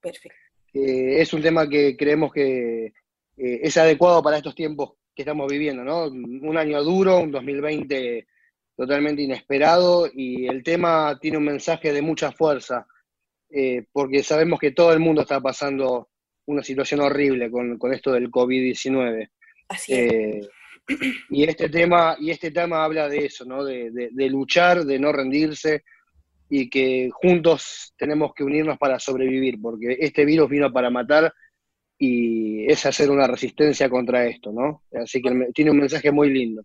Perfecto. 0.00 0.38
Eh, 0.74 1.20
es 1.20 1.32
un 1.32 1.42
tema 1.42 1.68
que 1.68 1.96
creemos 1.96 2.32
que 2.32 2.92
es 3.40 3.76
adecuado 3.76 4.20
para 4.20 4.38
estos 4.38 4.56
tiempos 4.56 4.94
que 5.18 5.22
estamos 5.22 5.50
viviendo, 5.50 5.82
¿no? 5.82 6.04
Un 6.04 6.56
año 6.56 6.80
duro, 6.84 7.18
un 7.18 7.32
2020 7.32 8.24
totalmente 8.76 9.20
inesperado 9.22 10.08
y 10.14 10.46
el 10.46 10.62
tema 10.62 11.18
tiene 11.20 11.38
un 11.38 11.44
mensaje 11.44 11.92
de 11.92 12.00
mucha 12.02 12.30
fuerza, 12.30 12.86
eh, 13.50 13.84
porque 13.90 14.22
sabemos 14.22 14.60
que 14.60 14.70
todo 14.70 14.92
el 14.92 15.00
mundo 15.00 15.22
está 15.22 15.40
pasando 15.40 16.08
una 16.46 16.62
situación 16.62 17.00
horrible 17.00 17.50
con, 17.50 17.76
con 17.78 17.92
esto 17.92 18.12
del 18.12 18.30
COVID-19. 18.30 19.28
Así 19.70 19.92
es. 19.92 19.98
Eh, 20.12 20.40
y 21.30 21.42
este 21.42 21.68
tema, 21.68 22.16
y 22.20 22.30
este 22.30 22.52
tema 22.52 22.84
habla 22.84 23.08
de 23.08 23.26
eso, 23.26 23.44
¿no? 23.44 23.64
De, 23.64 23.90
de- 23.90 24.10
de 24.12 24.30
luchar, 24.30 24.84
de 24.84 25.00
no 25.00 25.10
rendirse, 25.10 25.82
y 26.48 26.70
que 26.70 27.10
juntos 27.12 27.92
tenemos 27.98 28.32
que 28.34 28.44
unirnos 28.44 28.78
para 28.78 29.00
sobrevivir, 29.00 29.60
porque 29.60 29.96
este 29.98 30.24
virus 30.24 30.48
vino 30.48 30.72
para 30.72 30.90
matar 30.90 31.34
y 31.98 32.70
es 32.70 32.86
hacer 32.86 33.10
una 33.10 33.26
resistencia 33.26 33.90
contra 33.90 34.26
esto, 34.26 34.52
¿no? 34.52 34.84
Así 34.92 35.20
que 35.20 35.50
tiene 35.52 35.72
un 35.72 35.78
mensaje 35.78 36.12
muy 36.12 36.30
lindo. 36.30 36.62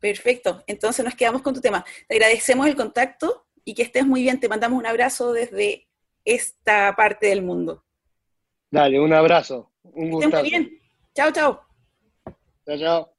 Perfecto. 0.00 0.62
Entonces 0.66 1.04
nos 1.04 1.14
quedamos 1.14 1.42
con 1.42 1.54
tu 1.54 1.60
tema. 1.60 1.84
Te 2.08 2.16
agradecemos 2.16 2.66
el 2.66 2.76
contacto 2.76 3.46
y 3.64 3.74
que 3.74 3.82
estés 3.82 4.04
muy 4.04 4.22
bien. 4.22 4.40
Te 4.40 4.48
mandamos 4.48 4.78
un 4.78 4.86
abrazo 4.86 5.32
desde 5.32 5.88
esta 6.24 6.94
parte 6.96 7.28
del 7.28 7.42
mundo. 7.42 7.84
Dale, 8.70 9.00
un 9.00 9.12
abrazo, 9.12 9.72
un 9.82 10.22
estés 10.22 10.40
muy 10.40 10.50
bien. 10.50 10.78
Chao, 11.14 11.30
chao. 11.32 11.60
Chao, 12.66 12.78
chao. 12.78 13.17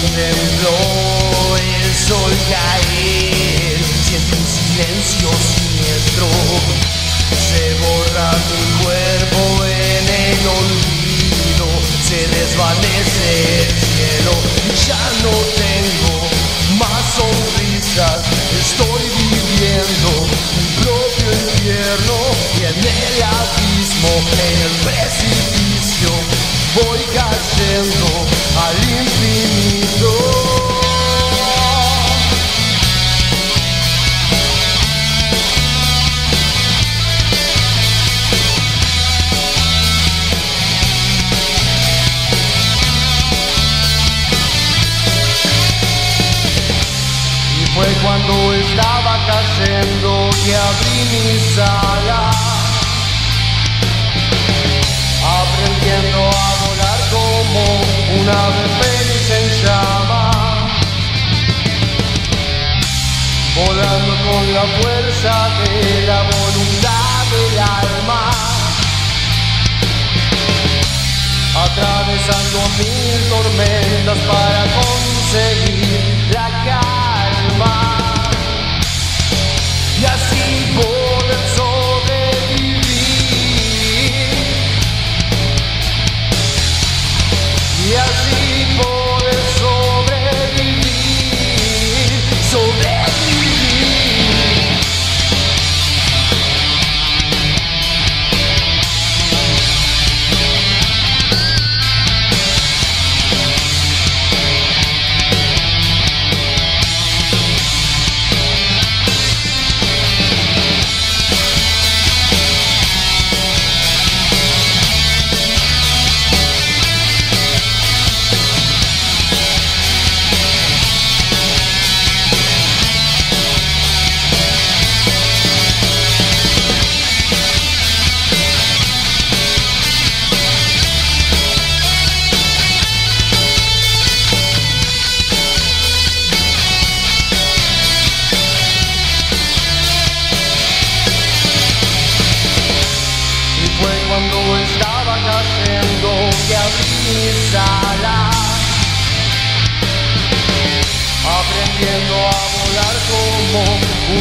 Contempló 0.00 1.56
el 1.56 1.94
sol 1.94 2.32
caer, 2.48 3.78
siente 4.02 4.36
un 4.36 4.46
silencio 4.46 5.28
siniestro. 5.54 6.26
Se 7.36 7.74
borra 7.74 8.30
tu 8.32 8.84
cuerpo 8.84 9.64
en 9.66 10.08
el 10.08 10.48
olvido, 10.48 11.66
se 12.08 12.26
desvanece 12.28 13.60
el 13.60 13.80
cielo 13.80 14.60
ya 14.86 15.10
no 15.22 15.36
tengo 15.60 16.28
más 16.78 17.04
sonrisas. 17.14 18.20
Estoy 18.58 19.02
viviendo 19.18 20.26
mi 20.56 20.66
propio 20.82 21.28
infierno 21.32 22.16
y 22.56 22.64
en 22.64 22.78
el 22.78 23.22
abismo, 23.22 24.12
en 24.48 24.58
el 24.66 24.74
precipicio, 24.86 26.10
voy 26.76 27.00
cayendo 27.14 28.19
cuando 48.30 48.54
estaba 48.54 49.18
cayendo 49.26 50.30
que 50.44 50.54
abrí 50.54 50.98
mis 51.12 51.58
alas, 51.58 52.36
aprendiendo 55.42 56.18
a 56.18 56.50
volar 56.64 57.00
como 57.10 57.62
una 58.20 58.32
ave 58.46 58.66
feliz 58.80 59.30
en 59.38 59.46
llamas, 59.62 60.70
volando 63.56 64.12
con 64.30 64.54
la 64.54 64.64
fuerza 64.80 65.48
de 65.64 66.06
la 66.06 66.22
voluntad 66.22 67.26
del 67.32 67.58
alma. 67.58 68.30
Atravesando 71.64 72.58
mil 72.78 73.28
tormentas 73.28 74.18
para 74.20 74.62
conseguir 74.80 76.28
la 76.32 76.48
calma 76.64 78.09
y 80.00 80.04
así 80.06 80.74
poder 80.76 80.99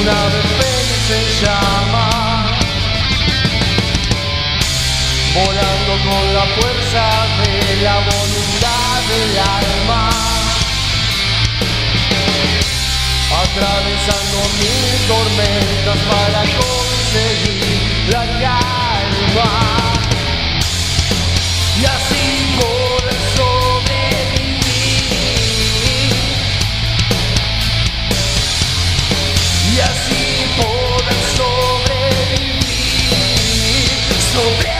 una 0.01 0.11
ave 0.11 0.41
fénix 0.57 1.09
en 1.17 1.25
llamas, 1.41 2.45
volando 5.35 5.93
con 6.07 6.23
la 6.33 6.45
fuerza 6.57 7.05
de 7.43 7.81
la 7.83 7.95
voluntad 8.11 8.95
del 9.09 9.33
alma. 9.39 10.03
Atravesando 13.43 14.37
mil 14.59 14.87
tormentas 15.07 15.99
para 16.11 16.41
conseguir 16.59 17.81
la 18.09 18.23
calma 18.43 19.51
y 21.79 21.85
así 21.85 22.18
sobrevivir 34.39 34.78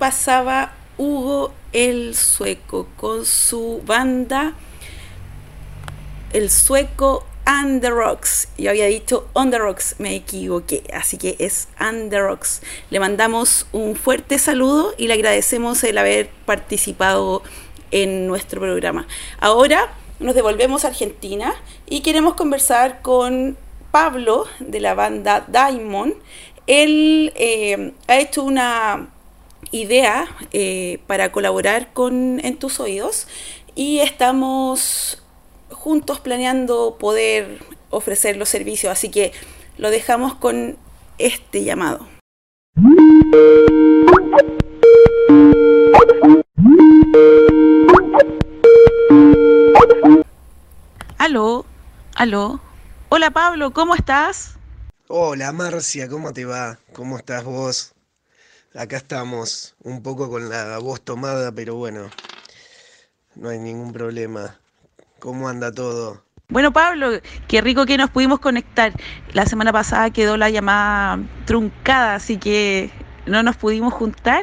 pasaba 0.00 0.72
Hugo 0.96 1.52
el 1.74 2.16
Sueco 2.16 2.88
con 2.96 3.26
su 3.26 3.82
banda 3.84 4.54
El 6.32 6.48
Sueco 6.48 7.26
and 7.44 7.82
the 7.82 7.90
Rocks. 7.90 8.48
Yo 8.56 8.70
había 8.70 8.86
dicho 8.86 9.28
On 9.34 9.50
the 9.50 9.58
Rocks, 9.58 9.96
me 9.98 10.14
equivoqué, 10.14 10.84
así 10.94 11.18
que 11.18 11.36
es 11.38 11.68
On 11.78 12.08
the 12.08 12.18
Rocks. 12.18 12.62
Le 12.88 12.98
mandamos 12.98 13.66
un 13.72 13.94
fuerte 13.94 14.38
saludo 14.38 14.94
y 14.96 15.06
le 15.06 15.14
agradecemos 15.14 15.84
el 15.84 15.98
haber 15.98 16.30
participado 16.46 17.42
en 17.90 18.26
nuestro 18.26 18.58
programa. 18.58 19.06
Ahora 19.38 19.92
nos 20.18 20.34
devolvemos 20.34 20.86
a 20.86 20.88
Argentina 20.88 21.54
y 21.86 22.00
queremos 22.00 22.34
conversar 22.34 23.02
con 23.02 23.58
Pablo 23.90 24.46
de 24.60 24.80
la 24.80 24.94
banda 24.94 25.44
Diamond. 25.46 26.14
Él 26.66 27.34
eh, 27.36 27.92
ha 28.08 28.18
hecho 28.18 28.44
una 28.44 29.10
idea 29.70 30.26
eh, 30.52 31.00
para 31.06 31.32
colaborar 31.32 31.92
con 31.92 32.40
En 32.40 32.58
tus 32.58 32.80
oídos 32.80 33.26
y 33.74 34.00
estamos 34.00 35.22
juntos 35.70 36.20
planeando 36.20 36.96
poder 36.98 37.60
ofrecer 37.90 38.36
los 38.36 38.48
servicios, 38.48 38.92
así 38.92 39.10
que 39.10 39.32
lo 39.78 39.90
dejamos 39.90 40.34
con 40.34 40.76
este 41.18 41.64
llamado. 41.64 42.06
Aló, 51.18 51.64
aló. 52.14 52.60
Hola 53.08 53.30
Pablo, 53.30 53.72
¿cómo 53.72 53.94
estás? 53.94 54.56
Hola 55.08 55.52
Marcia, 55.52 56.08
¿cómo 56.08 56.32
te 56.32 56.44
va? 56.44 56.78
¿Cómo 56.92 57.16
estás 57.18 57.44
vos? 57.44 57.92
Acá 58.76 58.98
estamos, 58.98 59.74
un 59.82 60.00
poco 60.00 60.30
con 60.30 60.48
la 60.48 60.78
voz 60.78 61.00
tomada, 61.00 61.50
pero 61.50 61.74
bueno, 61.74 62.08
no 63.34 63.48
hay 63.48 63.58
ningún 63.58 63.92
problema. 63.92 64.60
¿Cómo 65.18 65.48
anda 65.48 65.72
todo? 65.72 66.22
Bueno, 66.48 66.72
Pablo, 66.72 67.10
qué 67.48 67.60
rico 67.62 67.84
que 67.84 67.98
nos 67.98 68.10
pudimos 68.10 68.38
conectar. 68.38 68.92
La 69.32 69.44
semana 69.46 69.72
pasada 69.72 70.10
quedó 70.10 70.36
la 70.36 70.50
llamada 70.50 71.18
truncada, 71.46 72.14
así 72.14 72.36
que 72.38 72.92
no 73.26 73.42
nos 73.42 73.56
pudimos 73.56 73.92
juntar. 73.92 74.42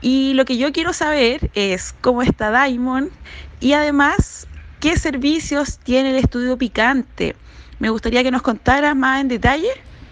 Y 0.00 0.32
lo 0.32 0.46
que 0.46 0.56
yo 0.56 0.72
quiero 0.72 0.94
saber 0.94 1.50
es 1.54 1.94
cómo 2.00 2.22
está 2.22 2.50
Diamond 2.50 3.10
y 3.60 3.74
además 3.74 4.46
qué 4.80 4.96
servicios 4.96 5.78
tiene 5.78 6.12
el 6.12 6.16
estudio 6.16 6.56
Picante. 6.56 7.36
Me 7.80 7.90
gustaría 7.90 8.22
que 8.22 8.30
nos 8.30 8.40
contaras 8.40 8.96
más 8.96 9.20
en 9.20 9.28
detalle 9.28 9.68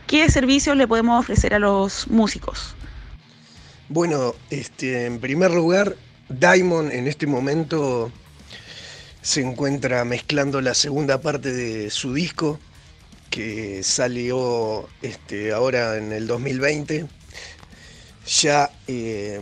qué 0.06 0.28
servicios 0.28 0.76
le 0.76 0.86
podemos 0.86 1.18
ofrecer 1.18 1.54
a 1.54 1.58
los 1.58 2.06
músicos. 2.08 2.75
Bueno, 3.88 4.34
este, 4.50 5.06
en 5.06 5.20
primer 5.20 5.52
lugar, 5.52 5.94
Diamond 6.28 6.90
en 6.90 7.06
este 7.06 7.28
momento 7.28 8.10
se 9.22 9.42
encuentra 9.42 10.04
mezclando 10.04 10.60
la 10.60 10.74
segunda 10.74 11.20
parte 11.20 11.52
de 11.52 11.88
su 11.90 12.12
disco 12.12 12.58
que 13.30 13.84
salió 13.84 14.88
este, 15.02 15.52
ahora 15.52 15.98
en 15.98 16.10
el 16.10 16.26
2020, 16.26 17.06
ya 18.26 18.72
eh, 18.88 19.40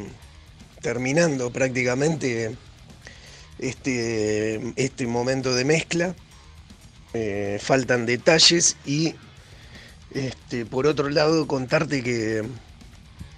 terminando 0.82 1.50
prácticamente 1.50 2.54
este, 3.58 4.74
este 4.76 5.06
momento 5.06 5.54
de 5.54 5.64
mezcla. 5.64 6.14
Eh, 7.14 7.58
faltan 7.62 8.04
detalles 8.04 8.76
y 8.84 9.14
este, 10.10 10.66
por 10.66 10.86
otro 10.86 11.08
lado 11.08 11.46
contarte 11.46 12.02
que 12.02 12.42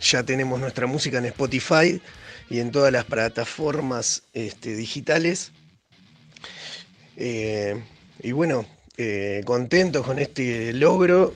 ya 0.00 0.22
tenemos 0.22 0.60
nuestra 0.60 0.86
música 0.86 1.18
en 1.18 1.26
Spotify 1.26 2.00
y 2.48 2.60
en 2.60 2.70
todas 2.70 2.92
las 2.92 3.04
plataformas 3.04 4.22
este, 4.32 4.76
digitales. 4.76 5.52
Eh, 7.16 7.82
y 8.22 8.32
bueno, 8.32 8.66
eh, 8.96 9.42
contentos 9.44 10.04
con 10.06 10.18
este 10.18 10.72
logro, 10.72 11.34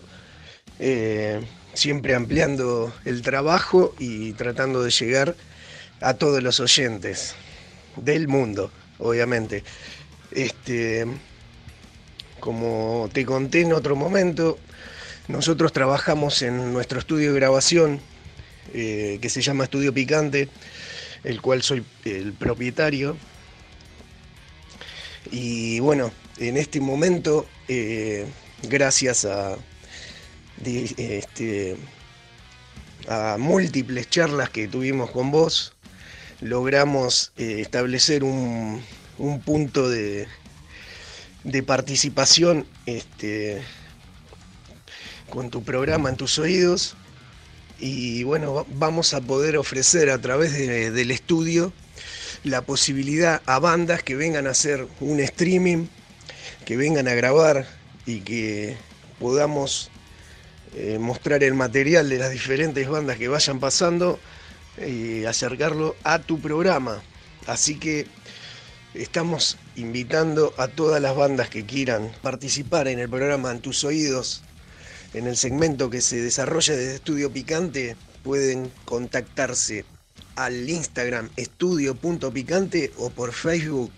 eh, 0.79 1.41
siempre 1.75 2.15
ampliando 2.15 2.93
el 3.05 3.23
trabajo 3.23 3.95
y 3.99 4.33
tratando 4.33 4.83
de 4.83 4.91
llegar 4.91 5.35
a 6.01 6.15
todos 6.15 6.43
los 6.43 6.61
oyentes 6.61 7.35
del 7.97 8.29
mundo, 8.29 8.71
obviamente. 8.99 9.65
Este, 10.31 11.07
como 12.39 13.11
te 13.13 13.25
conté 13.27 13.63
en 13.63 13.73
otro 13.73 13.97
momento, 13.97 14.59
nosotros 15.29 15.73
trabajamos 15.73 16.43
en 16.43 16.73
nuestro 16.73 16.99
estudio 16.99 17.33
de 17.33 17.41
grabación 17.41 18.01
eh, 18.73 19.19
que 19.21 19.29
se 19.29 19.43
llama 19.43 19.65
Estudio 19.65 19.93
Picante, 19.93 20.49
el 21.25 21.41
cual 21.41 21.63
soy 21.63 21.85
el 22.05 22.33
propietario. 22.33 23.17
Y 25.31 25.81
bueno, 25.81 26.13
en 26.39 26.57
este 26.57 26.81
momento, 26.81 27.47
eh, 27.69 28.27
gracias 28.63 29.27
este, 30.65 31.77
a 33.09 33.37
múltiples 33.39 34.09
charlas 34.09 34.51
que 34.51 34.69
tuvimos 34.69 35.11
con 35.11 35.31
vos, 35.31 35.75
logramos 36.41 37.33
eh, 37.37 37.59
establecer 37.61 38.25
un, 38.25 38.83
un 39.19 39.41
punto 39.41 39.89
de, 39.89 40.27
de 41.45 41.63
participación 41.63 42.67
este, 42.87 43.63
con 45.29 45.51
tu 45.51 45.63
programa 45.63 46.09
en 46.09 46.17
tus 46.17 46.39
oídos 46.39 46.97
y 47.81 48.23
bueno, 48.25 48.55
va- 48.55 48.65
vamos 48.69 49.15
a 49.15 49.21
poder 49.21 49.57
ofrecer 49.57 50.11
a 50.11 50.19
través 50.21 50.53
de- 50.53 50.91
del 50.91 51.11
estudio 51.11 51.73
la 52.45 52.63
posibilidad 52.63 53.43
a 53.47 53.59
bandas 53.59 54.03
que 54.03 54.17
vengan 54.17 54.47
a 54.47 54.51
hacer 54.51 54.87
un 55.01 55.21
streaming, 55.21 55.87
que 56.65 56.77
vengan 56.77 57.09
a 57.09 57.15
grabar 57.15 57.67
y 58.07 58.21
que 58.21 58.77
podamos 59.19 59.91
eh, 60.77 60.99
mostrar 61.01 61.43
el 61.43 61.55
material 61.55 62.09
de 62.09 62.19
las 62.19 62.31
diferentes 62.31 62.89
bandas 62.89 63.17
que 63.19 63.27
vayan 63.27 63.59
pasando 63.59 64.21
y 64.87 65.25
acercarlo 65.25 65.97
a 66.05 66.21
tu 66.21 66.39
programa. 66.41 67.03
Así 67.47 67.75
que 67.77 68.07
estamos 68.95 69.57
invitando 69.75 70.55
a 70.59 70.69
todas 70.69 71.03
las 71.03 71.17
bandas 71.17 71.49
que 71.49 71.67
quieran 71.67 72.13
participar 72.23 72.87
en 72.89 73.01
el 73.01 73.09
programa 73.09 73.51
En 73.51 73.61
tus 73.61 73.83
oídos, 73.83 74.43
en 75.15 75.27
el 75.27 75.37
segmento 75.37 75.91
que 75.91 76.01
se 76.01 76.21
desarrolla 76.21 76.77
desde 76.77 76.97
Estudio 76.97 77.33
Picante, 77.33 77.97
pueden 78.23 78.71
contactarse 78.85 79.85
al 80.37 80.69
Instagram 80.69 81.29
estudio.picante 81.37 82.93
o 82.97 83.11
por 83.11 83.33
Facebook 83.33 83.93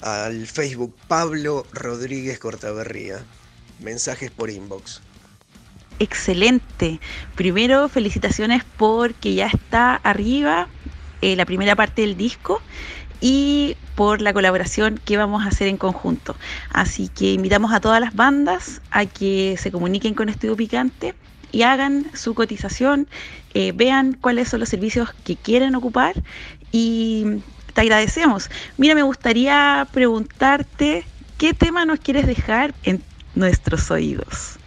al 0.00 0.46
Facebook 0.46 0.94
Pablo 1.08 1.66
Rodríguez 1.72 2.38
Cortaberría. 2.38 3.24
Mensajes 3.80 4.30
por 4.30 4.50
inbox. 4.50 5.00
Excelente. 5.98 7.00
Primero, 7.34 7.88
felicitaciones 7.88 8.62
porque 8.76 9.34
ya 9.34 9.46
está 9.46 9.96
arriba 9.96 10.68
eh, 11.20 11.34
la 11.36 11.44
primera 11.44 11.74
parte 11.74 12.02
del 12.02 12.16
disco 12.16 12.62
y 13.20 13.76
por 13.98 14.22
la 14.22 14.32
colaboración 14.32 15.00
que 15.04 15.16
vamos 15.16 15.44
a 15.44 15.48
hacer 15.48 15.66
en 15.66 15.76
conjunto. 15.76 16.36
Así 16.70 17.08
que 17.08 17.32
invitamos 17.32 17.72
a 17.72 17.80
todas 17.80 18.00
las 18.00 18.14
bandas 18.14 18.80
a 18.92 19.06
que 19.06 19.56
se 19.58 19.72
comuniquen 19.72 20.14
con 20.14 20.28
Estudio 20.28 20.54
Picante 20.54 21.16
y 21.50 21.62
hagan 21.62 22.06
su 22.14 22.32
cotización, 22.32 23.08
eh, 23.54 23.72
vean 23.74 24.12
cuáles 24.12 24.50
son 24.50 24.60
los 24.60 24.68
servicios 24.68 25.12
que 25.24 25.34
quieren 25.34 25.74
ocupar 25.74 26.14
y 26.70 27.24
te 27.74 27.80
agradecemos. 27.80 28.50
Mira, 28.76 28.94
me 28.94 29.02
gustaría 29.02 29.88
preguntarte 29.92 31.04
qué 31.36 31.52
tema 31.52 31.84
nos 31.84 31.98
quieres 31.98 32.24
dejar 32.24 32.76
en 32.84 33.02
nuestros 33.34 33.90
oídos. 33.90 34.60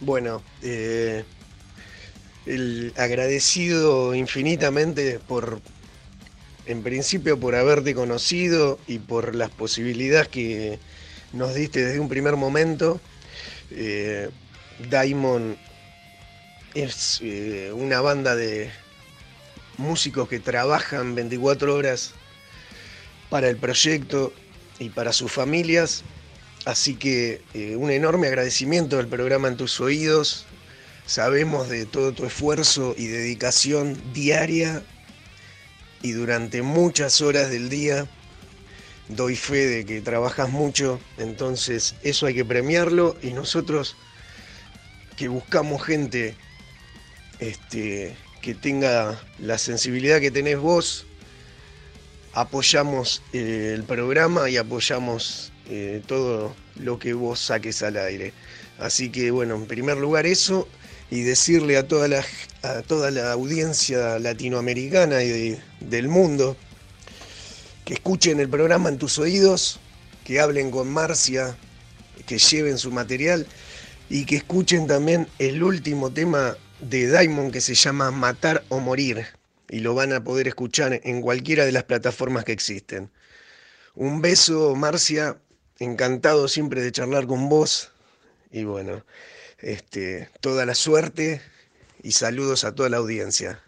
Bueno, 0.00 0.42
eh, 0.62 1.24
el 2.44 2.92
agradecido 2.96 4.16
infinitamente 4.16 5.20
por, 5.28 5.60
en 6.66 6.82
principio, 6.82 7.38
por 7.38 7.54
haberte 7.54 7.94
conocido 7.94 8.78
y 8.86 8.98
por 8.98 9.34
las 9.34 9.50
posibilidades 9.50 10.28
que 10.28 10.78
nos 11.32 11.54
diste 11.54 11.84
desde 11.84 12.00
un 12.00 12.08
primer 12.08 12.36
momento. 12.36 13.00
Eh, 13.70 14.30
Daimon 14.90 15.56
es 16.74 17.20
eh, 17.22 17.72
una 17.74 18.00
banda 18.00 18.36
de 18.36 18.70
músicos 19.78 20.28
que 20.28 20.38
trabajan 20.38 21.14
24 21.14 21.74
horas 21.74 22.12
para 23.30 23.48
el 23.48 23.56
proyecto 23.56 24.32
y 24.78 24.90
para 24.90 25.12
sus 25.12 25.32
familias. 25.32 26.02
Así 26.64 26.94
que 26.94 27.42
eh, 27.54 27.76
un 27.76 27.90
enorme 27.90 28.28
agradecimiento 28.28 28.98
al 28.98 29.08
programa 29.08 29.48
En 29.48 29.56
tus 29.56 29.80
oídos. 29.80 30.46
Sabemos 31.06 31.68
de 31.68 31.84
todo 31.84 32.12
tu 32.12 32.24
esfuerzo 32.24 32.94
y 32.96 33.08
dedicación 33.08 34.00
diaria 34.12 34.82
y 36.02 36.12
durante 36.12 36.62
muchas 36.62 37.20
horas 37.20 37.50
del 37.50 37.68
día. 37.68 38.06
Doy 39.08 39.36
fe 39.36 39.66
de 39.66 39.84
que 39.84 40.00
trabajas 40.00 40.48
mucho, 40.48 40.98
entonces 41.18 41.96
eso 42.02 42.26
hay 42.26 42.34
que 42.34 42.44
premiarlo 42.44 43.16
y 43.20 43.32
nosotros 43.32 43.96
que 45.16 45.28
buscamos 45.28 45.82
gente 45.82 46.34
este, 47.40 48.16
que 48.40 48.54
tenga 48.54 49.20
la 49.38 49.58
sensibilidad 49.58 50.20
que 50.20 50.30
tenés 50.30 50.58
vos, 50.58 51.04
apoyamos 52.32 53.22
eh, 53.32 53.72
el 53.74 53.82
programa 53.84 54.48
y 54.48 54.56
apoyamos 54.56 55.52
eh, 55.68 56.02
todo 56.06 56.54
lo 56.76 56.98
que 56.98 57.12
vos 57.12 57.38
saques 57.38 57.82
al 57.82 57.96
aire. 57.96 58.32
Así 58.78 59.10
que 59.10 59.30
bueno, 59.30 59.56
en 59.56 59.66
primer 59.66 59.98
lugar 59.98 60.26
eso 60.26 60.68
y 61.10 61.22
decirle 61.22 61.76
a 61.76 61.86
toda 61.86 62.08
la, 62.08 62.24
a 62.62 62.82
toda 62.82 63.10
la 63.10 63.32
audiencia 63.32 64.18
latinoamericana 64.18 65.22
y 65.22 65.60
del 65.80 66.08
mundo 66.08 66.56
que 67.84 67.94
escuchen 67.94 68.38
el 68.38 68.48
programa 68.48 68.88
en 68.88 68.98
tus 68.98 69.18
oídos, 69.18 69.80
que 70.24 70.40
hablen 70.40 70.70
con 70.70 70.88
Marcia, 70.88 71.56
que 72.26 72.38
lleven 72.38 72.78
su 72.78 72.92
material 72.92 73.46
y 74.08 74.24
que 74.24 74.36
escuchen 74.36 74.86
también 74.86 75.26
el 75.38 75.62
último 75.62 76.12
tema 76.12 76.56
de 76.80 77.10
Diamond 77.10 77.52
que 77.52 77.60
se 77.60 77.74
llama 77.74 78.10
Matar 78.12 78.62
o 78.68 78.78
Morir. 78.78 79.26
Y 79.68 79.80
lo 79.80 79.94
van 79.94 80.12
a 80.12 80.22
poder 80.22 80.46
escuchar 80.48 81.00
en 81.02 81.22
cualquiera 81.22 81.64
de 81.64 81.72
las 81.72 81.84
plataformas 81.84 82.44
que 82.44 82.52
existen. 82.52 83.10
Un 83.94 84.20
beso, 84.20 84.74
Marcia, 84.76 85.38
encantado 85.78 86.46
siempre 86.46 86.82
de 86.82 86.92
charlar 86.92 87.26
con 87.26 87.48
vos. 87.48 87.90
Y 88.52 88.64
bueno, 88.64 89.04
este, 89.58 90.28
toda 90.40 90.66
la 90.66 90.74
suerte 90.74 91.40
y 92.02 92.12
saludos 92.12 92.64
a 92.64 92.74
toda 92.74 92.88
la 92.88 92.98
audiencia. 92.98 93.60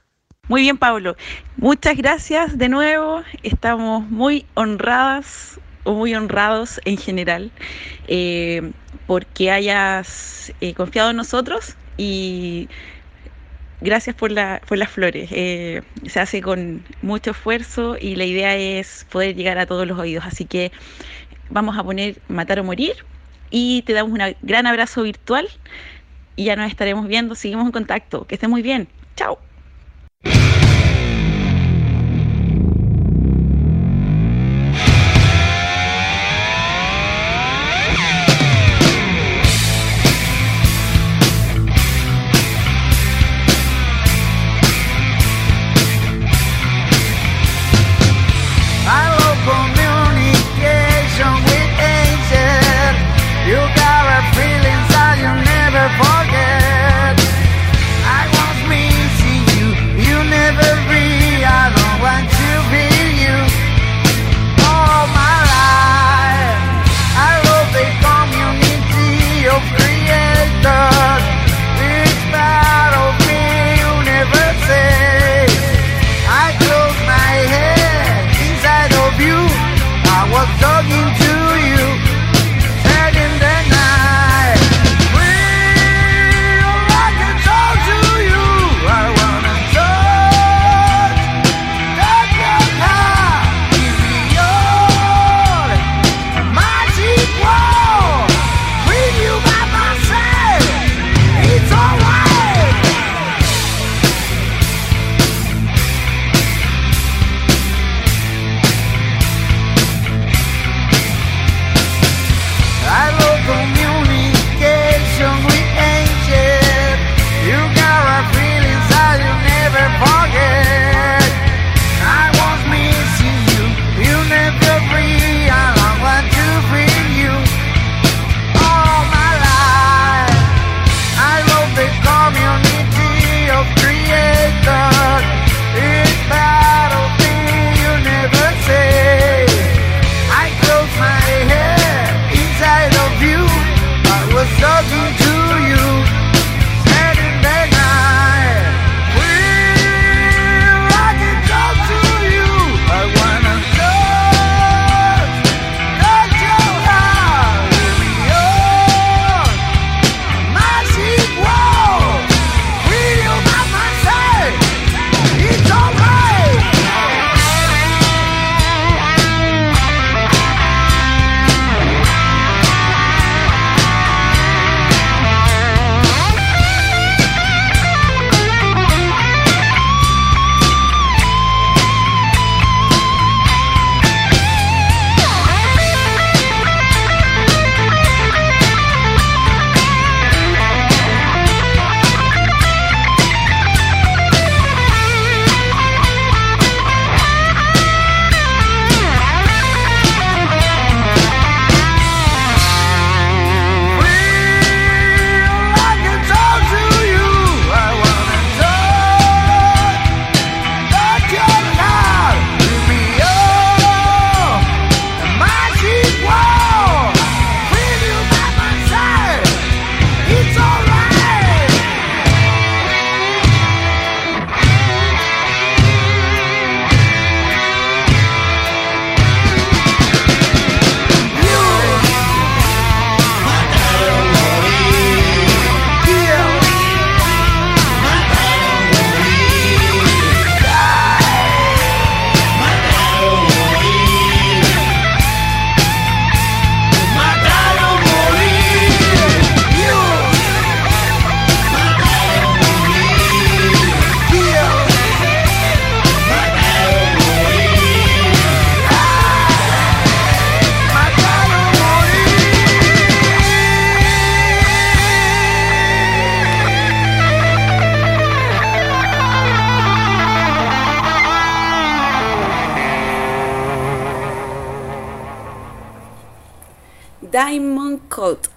Muy 0.48 0.61
bien, 0.62 0.77
Pablo. 0.77 1.16
Muchas 1.56 1.97
gracias 1.97 2.59
de 2.59 2.69
nuevo. 2.69 3.23
Estamos 3.43 4.09
muy 4.11 4.44
honradas 4.55 5.59
o 5.85 5.94
muy 5.94 6.15
honrados 6.15 6.81
en 6.85 6.98
general 6.98 7.51
eh, 8.09 8.73
porque 9.06 9.51
hayas 9.51 10.52
eh, 10.61 10.74
confiado 10.74 11.11
en 11.11 11.16
nosotros 11.16 11.77
y 11.97 12.69
gracias 13.81 14.16
por, 14.16 14.32
la, 14.32 14.61
por 14.66 14.77
las 14.77 14.90
flores. 14.90 15.31
Eh, 15.32 15.82
se 16.06 16.20
hace 16.20 16.43
con 16.43 16.85
mucho 17.01 17.31
esfuerzo 17.31 17.97
y 17.98 18.16
la 18.16 18.24
idea 18.24 18.55
es 18.56 19.06
poder 19.11 19.36
llegar 19.36 19.59
a 19.59 19.66
todos 19.66 19.86
los 19.86 19.98
oídos. 19.98 20.24
Así 20.27 20.44
que 20.44 20.73
vamos 21.48 21.78
a 21.78 21.85
poner 21.85 22.16
Matar 22.28 22.61
o 22.61 22.65
Morir 22.65 22.97
y 23.51 23.82
te 23.82 23.93
damos 23.93 24.12
un 24.12 24.36
gran 24.43 24.66
abrazo 24.66 25.05
virtual 25.05 25.48
y 26.36 26.44
ya 26.44 26.56
nos 26.56 26.69
estaremos 26.69 27.06
viendo. 27.06 27.35
Seguimos 27.35 27.66
en 27.66 27.73
contacto. 27.73 28.27
Que 28.27 28.35
estés 28.35 28.51
muy 28.51 28.62
bien. 28.62 28.89
Chao. 29.16 29.39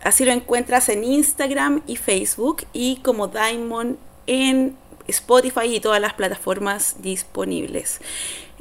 Así 0.08 0.24
lo 0.24 0.32
encuentras 0.32 0.88
en 0.88 1.04
Instagram 1.04 1.82
y 1.86 1.98
Facebook 1.98 2.66
y 2.72 3.02
como 3.04 3.28
Diamond 3.28 3.98
en 4.26 4.78
Spotify 5.06 5.66
y 5.66 5.82
todas 5.82 6.00
las 6.00 6.14
plataformas 6.14 7.02
disponibles. 7.02 8.00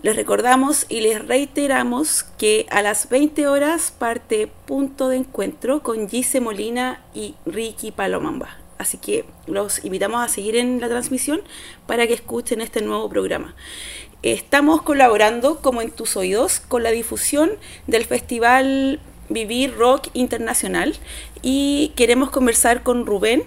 Les 0.02 0.16
recordamos 0.16 0.86
y 0.88 1.02
les 1.02 1.24
reiteramos 1.24 2.24
que 2.36 2.66
a 2.68 2.82
las 2.82 3.08
20 3.10 3.46
horas 3.46 3.94
parte 3.96 4.50
Punto 4.66 5.08
de 5.08 5.18
Encuentro 5.18 5.84
con 5.84 6.08
Gise 6.08 6.40
Molina 6.40 7.04
y 7.14 7.36
Ricky 7.46 7.92
Palomamba. 7.92 8.58
Así 8.78 8.98
que 8.98 9.24
los 9.46 9.84
invitamos 9.84 10.24
a 10.24 10.28
seguir 10.28 10.56
en 10.56 10.80
la 10.80 10.88
transmisión 10.88 11.42
para 11.86 12.08
que 12.08 12.14
escuchen 12.14 12.60
este 12.60 12.82
nuevo 12.82 13.08
programa. 13.08 13.54
Estamos 14.24 14.82
colaborando, 14.82 15.60
como 15.60 15.80
en 15.80 15.92
tus 15.92 16.16
oídos, 16.16 16.58
con 16.58 16.82
la 16.82 16.90
difusión 16.90 17.52
del 17.86 18.04
Festival 18.04 18.98
Vivir 19.28 19.76
Rock 19.76 20.08
Internacional 20.14 20.94
y 21.42 21.92
queremos 21.96 22.30
conversar 22.30 22.82
con 22.82 23.06
Rubén. 23.06 23.44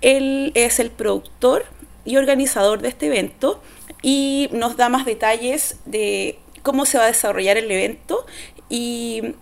Él 0.00 0.52
es 0.54 0.80
el 0.80 0.90
productor 0.90 1.64
y 2.04 2.16
organizador 2.16 2.80
de 2.80 2.88
este 2.88 3.06
evento 3.06 3.62
y 4.02 4.48
nos 4.52 4.76
da 4.76 4.88
más 4.88 5.04
detalles 5.04 5.78
de 5.84 6.38
cómo 6.62 6.86
se 6.86 6.98
va 6.98 7.04
a 7.04 7.08
desarrollar 7.08 7.56
el 7.56 7.70
evento 7.70 8.26
y 8.68 9.34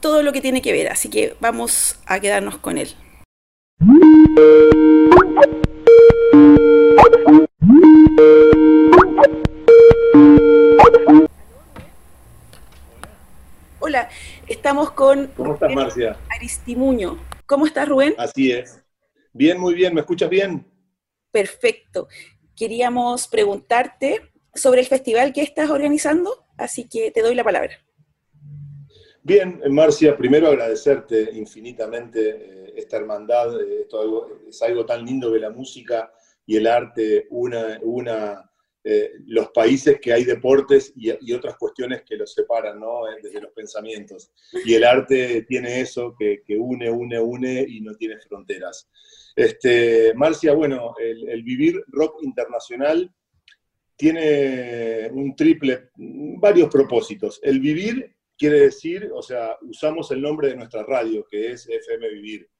todo 0.00 0.22
lo 0.22 0.32
que 0.32 0.40
tiene 0.40 0.62
que 0.62 0.72
ver. 0.72 0.88
Así 0.88 1.08
que 1.08 1.34
vamos 1.40 1.96
a 2.06 2.20
quedarnos 2.20 2.58
con 2.58 2.78
él. 2.78 2.94
Hola, 13.86 14.08
estamos 14.48 14.92
con 14.92 15.26
¿Cómo 15.36 15.52
estás, 15.52 15.70
Marcia? 15.74 16.16
Aristimuño. 16.34 17.18
¿Cómo 17.44 17.66
estás, 17.66 17.86
Rubén? 17.86 18.14
Así 18.16 18.50
es. 18.50 18.82
Bien, 19.34 19.60
muy 19.60 19.74
bien. 19.74 19.92
¿Me 19.92 20.00
escuchas 20.00 20.30
bien? 20.30 20.66
Perfecto. 21.30 22.08
Queríamos 22.56 23.28
preguntarte 23.28 24.32
sobre 24.54 24.80
el 24.80 24.86
festival 24.86 25.34
que 25.34 25.42
estás 25.42 25.68
organizando, 25.68 26.46
así 26.56 26.88
que 26.88 27.10
te 27.10 27.20
doy 27.20 27.34
la 27.34 27.44
palabra. 27.44 27.74
Bien, 29.22 29.60
Marcia, 29.68 30.16
primero 30.16 30.48
agradecerte 30.48 31.32
infinitamente 31.34 32.30
eh, 32.30 32.72
esta 32.78 32.96
hermandad. 32.96 33.60
eh, 33.60 33.82
esto 33.82 34.00
algo- 34.00 34.30
es 34.48 34.62
algo 34.62 34.86
tan 34.86 35.04
lindo 35.04 35.30
que 35.30 35.40
la 35.40 35.50
música 35.50 36.10
y 36.46 36.56
el 36.56 36.66
arte 36.68 37.26
una, 37.28 37.78
una 37.82 38.50
eh, 38.86 39.12
los 39.26 39.48
países 39.48 39.98
que 39.98 40.12
hay 40.12 40.24
deportes 40.24 40.92
y, 40.94 41.32
otras 41.32 41.56
cuestiones 41.56 42.02
que 42.02 42.16
los 42.16 42.34
separan, 42.34 42.78
¿no? 42.78 43.08
Eh, 43.08 43.16
Desde 43.22 43.40
los 43.40 43.52
pensamientos. 43.52 44.30
Y 44.64 44.74
el 44.74 44.84
arte 44.84 45.46
tiene 45.48 45.80
eso 45.80 46.14
que, 46.18 46.42
que 46.44 46.58
une, 46.58 46.90
une, 46.90 47.18
une 47.18 47.64
y 47.66 47.80
no 47.80 47.94
tiene 47.94 48.20
fronteras. 48.20 48.90
Este, 49.34 50.12
Marcia, 50.14 50.52
bueno, 50.52 50.94
el, 51.00 51.28
el 51.30 51.42
vivir 51.42 51.82
rock 51.88 52.22
internacional 52.22 53.10
tiene 53.96 55.08
un 55.12 55.34
triple, 55.34 55.90
varios 55.96 56.68
propósitos. 56.68 57.40
El 57.42 57.60
vivir 57.60 58.14
quiere 58.36 58.60
decir, 58.60 59.10
o 59.14 59.22
sea, 59.22 59.56
usamos 59.62 60.10
el 60.10 60.20
nombre 60.20 60.48
de 60.48 60.56
nuestra 60.56 60.82
radio, 60.82 61.26
que 61.26 61.52
es 61.52 61.68
FM 61.68 62.08
Vivir, 62.10 62.50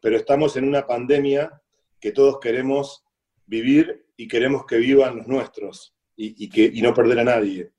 pero 0.00 0.16
estamos 0.16 0.56
en 0.56 0.64
una 0.64 0.86
pandemia 0.86 1.62
que 2.00 2.12
todos 2.12 2.40
queremos 2.40 3.04
vivir 3.46 4.06
y 4.20 4.28
queremos 4.28 4.66
que 4.66 4.76
vivan 4.76 5.16
los 5.16 5.26
nuestros 5.26 5.96
y, 6.14 6.44
y 6.44 6.50
que, 6.50 6.70
y 6.70 6.82
no 6.82 6.92
perder 6.92 7.20
a 7.20 7.24
nadie. 7.24 7.70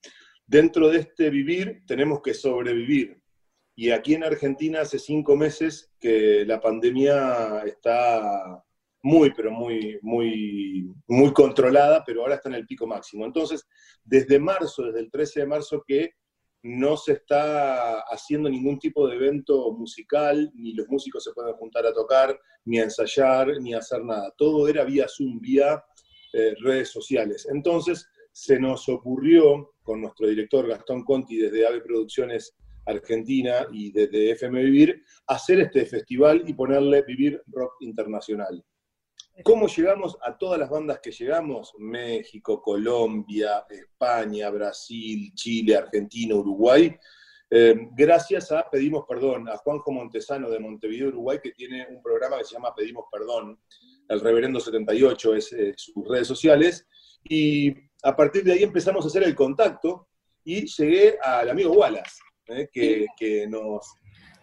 Dentro 0.48 0.90
de 0.90 0.98
este 0.98 1.30
vivir 1.30 1.84
tenemos 1.86 2.20
que 2.20 2.34
sobrevivir. 2.34 3.22
Y 3.76 3.92
aquí 3.92 4.16
en 4.16 4.24
Argentina 4.24 4.82
hace 4.82 4.98
cinco 4.98 5.36
meses 5.36 5.92
que 6.00 6.44
la 6.48 6.60
pandemia 6.60 7.62
está 7.68 8.64
muy, 9.04 9.32
pero 9.36 9.52
muy, 9.52 10.00
muy, 10.02 10.92
muy 11.08 11.32
controlada, 11.32 12.04
pero 12.04 12.22
ahora 12.22 12.36
está 12.36 12.50
en 12.50 12.56
el 12.56 12.66
pico 12.66 12.88
máximo. 12.88 13.24
Entonces, 13.24 13.68
desde 14.04 14.40
marzo, 14.40 14.86
desde 14.86 15.02
el 15.02 15.12
13 15.12 15.42
de 15.42 15.46
marzo, 15.46 15.84
que 15.88 16.16
no 16.64 16.98
se 16.98 17.14
está 17.14 18.00
haciendo 18.02 18.50
ningún 18.50 18.78
tipo 18.78 19.08
de 19.08 19.16
evento 19.16 19.72
musical, 19.74 20.52
ni 20.56 20.74
los 20.74 20.88
músicos 20.90 21.24
se 21.24 21.34
pueden 21.34 21.54
juntar 21.54 21.86
a 21.86 21.94
tocar, 21.94 22.40
ni 22.66 22.80
a 22.80 22.84
ensayar, 22.84 23.60
ni 23.62 23.74
a 23.74 23.80
hacer 23.80 24.04
nada. 24.04 24.32
Todo 24.38 24.68
era 24.68 24.84
vía 24.84 25.08
Zoom, 25.08 25.40
vía 25.40 25.84
eh, 26.34 26.56
redes 26.62 26.90
sociales. 26.90 27.48
Entonces, 27.52 28.08
se 28.32 28.60
nos 28.60 28.88
ocurrió 28.90 29.74
con 29.84 30.02
nuestro 30.02 30.28
director 30.28 30.68
Gastón 30.68 31.04
Conti 31.04 31.38
desde 31.38 31.68
AVE 31.68 31.82
Producciones 31.82 32.56
Argentina 32.86 33.68
y 33.72 33.92
desde 33.92 34.32
FM 34.32 34.64
Vivir, 34.64 35.04
hacer 35.28 35.60
este 35.62 35.86
festival 35.86 36.44
y 36.48 36.54
ponerle 36.54 37.04
Vivir 37.04 37.42
Rock 37.48 37.76
Internacional. 37.82 38.64
¿Cómo 39.44 39.68
llegamos 39.68 40.18
a 40.22 40.38
todas 40.38 40.60
las 40.60 40.70
bandas 40.70 41.00
que 41.00 41.12
llegamos? 41.12 41.74
México, 41.78 42.62
Colombia, 42.62 43.66
España, 43.70 44.50
Brasil, 44.50 45.32
Chile, 45.34 45.76
Argentina, 45.78 46.36
Uruguay. 46.36 46.94
Eh, 47.50 47.90
gracias 47.92 48.52
a, 48.52 48.70
pedimos 48.70 49.06
perdón, 49.08 49.50
a 49.50 49.58
Juanjo 49.58 49.92
Montesano 49.92 50.50
de 50.50 50.60
Montevideo, 50.60 51.10
Uruguay, 51.10 51.40
que 51.42 51.52
tiene 51.52 51.88
un 51.90 52.02
programa 52.02 52.38
que 52.38 52.46
se 52.46 52.54
llama 52.54 52.74
Pedimos 52.76 53.06
Perdón, 53.12 53.60
el 54.12 54.22
Reverendo 54.22 54.60
78 54.60 55.36
es 55.36 55.54
eh, 55.54 55.74
sus 55.76 56.08
redes 56.08 56.28
sociales, 56.28 56.88
y 57.24 57.74
a 58.04 58.16
partir 58.16 58.44
de 58.44 58.54
ahí 58.54 58.64
empezamos 58.64 59.06
a 59.06 59.08
hacer 59.08 59.24
el 59.24 59.36
contacto 59.36 60.08
y 60.44 60.66
llegué 60.66 61.18
al 61.22 61.50
amigo 61.50 61.74
Wallace, 61.74 62.20
eh, 62.48 62.68
que, 62.72 63.06
que 63.18 63.48
nos, 63.48 63.94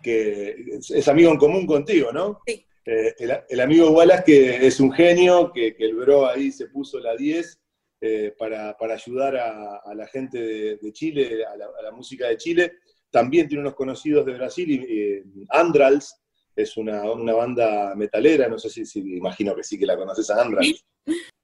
que 0.03 0.55
es, 0.71 1.09
amigo 1.09 1.31
en 1.31 1.39
común 1.39 1.67
contigo, 1.67 2.13
¿no? 2.13 2.41
Sí. 2.47 2.65
Eh, 2.85 3.15
el, 3.19 3.39
el 3.49 3.61
amigo 3.61 3.91
Wallace, 3.91 4.23
que 4.25 4.67
es 4.67 4.81
un 4.81 4.93
genio, 4.93 5.53
que, 5.53 5.75
que 5.77 5.85
el 5.85 5.95
bro 5.95 6.27
ahí 6.27 6.51
se 6.51 6.69
puso 6.69 6.99
la 7.01 7.15
10 7.17 7.61
eh, 8.01 8.33
para, 8.39 8.77
para 8.79 8.95
ayudar 8.95 9.37
a, 9.37 9.77
a 9.85 9.95
la 9.95 10.07
gente 10.07 10.41
de, 10.41 10.77
de 10.77 10.93
Chile, 10.93 11.45
a 11.45 11.57
la, 11.57 11.67
a 11.67 11.83
la 11.83 11.91
música 11.91 12.29
de 12.29 12.37
Chile. 12.37 12.73
También 13.11 13.49
tiene 13.49 13.63
unos 13.63 13.75
conocidos 13.75 14.25
de 14.25 14.35
Brasil, 14.35 14.71
y, 14.71 15.45
Andrals, 15.51 16.15
es 16.63 16.77
una, 16.77 17.11
una 17.13 17.33
banda 17.35 17.95
metalera, 17.95 18.49
no 18.49 18.59
sé 18.59 18.69
si, 18.69 18.85
si- 18.85 19.01
imagino 19.17 19.55
que 19.55 19.63
sí 19.63 19.79
que 19.79 19.87
la 19.87 19.97
conoces 19.97 20.29
a. 20.31 20.37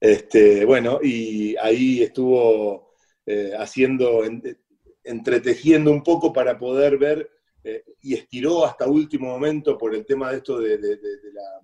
Este, 0.01 0.65
bueno, 0.65 0.99
y 1.03 1.57
ahí 1.57 2.03
estuvo 2.03 2.93
eh, 3.27 3.53
haciendo, 3.57 4.25
en- 4.25 4.43
entretejiendo 5.03 5.91
un 5.91 6.03
poco 6.03 6.33
para 6.33 6.59
poder 6.59 6.99
ver, 6.99 7.31
eh, 7.63 7.83
y 8.03 8.15
estiró 8.15 8.67
hasta 8.67 8.87
último 8.87 9.29
momento 9.29 9.79
por 9.79 9.95
el 9.95 10.05
tema 10.05 10.31
de 10.31 10.39
esto 10.39 10.59
de, 10.59 10.77
de- 10.79 10.97
de- 10.97 11.17
de 11.21 11.33
la- 11.33 11.61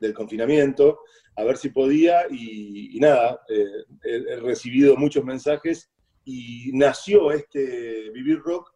del 0.00 0.14
confinamiento, 0.14 1.00
a 1.36 1.44
ver 1.44 1.56
si 1.56 1.70
podía, 1.70 2.26
y, 2.30 2.96
y 2.96 3.00
nada, 3.00 3.40
eh, 3.48 3.66
he, 4.04 4.14
he 4.32 4.36
recibido 4.36 4.96
muchos 4.96 5.24
mensajes 5.24 5.90
y 6.24 6.70
nació 6.72 7.30
este 7.32 8.10
Vivir 8.10 8.38
Rock 8.40 8.72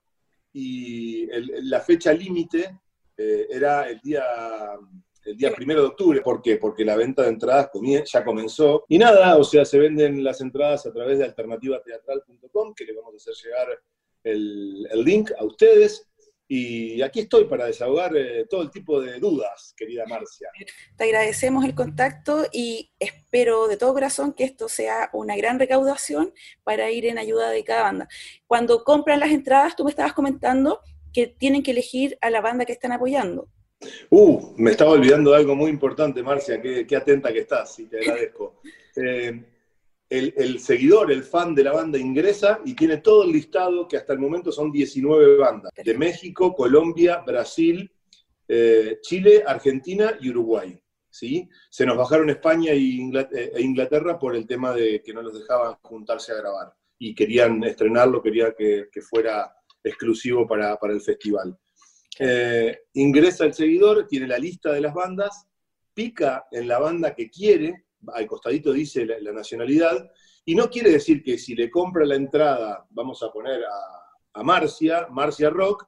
y 0.53 1.31
el- 1.31 1.71
la 1.71 1.81
fecha 1.81 2.13
límite 2.13 2.79
eh, 3.21 3.47
era 3.51 3.87
el 3.87 4.01
día, 4.01 4.25
el 5.27 5.37
día 5.37 5.53
primero 5.53 5.83
de 5.83 5.89
octubre. 5.89 6.23
¿Por 6.23 6.41
qué? 6.41 6.57
Porque 6.57 6.87
la 6.87 6.97
venta 6.97 7.23
de 7.23 7.29
entradas 7.29 7.69
ya 8.11 8.25
comenzó. 8.25 8.85
Y 8.89 8.97
nada, 8.97 9.37
o 9.37 9.45
sea, 9.45 9.67
se 9.67 9.79
venden 9.79 10.25
las 10.25 10.41
entradas 10.41 10.87
a 10.87 10.93
través 10.93 11.19
de 11.19 11.25
alternativateatral.com, 11.25 12.73
que 12.75 12.85
le 12.85 12.95
vamos 12.95 13.13
a 13.13 13.17
hacer 13.17 13.35
llegar 13.45 13.79
el, 14.25 14.89
el 14.91 15.05
link 15.05 15.31
a 15.39 15.45
ustedes. 15.45 16.07
Y 16.49 17.01
aquí 17.03 17.21
estoy 17.21 17.45
para 17.45 17.67
desahogar 17.67 18.17
eh, 18.17 18.45
todo 18.51 18.63
el 18.63 18.71
tipo 18.73 19.01
de 19.01 19.21
dudas, 19.21 19.73
querida 19.77 20.05
Marcia. 20.07 20.49
Te 20.97 21.05
agradecemos 21.05 21.65
el 21.65 21.77
contacto 21.77 22.45
y 22.53 22.91
espero 22.99 23.69
de 23.69 23.77
todo 23.77 23.93
corazón 23.93 24.33
que 24.33 24.45
esto 24.45 24.69
sea 24.69 25.11
una 25.13 25.37
gran 25.37 25.61
recaudación 25.61 26.33
para 26.65 26.91
ir 26.91 27.07
en 27.07 27.19
ayuda 27.19 27.51
de 27.51 27.63
cada 27.63 27.83
banda. 27.83 28.09
Cuando 28.49 28.83
compran 28.83 29.21
las 29.21 29.31
entradas, 29.31 29.77
tú 29.77 29.85
me 29.85 29.91
estabas 29.91 30.13
comentando 30.13 30.81
que 31.13 31.27
tienen 31.27 31.63
que 31.63 31.73
elegir 31.73 32.19
a 32.21 32.31
la 32.31 32.41
banda 32.41 32.65
que 32.65 32.73
están 32.73 32.93
apoyando. 32.93 33.49
Uh, 34.11 34.55
me 34.59 34.73
estaba 34.73 34.91
olvidando 34.91 35.31
de 35.31 35.39
algo 35.39 35.55
muy 35.55 35.71
importante, 35.71 36.23
Marcia, 36.23 36.61
qué, 36.61 36.87
qué 36.87 36.97
atenta 36.97 37.33
que 37.33 37.41
estás, 37.41 37.79
y 37.79 37.87
te 37.87 37.99
agradezco. 37.99 38.61
Eh, 38.97 39.45
el, 40.11 40.35
el 40.37 40.59
seguidor, 40.59 41.13
el 41.13 41.23
fan 41.23 41.55
de 41.55 41.63
la 41.63 41.73
banda 41.73 41.97
ingresa 41.97 42.61
y 42.65 42.75
tiene 42.75 42.97
todo 42.97 43.23
el 43.23 43.31
listado, 43.31 43.87
que 43.87 43.97
hasta 43.97 44.13
el 44.13 44.19
momento 44.19 44.51
son 44.51 44.73
19 44.73 45.37
bandas, 45.37 45.71
de 45.83 45.97
México, 45.97 46.53
Colombia, 46.53 47.23
Brasil, 47.25 47.89
eh, 48.49 48.99
Chile, 49.01 49.45
Argentina 49.47 50.19
y 50.21 50.31
Uruguay. 50.31 50.77
¿sí? 51.09 51.49
Se 51.71 51.87
nos 51.87 51.97
bajaron 51.97 52.31
España 52.31 52.73
e 52.73 52.79
eh, 52.79 53.53
e 53.55 53.63
Inglaterra 53.63 54.19
por 54.19 54.35
el 54.35 54.45
tema 54.45 54.75
de 54.75 55.01
que 55.03 55.15
no 55.15 55.23
los 55.23 55.39
dejaban 55.39 55.75
juntarse 55.83 56.33
a 56.33 56.37
grabar 56.37 56.75
y 56.99 57.15
querían 57.15 57.63
estrenarlo, 57.63 58.21
quería 58.21 58.53
que, 58.53 58.89
que 58.91 59.01
fuera 59.01 59.55
exclusivo 59.83 60.47
para, 60.47 60.77
para 60.77 60.93
el 60.93 61.01
festival. 61.01 61.59
Eh, 62.19 62.81
ingresa 62.95 63.45
el 63.45 63.55
seguidor, 63.55 64.07
tiene 64.07 64.27
la 64.27 64.39
lista 64.39 64.73
de 64.73 64.81
las 64.81 64.93
bandas, 64.95 65.47
pica 65.95 66.45
en 66.51 66.69
la 66.69 66.79
banda 66.79 67.15
que 67.15 67.31
quiere, 67.31 67.87
al 68.15 68.27
costadito 68.27 68.73
dice 68.73 69.07
la, 69.07 69.19
la 69.21 69.33
nacionalidad, 69.33 70.11
y 70.45 70.55
no 70.55 70.69
quiere 70.69 70.91
decir 70.91 71.23
que 71.23 71.39
si 71.39 71.55
le 71.55 71.71
compra 71.71 72.05
la 72.05 72.17
entrada, 72.17 72.87
vamos 72.91 73.23
a 73.23 73.31
poner 73.31 73.63
a, 73.65 74.41
a 74.41 74.43
Marcia, 74.43 75.07
Marcia 75.11 75.51
Rock, 75.51 75.87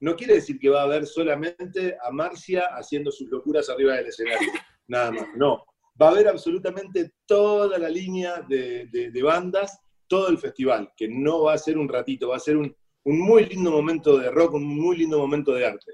no 0.00 0.16
quiere 0.16 0.34
decir 0.34 0.58
que 0.58 0.68
va 0.68 0.80
a 0.80 0.84
haber 0.84 1.06
solamente 1.06 1.96
a 2.02 2.10
Marcia 2.10 2.64
haciendo 2.76 3.10
sus 3.12 3.28
locuras 3.30 3.68
arriba 3.70 3.94
del 3.94 4.06
escenario, 4.06 4.48
nada 4.88 5.12
más, 5.12 5.26
no. 5.36 5.64
Va 6.00 6.08
a 6.08 6.10
haber 6.10 6.26
absolutamente 6.28 7.12
toda 7.26 7.78
la 7.78 7.88
línea 7.88 8.40
de, 8.48 8.86
de- 8.86 9.10
de 9.10 9.22
bandas, 9.22 9.78
todo 10.08 10.28
el 10.28 10.38
festival, 10.38 10.92
que 10.96 11.06
no 11.08 11.42
va 11.44 11.54
a 11.54 11.58
ser 11.58 11.78
un 11.78 11.88
ratito, 11.88 12.28
va 12.28 12.36
a 12.36 12.40
ser 12.40 12.56
un, 12.56 12.74
un 13.04 13.18
muy 13.20 13.44
lindo 13.46 13.70
momento 13.70 14.16
de 14.18 14.30
rock, 14.30 14.54
un 14.54 14.64
muy 14.64 14.96
lindo 14.98 15.18
momento 15.18 15.52
de 15.54 15.66
arte. 15.66 15.92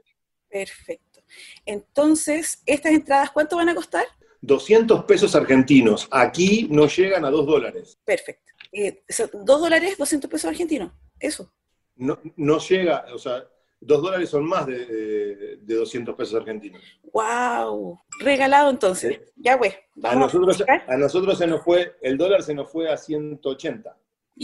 Perfecto. 0.48 1.20
Entonces, 1.66 2.62
¿estas 2.66 2.92
entradas 2.92 3.30
cuánto 3.30 3.56
van 3.56 3.68
a 3.68 3.74
costar? 3.74 4.04
200 4.40 5.04
pesos 5.04 5.34
argentinos, 5.34 6.08
aquí 6.10 6.68
no 6.70 6.86
llegan 6.86 7.24
a 7.24 7.30
2 7.30 7.46
dólares. 7.46 7.98
Perfecto. 8.04 8.52
Eh, 8.72 9.02
so- 9.08 9.28
¿Dos 9.32 9.60
dólares, 9.60 9.96
200 9.98 10.30
pesos 10.30 10.48
argentinos? 10.50 10.92
Eso. 11.18 11.52
No, 11.96 12.18
no 12.36 12.58
llega, 12.58 13.06
o 13.12 13.18
sea, 13.18 13.44
2 13.80 14.02
dólares 14.02 14.28
son 14.30 14.44
más 14.44 14.66
de, 14.66 14.86
de- 14.86 15.56
de 15.56 15.74
200 15.74 16.14
pesos 16.14 16.34
argentinos. 16.36 16.80
¡Wow! 17.12 17.98
Regalado 18.20 18.70
entonces. 18.70 19.20
Ya, 19.36 19.56
güey. 19.56 19.72
A 20.04 20.14
nosotros, 20.14 20.62
a 20.86 20.96
nosotros 20.96 21.36
se 21.38 21.46
nos 21.46 21.62
fue, 21.64 21.96
el 22.02 22.16
dólar 22.16 22.42
se 22.42 22.54
nos 22.54 22.70
fue 22.70 22.90
a 22.90 22.96
180. 22.96 23.96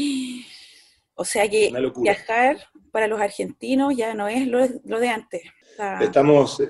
O 1.14 1.24
sea 1.24 1.48
que 1.48 1.72
viajar 1.96 2.58
para 2.90 3.06
los 3.06 3.20
argentinos 3.20 3.96
ya 3.96 4.14
no 4.14 4.28
es 4.28 4.46
lo, 4.46 4.60
lo 4.84 5.00
de 5.00 5.08
antes. 5.08 5.42
O 5.72 5.76
sea, 5.76 5.98
Estamos, 6.00 6.60
eh, 6.60 6.68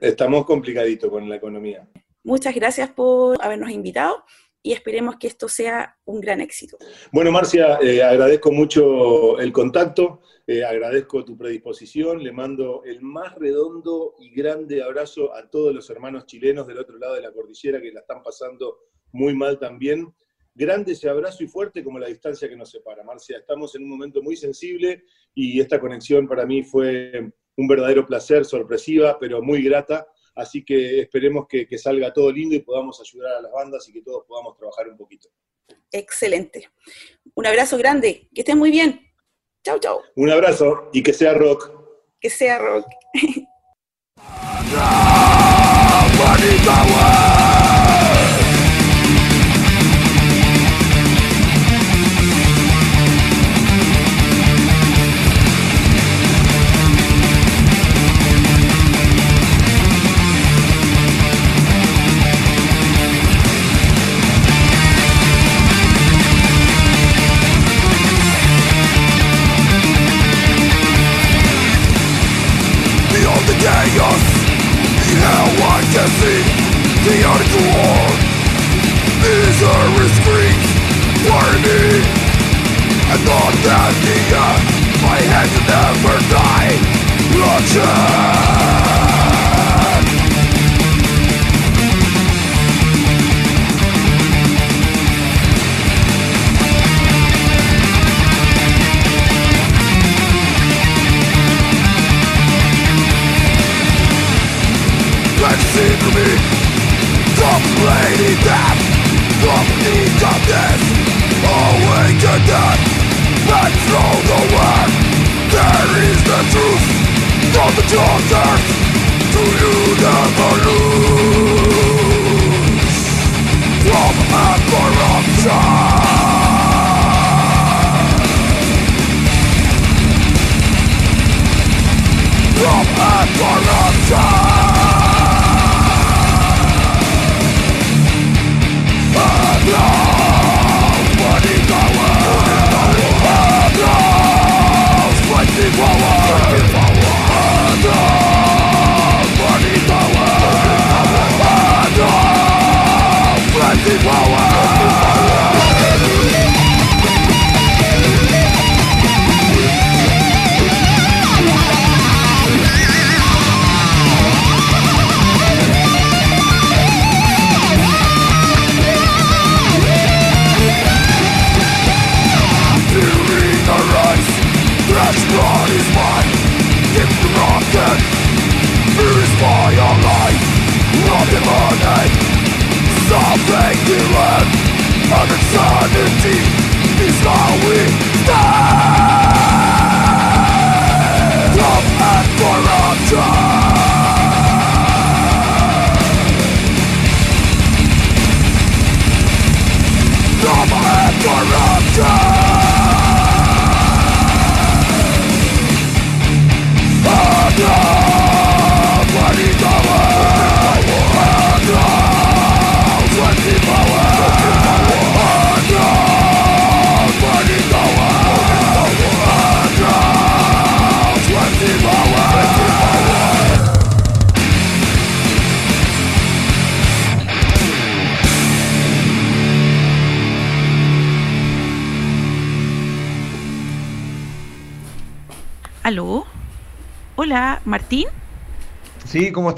estamos 0.00 0.44
complicaditos 0.44 1.10
con 1.10 1.28
la 1.28 1.36
economía. 1.36 1.88
Muchas 2.22 2.54
gracias 2.54 2.90
por 2.90 3.42
habernos 3.42 3.70
invitado 3.70 4.24
y 4.62 4.72
esperemos 4.72 5.16
que 5.16 5.28
esto 5.28 5.48
sea 5.48 5.96
un 6.04 6.20
gran 6.20 6.40
éxito. 6.40 6.76
Bueno, 7.12 7.30
Marcia, 7.30 7.78
eh, 7.80 8.02
agradezco 8.02 8.52
mucho 8.52 9.38
el 9.38 9.52
contacto, 9.52 10.20
eh, 10.46 10.64
agradezco 10.64 11.24
tu 11.24 11.38
predisposición, 11.38 12.22
le 12.22 12.32
mando 12.32 12.82
el 12.84 13.00
más 13.00 13.34
redondo 13.36 14.14
y 14.18 14.30
grande 14.30 14.82
abrazo 14.82 15.34
a 15.34 15.48
todos 15.48 15.74
los 15.74 15.88
hermanos 15.90 16.26
chilenos 16.26 16.66
del 16.66 16.78
otro 16.78 16.98
lado 16.98 17.14
de 17.14 17.22
la 17.22 17.32
cordillera 17.32 17.80
que 17.80 17.92
la 17.92 18.00
están 18.00 18.22
pasando 18.22 18.78
muy 19.12 19.34
mal 19.34 19.58
también. 19.58 20.12
Grande 20.58 20.90
ese 20.90 21.08
abrazo 21.08 21.44
y 21.44 21.46
fuerte 21.46 21.84
como 21.84 22.00
la 22.00 22.08
distancia 22.08 22.48
que 22.48 22.56
nos 22.56 22.72
separa. 22.72 23.04
Marcia, 23.04 23.38
estamos 23.38 23.72
en 23.76 23.84
un 23.84 23.90
momento 23.90 24.20
muy 24.20 24.34
sensible 24.34 25.04
y 25.32 25.60
esta 25.60 25.78
conexión 25.78 26.26
para 26.26 26.44
mí 26.44 26.64
fue 26.64 27.30
un 27.56 27.68
verdadero 27.68 28.04
placer, 28.04 28.44
sorpresiva, 28.44 29.16
pero 29.20 29.40
muy 29.40 29.62
grata. 29.62 30.08
Así 30.34 30.64
que 30.64 31.02
esperemos 31.02 31.46
que, 31.48 31.64
que 31.64 31.78
salga 31.78 32.12
todo 32.12 32.32
lindo 32.32 32.56
y 32.56 32.58
podamos 32.58 33.00
ayudar 33.00 33.36
a 33.36 33.42
las 33.42 33.52
bandas 33.52 33.88
y 33.88 33.92
que 33.92 34.02
todos 34.02 34.24
podamos 34.26 34.56
trabajar 34.56 34.88
un 34.88 34.96
poquito. 34.96 35.28
Excelente. 35.92 36.68
Un 37.36 37.46
abrazo 37.46 37.78
grande. 37.78 38.28
Que 38.34 38.40
estén 38.40 38.58
muy 38.58 38.72
bien. 38.72 39.00
Chau, 39.64 39.78
chau. 39.78 40.00
Un 40.16 40.30
abrazo 40.30 40.90
y 40.92 41.04
que 41.04 41.12
sea 41.12 41.34
rock. 41.34 41.70
Que 42.20 42.30
sea 42.30 42.58
rock. 42.58 42.84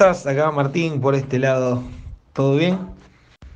estás? 0.01 0.27
Acá 0.27 0.51
Martín 0.51 0.99
por 0.99 1.15
este 1.15 1.39
lado. 1.39 1.83
¿Todo 2.33 2.57
bien? 2.57 2.79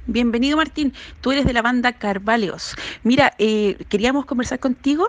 Bienvenido, 0.06 0.58
Martín. 0.58 0.92
Tú 1.22 1.32
eres 1.32 1.46
de 1.46 1.54
la 1.54 1.62
banda 1.62 1.94
Carvaleos. 1.94 2.76
Mira, 3.02 3.32
eh, 3.38 3.78
queríamos 3.88 4.26
conversar 4.26 4.58
contigo 4.58 5.08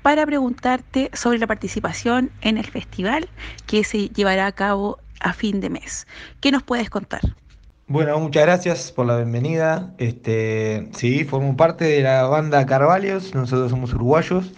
para 0.00 0.24
preguntarte 0.24 1.10
sobre 1.12 1.38
la 1.38 1.46
participación 1.46 2.30
en 2.40 2.56
el 2.56 2.64
festival 2.64 3.28
que 3.66 3.84
se 3.84 4.08
llevará 4.08 4.46
a 4.46 4.52
cabo 4.52 4.98
a 5.20 5.34
fin 5.34 5.60
de 5.60 5.68
mes. 5.68 6.06
¿Qué 6.40 6.50
nos 6.50 6.62
puedes 6.62 6.88
contar? 6.88 7.20
Bueno, 7.86 8.18
muchas 8.18 8.44
gracias 8.44 8.90
por 8.90 9.04
la 9.04 9.18
bienvenida. 9.18 9.92
Este, 9.98 10.88
sí, 10.94 11.24
formo 11.24 11.58
parte 11.58 11.84
de 11.84 12.00
la 12.00 12.22
banda 12.22 12.64
Carvalios, 12.64 13.34
nosotros 13.34 13.70
somos 13.70 13.92
uruguayos. 13.92 14.50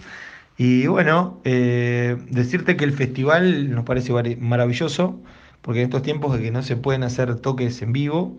Y 0.57 0.87
bueno, 0.87 1.41
eh, 1.43 2.15
decirte 2.29 2.77
que 2.77 2.85
el 2.85 2.93
festival 2.93 3.71
nos 3.71 3.83
parece 3.83 4.37
maravilloso, 4.37 5.19
porque 5.63 5.79
en 5.79 5.85
estos 5.85 6.03
tiempos 6.03 6.37
de 6.37 6.43
que 6.43 6.51
no 6.51 6.61
se 6.61 6.75
pueden 6.75 7.03
hacer 7.03 7.35
toques 7.37 7.81
en 7.81 7.93
vivo, 7.93 8.35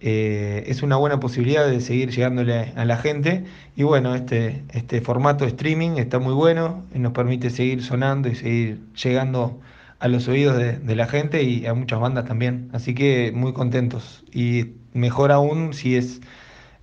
eh, 0.00 0.64
es 0.66 0.82
una 0.82 0.96
buena 0.96 1.20
posibilidad 1.20 1.66
de 1.66 1.80
seguir 1.80 2.10
llegándole 2.10 2.72
a 2.74 2.84
la 2.84 2.96
gente. 2.96 3.44
Y 3.76 3.82
bueno, 3.82 4.14
este, 4.14 4.64
este 4.70 5.00
formato 5.00 5.44
de 5.44 5.50
streaming 5.50 5.98
está 5.98 6.18
muy 6.18 6.34
bueno, 6.34 6.84
y 6.94 6.98
nos 7.00 7.12
permite 7.12 7.50
seguir 7.50 7.82
sonando 7.82 8.28
y 8.28 8.36
seguir 8.36 8.80
llegando 8.94 9.60
a 9.98 10.08
los 10.08 10.26
oídos 10.28 10.56
de, 10.56 10.96
la 10.96 11.06
gente 11.06 11.42
y 11.44 11.66
a 11.66 11.74
muchas 11.74 12.00
bandas 12.00 12.24
también. 12.26 12.70
Así 12.72 12.94
que 12.94 13.32
muy 13.34 13.52
contentos. 13.52 14.24
Y 14.32 14.72
mejor 14.94 15.30
aún 15.32 15.74
si 15.74 15.96
es 15.96 16.20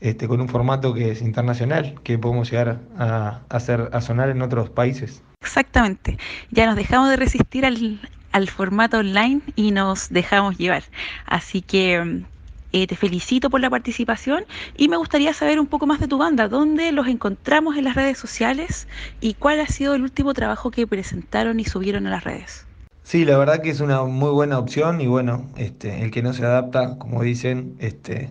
este, 0.01 0.27
con 0.27 0.41
un 0.41 0.49
formato 0.49 0.93
que 0.93 1.11
es 1.11 1.21
internacional, 1.21 1.95
que 2.03 2.17
podemos 2.17 2.49
llegar 2.51 2.79
a 2.97 3.41
hacer, 3.49 3.89
a 3.93 4.01
sonar 4.01 4.29
en 4.29 4.41
otros 4.41 4.69
países. 4.69 5.21
Exactamente. 5.41 6.17
Ya 6.51 6.65
nos 6.65 6.75
dejamos 6.75 7.09
de 7.09 7.17
resistir 7.17 7.65
al, 7.65 7.99
al 8.31 8.49
formato 8.49 8.97
online 8.97 9.41
y 9.55 9.71
nos 9.71 10.09
dejamos 10.09 10.57
llevar. 10.57 10.83
Así 11.25 11.61
que 11.61 12.23
eh, 12.71 12.85
te 12.85 12.95
felicito 12.95 13.49
por 13.49 13.61
la 13.61 13.69
participación 13.69 14.43
y 14.77 14.89
me 14.89 14.97
gustaría 14.97 15.33
saber 15.33 15.59
un 15.59 15.65
poco 15.65 15.87
más 15.87 15.99
de 15.99 16.07
tu 16.07 16.19
banda, 16.19 16.47
dónde 16.47 16.91
los 16.91 17.07
encontramos 17.07 17.77
en 17.77 17.83
las 17.83 17.95
redes 17.95 18.19
sociales 18.19 18.87
y 19.21 19.33
cuál 19.33 19.59
ha 19.59 19.65
sido 19.65 19.95
el 19.95 20.03
último 20.03 20.33
trabajo 20.35 20.69
que 20.69 20.85
presentaron 20.85 21.59
y 21.59 21.65
subieron 21.65 22.05
a 22.05 22.11
las 22.11 22.23
redes. 22.23 22.65
Sí, 23.01 23.25
la 23.25 23.39
verdad 23.39 23.63
que 23.63 23.71
es 23.71 23.79
una 23.79 24.03
muy 24.03 24.29
buena 24.29 24.59
opción 24.59 25.01
y 25.01 25.07
bueno, 25.07 25.49
este, 25.57 26.03
el 26.03 26.11
que 26.11 26.21
no 26.21 26.31
se 26.33 26.45
adapta, 26.45 26.99
como 26.99 27.23
dicen, 27.23 27.75
este, 27.79 28.29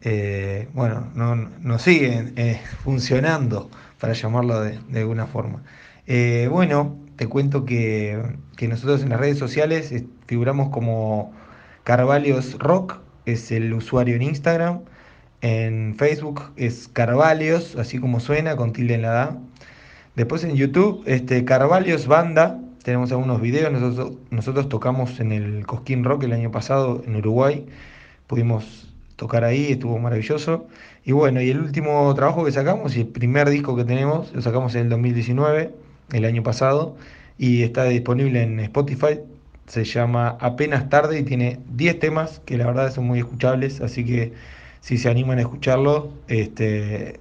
eh, 0.00 0.68
bueno, 0.72 1.10
no, 1.14 1.78
sigue 1.78 2.32
eh, 2.36 2.62
funcionando, 2.82 3.68
para 3.98 4.14
llamarlo 4.14 4.62
de, 4.62 4.78
alguna 4.94 5.26
forma. 5.26 5.62
Bueno, 6.48 6.96
te 7.20 7.28
cuento 7.28 7.66
que, 7.66 8.18
que 8.56 8.66
nosotros 8.66 9.02
en 9.02 9.10
las 9.10 9.20
redes 9.20 9.36
sociales 9.36 9.92
eh, 9.92 10.06
figuramos 10.26 10.70
como 10.70 11.34
Carvalios 11.84 12.58
Rock, 12.58 12.96
es 13.26 13.52
el 13.52 13.74
usuario 13.74 14.16
en 14.16 14.22
Instagram. 14.22 14.80
En 15.42 15.96
Facebook 15.98 16.44
es 16.56 16.88
Carvalios, 16.88 17.76
así 17.76 17.98
como 17.98 18.20
suena, 18.20 18.56
con 18.56 18.72
tilde 18.72 18.94
en 18.94 19.02
la 19.02 19.22
A. 19.22 19.38
Después 20.16 20.44
en 20.44 20.56
YouTube, 20.56 21.02
este, 21.04 21.44
Carvalios 21.44 22.06
Banda, 22.06 22.58
tenemos 22.82 23.12
algunos 23.12 23.42
videos. 23.42 23.70
Nosotros 24.30 24.70
tocamos 24.70 25.20
en 25.20 25.32
el 25.32 25.66
Cosquín 25.66 26.04
Rock 26.04 26.22
el 26.22 26.32
año 26.32 26.50
pasado 26.50 27.02
en 27.06 27.16
Uruguay. 27.16 27.66
Pudimos 28.28 28.94
tocar 29.16 29.44
ahí, 29.44 29.72
estuvo 29.72 29.98
maravilloso. 29.98 30.68
Y 31.04 31.12
bueno, 31.12 31.42
y 31.42 31.50
el 31.50 31.60
último 31.60 32.14
trabajo 32.14 32.46
que 32.46 32.52
sacamos, 32.52 32.96
y 32.96 33.00
el 33.00 33.08
primer 33.08 33.50
disco 33.50 33.76
que 33.76 33.84
tenemos, 33.84 34.32
lo 34.32 34.40
sacamos 34.40 34.74
en 34.74 34.84
el 34.84 34.88
2019, 34.88 35.89
el 36.12 36.24
año 36.24 36.42
pasado, 36.42 36.96
y 37.38 37.62
está 37.62 37.84
disponible 37.84 38.42
en 38.42 38.60
Spotify. 38.60 39.20
Se 39.66 39.84
llama 39.84 40.36
Apenas 40.40 40.88
Tarde 40.88 41.20
y 41.20 41.22
tiene 41.22 41.60
10 41.70 41.98
temas 41.98 42.40
que 42.44 42.56
la 42.58 42.66
verdad 42.66 42.92
son 42.92 43.06
muy 43.06 43.18
escuchables, 43.18 43.80
así 43.80 44.04
que 44.04 44.32
si 44.80 44.98
se 44.98 45.08
animan 45.08 45.38
a 45.38 45.42
escucharlo, 45.42 46.12
este, 46.28 47.20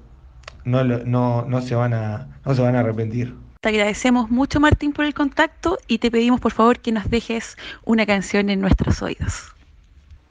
no, 0.64 0.84
no, 0.84 1.46
no, 1.46 1.62
se 1.62 1.76
van 1.76 1.94
a, 1.94 2.28
no 2.46 2.56
se 2.56 2.62
van 2.62 2.76
a 2.76 2.80
arrepentir. 2.80 3.36
Te 3.62 3.70
agradecemos 3.70 4.30
mucho 4.30 4.60
Martín 4.60 4.94
por 4.94 5.06
el 5.06 5.14
contacto 5.14 5.78
y 5.88 5.98
te 5.98 6.10
pedimos 6.10 6.40
por 6.40 6.54
favor 6.54 6.80
que 6.80 6.92
nos 6.92 7.10
dejes 7.10 7.58
una 7.84 8.06
canción 8.06 8.50
en 8.50 8.62
nuestros 8.62 9.02
oídos. 9.02 9.54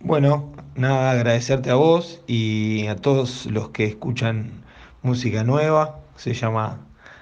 Bueno, 0.00 0.52
nada, 0.76 1.10
agradecerte 1.10 1.70
a 1.70 1.74
vos 1.74 2.22
y 2.26 2.86
a 2.86 2.96
todos 2.96 3.46
los 3.46 3.70
que 3.70 3.84
escuchan 3.84 4.50
música 5.02 5.44
nueva. 5.44 6.00
Se 6.16 6.34
llama, 6.34 6.78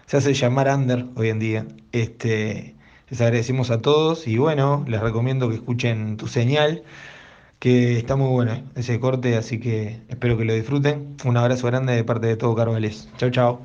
se 0.07 0.17
hace 0.17 0.35
llamar 0.35 0.69
under 0.69 1.07
hoy 1.17 1.29
en 1.29 1.39
día. 1.39 1.67
Este, 1.93 2.77
les 3.09 3.21
agradecemos 3.21 3.71
a 3.71 3.81
todos 3.83 4.27
y 4.29 4.39
bueno, 4.39 4.85
les 4.89 5.01
recomiendo 5.01 5.49
que 5.49 5.57
escuchen 5.57 6.17
tu 6.17 6.29
señal, 6.29 6.85
que 7.59 7.99
está 7.99 8.17
muy 8.17 8.29
bueno 8.29 8.63
ese 8.77 9.01
corte, 9.01 9.37
así 9.37 9.61
que 9.61 10.03
espero 10.09 10.39
que 10.39 10.45
lo 10.45 10.55
disfruten. 10.55 11.17
Un 11.25 11.37
abrazo 11.37 11.67
grande 11.69 11.95
de 11.95 12.05
parte 12.05 12.27
de 12.29 12.37
todo 12.37 12.55
Carvales. 12.55 13.09
Chau, 13.19 13.31
chau. 13.31 13.61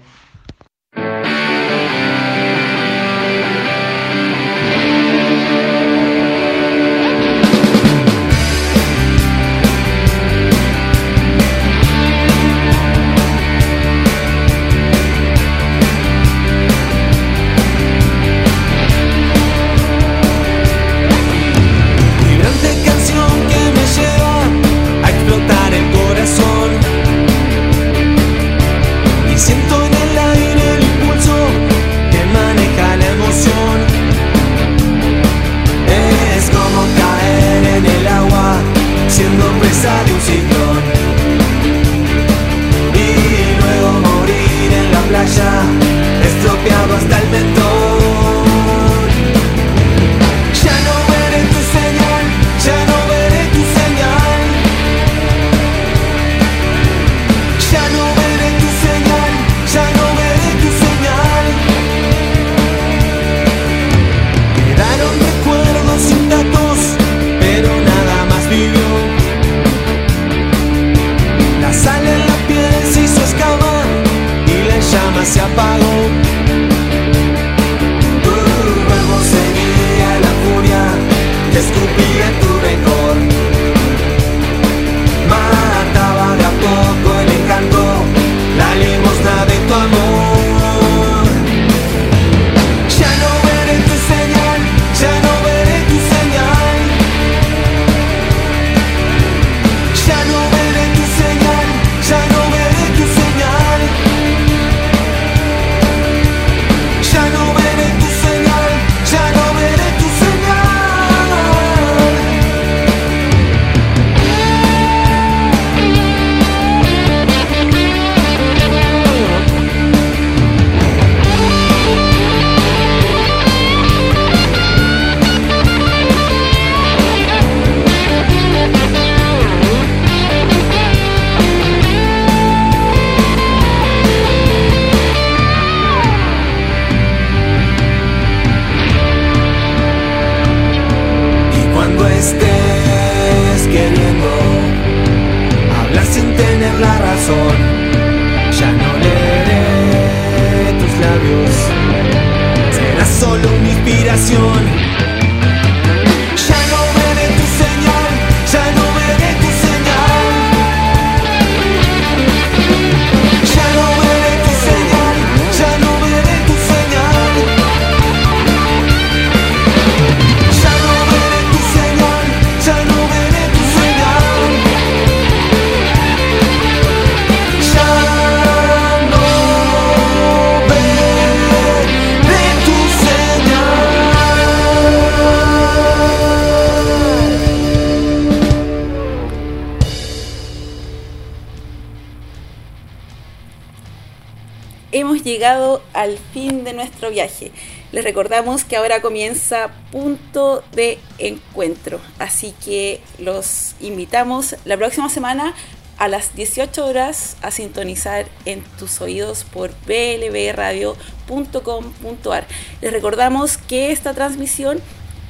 Recordamos 198.01 198.63
que 198.63 198.77
ahora 198.77 199.01
comienza 199.01 199.69
punto 199.91 200.63
de 200.73 200.97
encuentro, 201.19 201.99
así 202.19 202.55
que 202.65 203.01
los 203.19 203.75
invitamos 203.79 204.55
la 204.65 204.75
próxima 204.77 205.07
semana 205.09 205.53
a 205.97 206.07
las 206.07 206.35
18 206.35 206.83
horas 206.83 207.37
a 207.43 207.51
sintonizar 207.51 208.25
en 208.45 208.63
tus 208.79 209.01
oídos 209.01 209.43
por 209.43 209.69
blbradio.com.ar. 209.85 212.47
Les 212.81 212.91
recordamos 212.91 213.57
que 213.57 213.91
esta 213.91 214.15
transmisión 214.15 214.81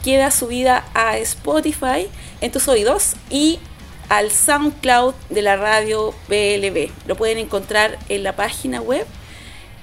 queda 0.01 0.31
subida 0.31 0.85
a 0.93 1.17
Spotify 1.17 2.07
en 2.39 2.51
tus 2.51 2.69
oídos 2.69 3.15
y 3.29 3.59
al 4.07 4.31
SoundCloud 4.31 5.13
de 5.29 5.41
la 5.41 5.57
radio 5.57 6.15
BLB. 6.29 6.89
Lo 7.05 7.15
pueden 7.15 7.37
encontrar 7.37 7.99
en 8.07 8.23
la 8.23 8.33
página 8.35 8.81
web 8.81 9.05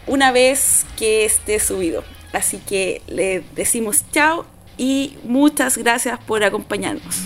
una 0.06 0.32
vez 0.32 0.86
que 0.96 1.26
esté 1.26 1.60
subido. 1.60 2.02
Así 2.38 2.58
que 2.58 3.02
le 3.08 3.42
decimos 3.56 4.04
chao 4.12 4.46
y 4.76 5.18
muchas 5.24 5.76
gracias 5.76 6.20
por 6.20 6.44
acompañarnos. 6.44 7.16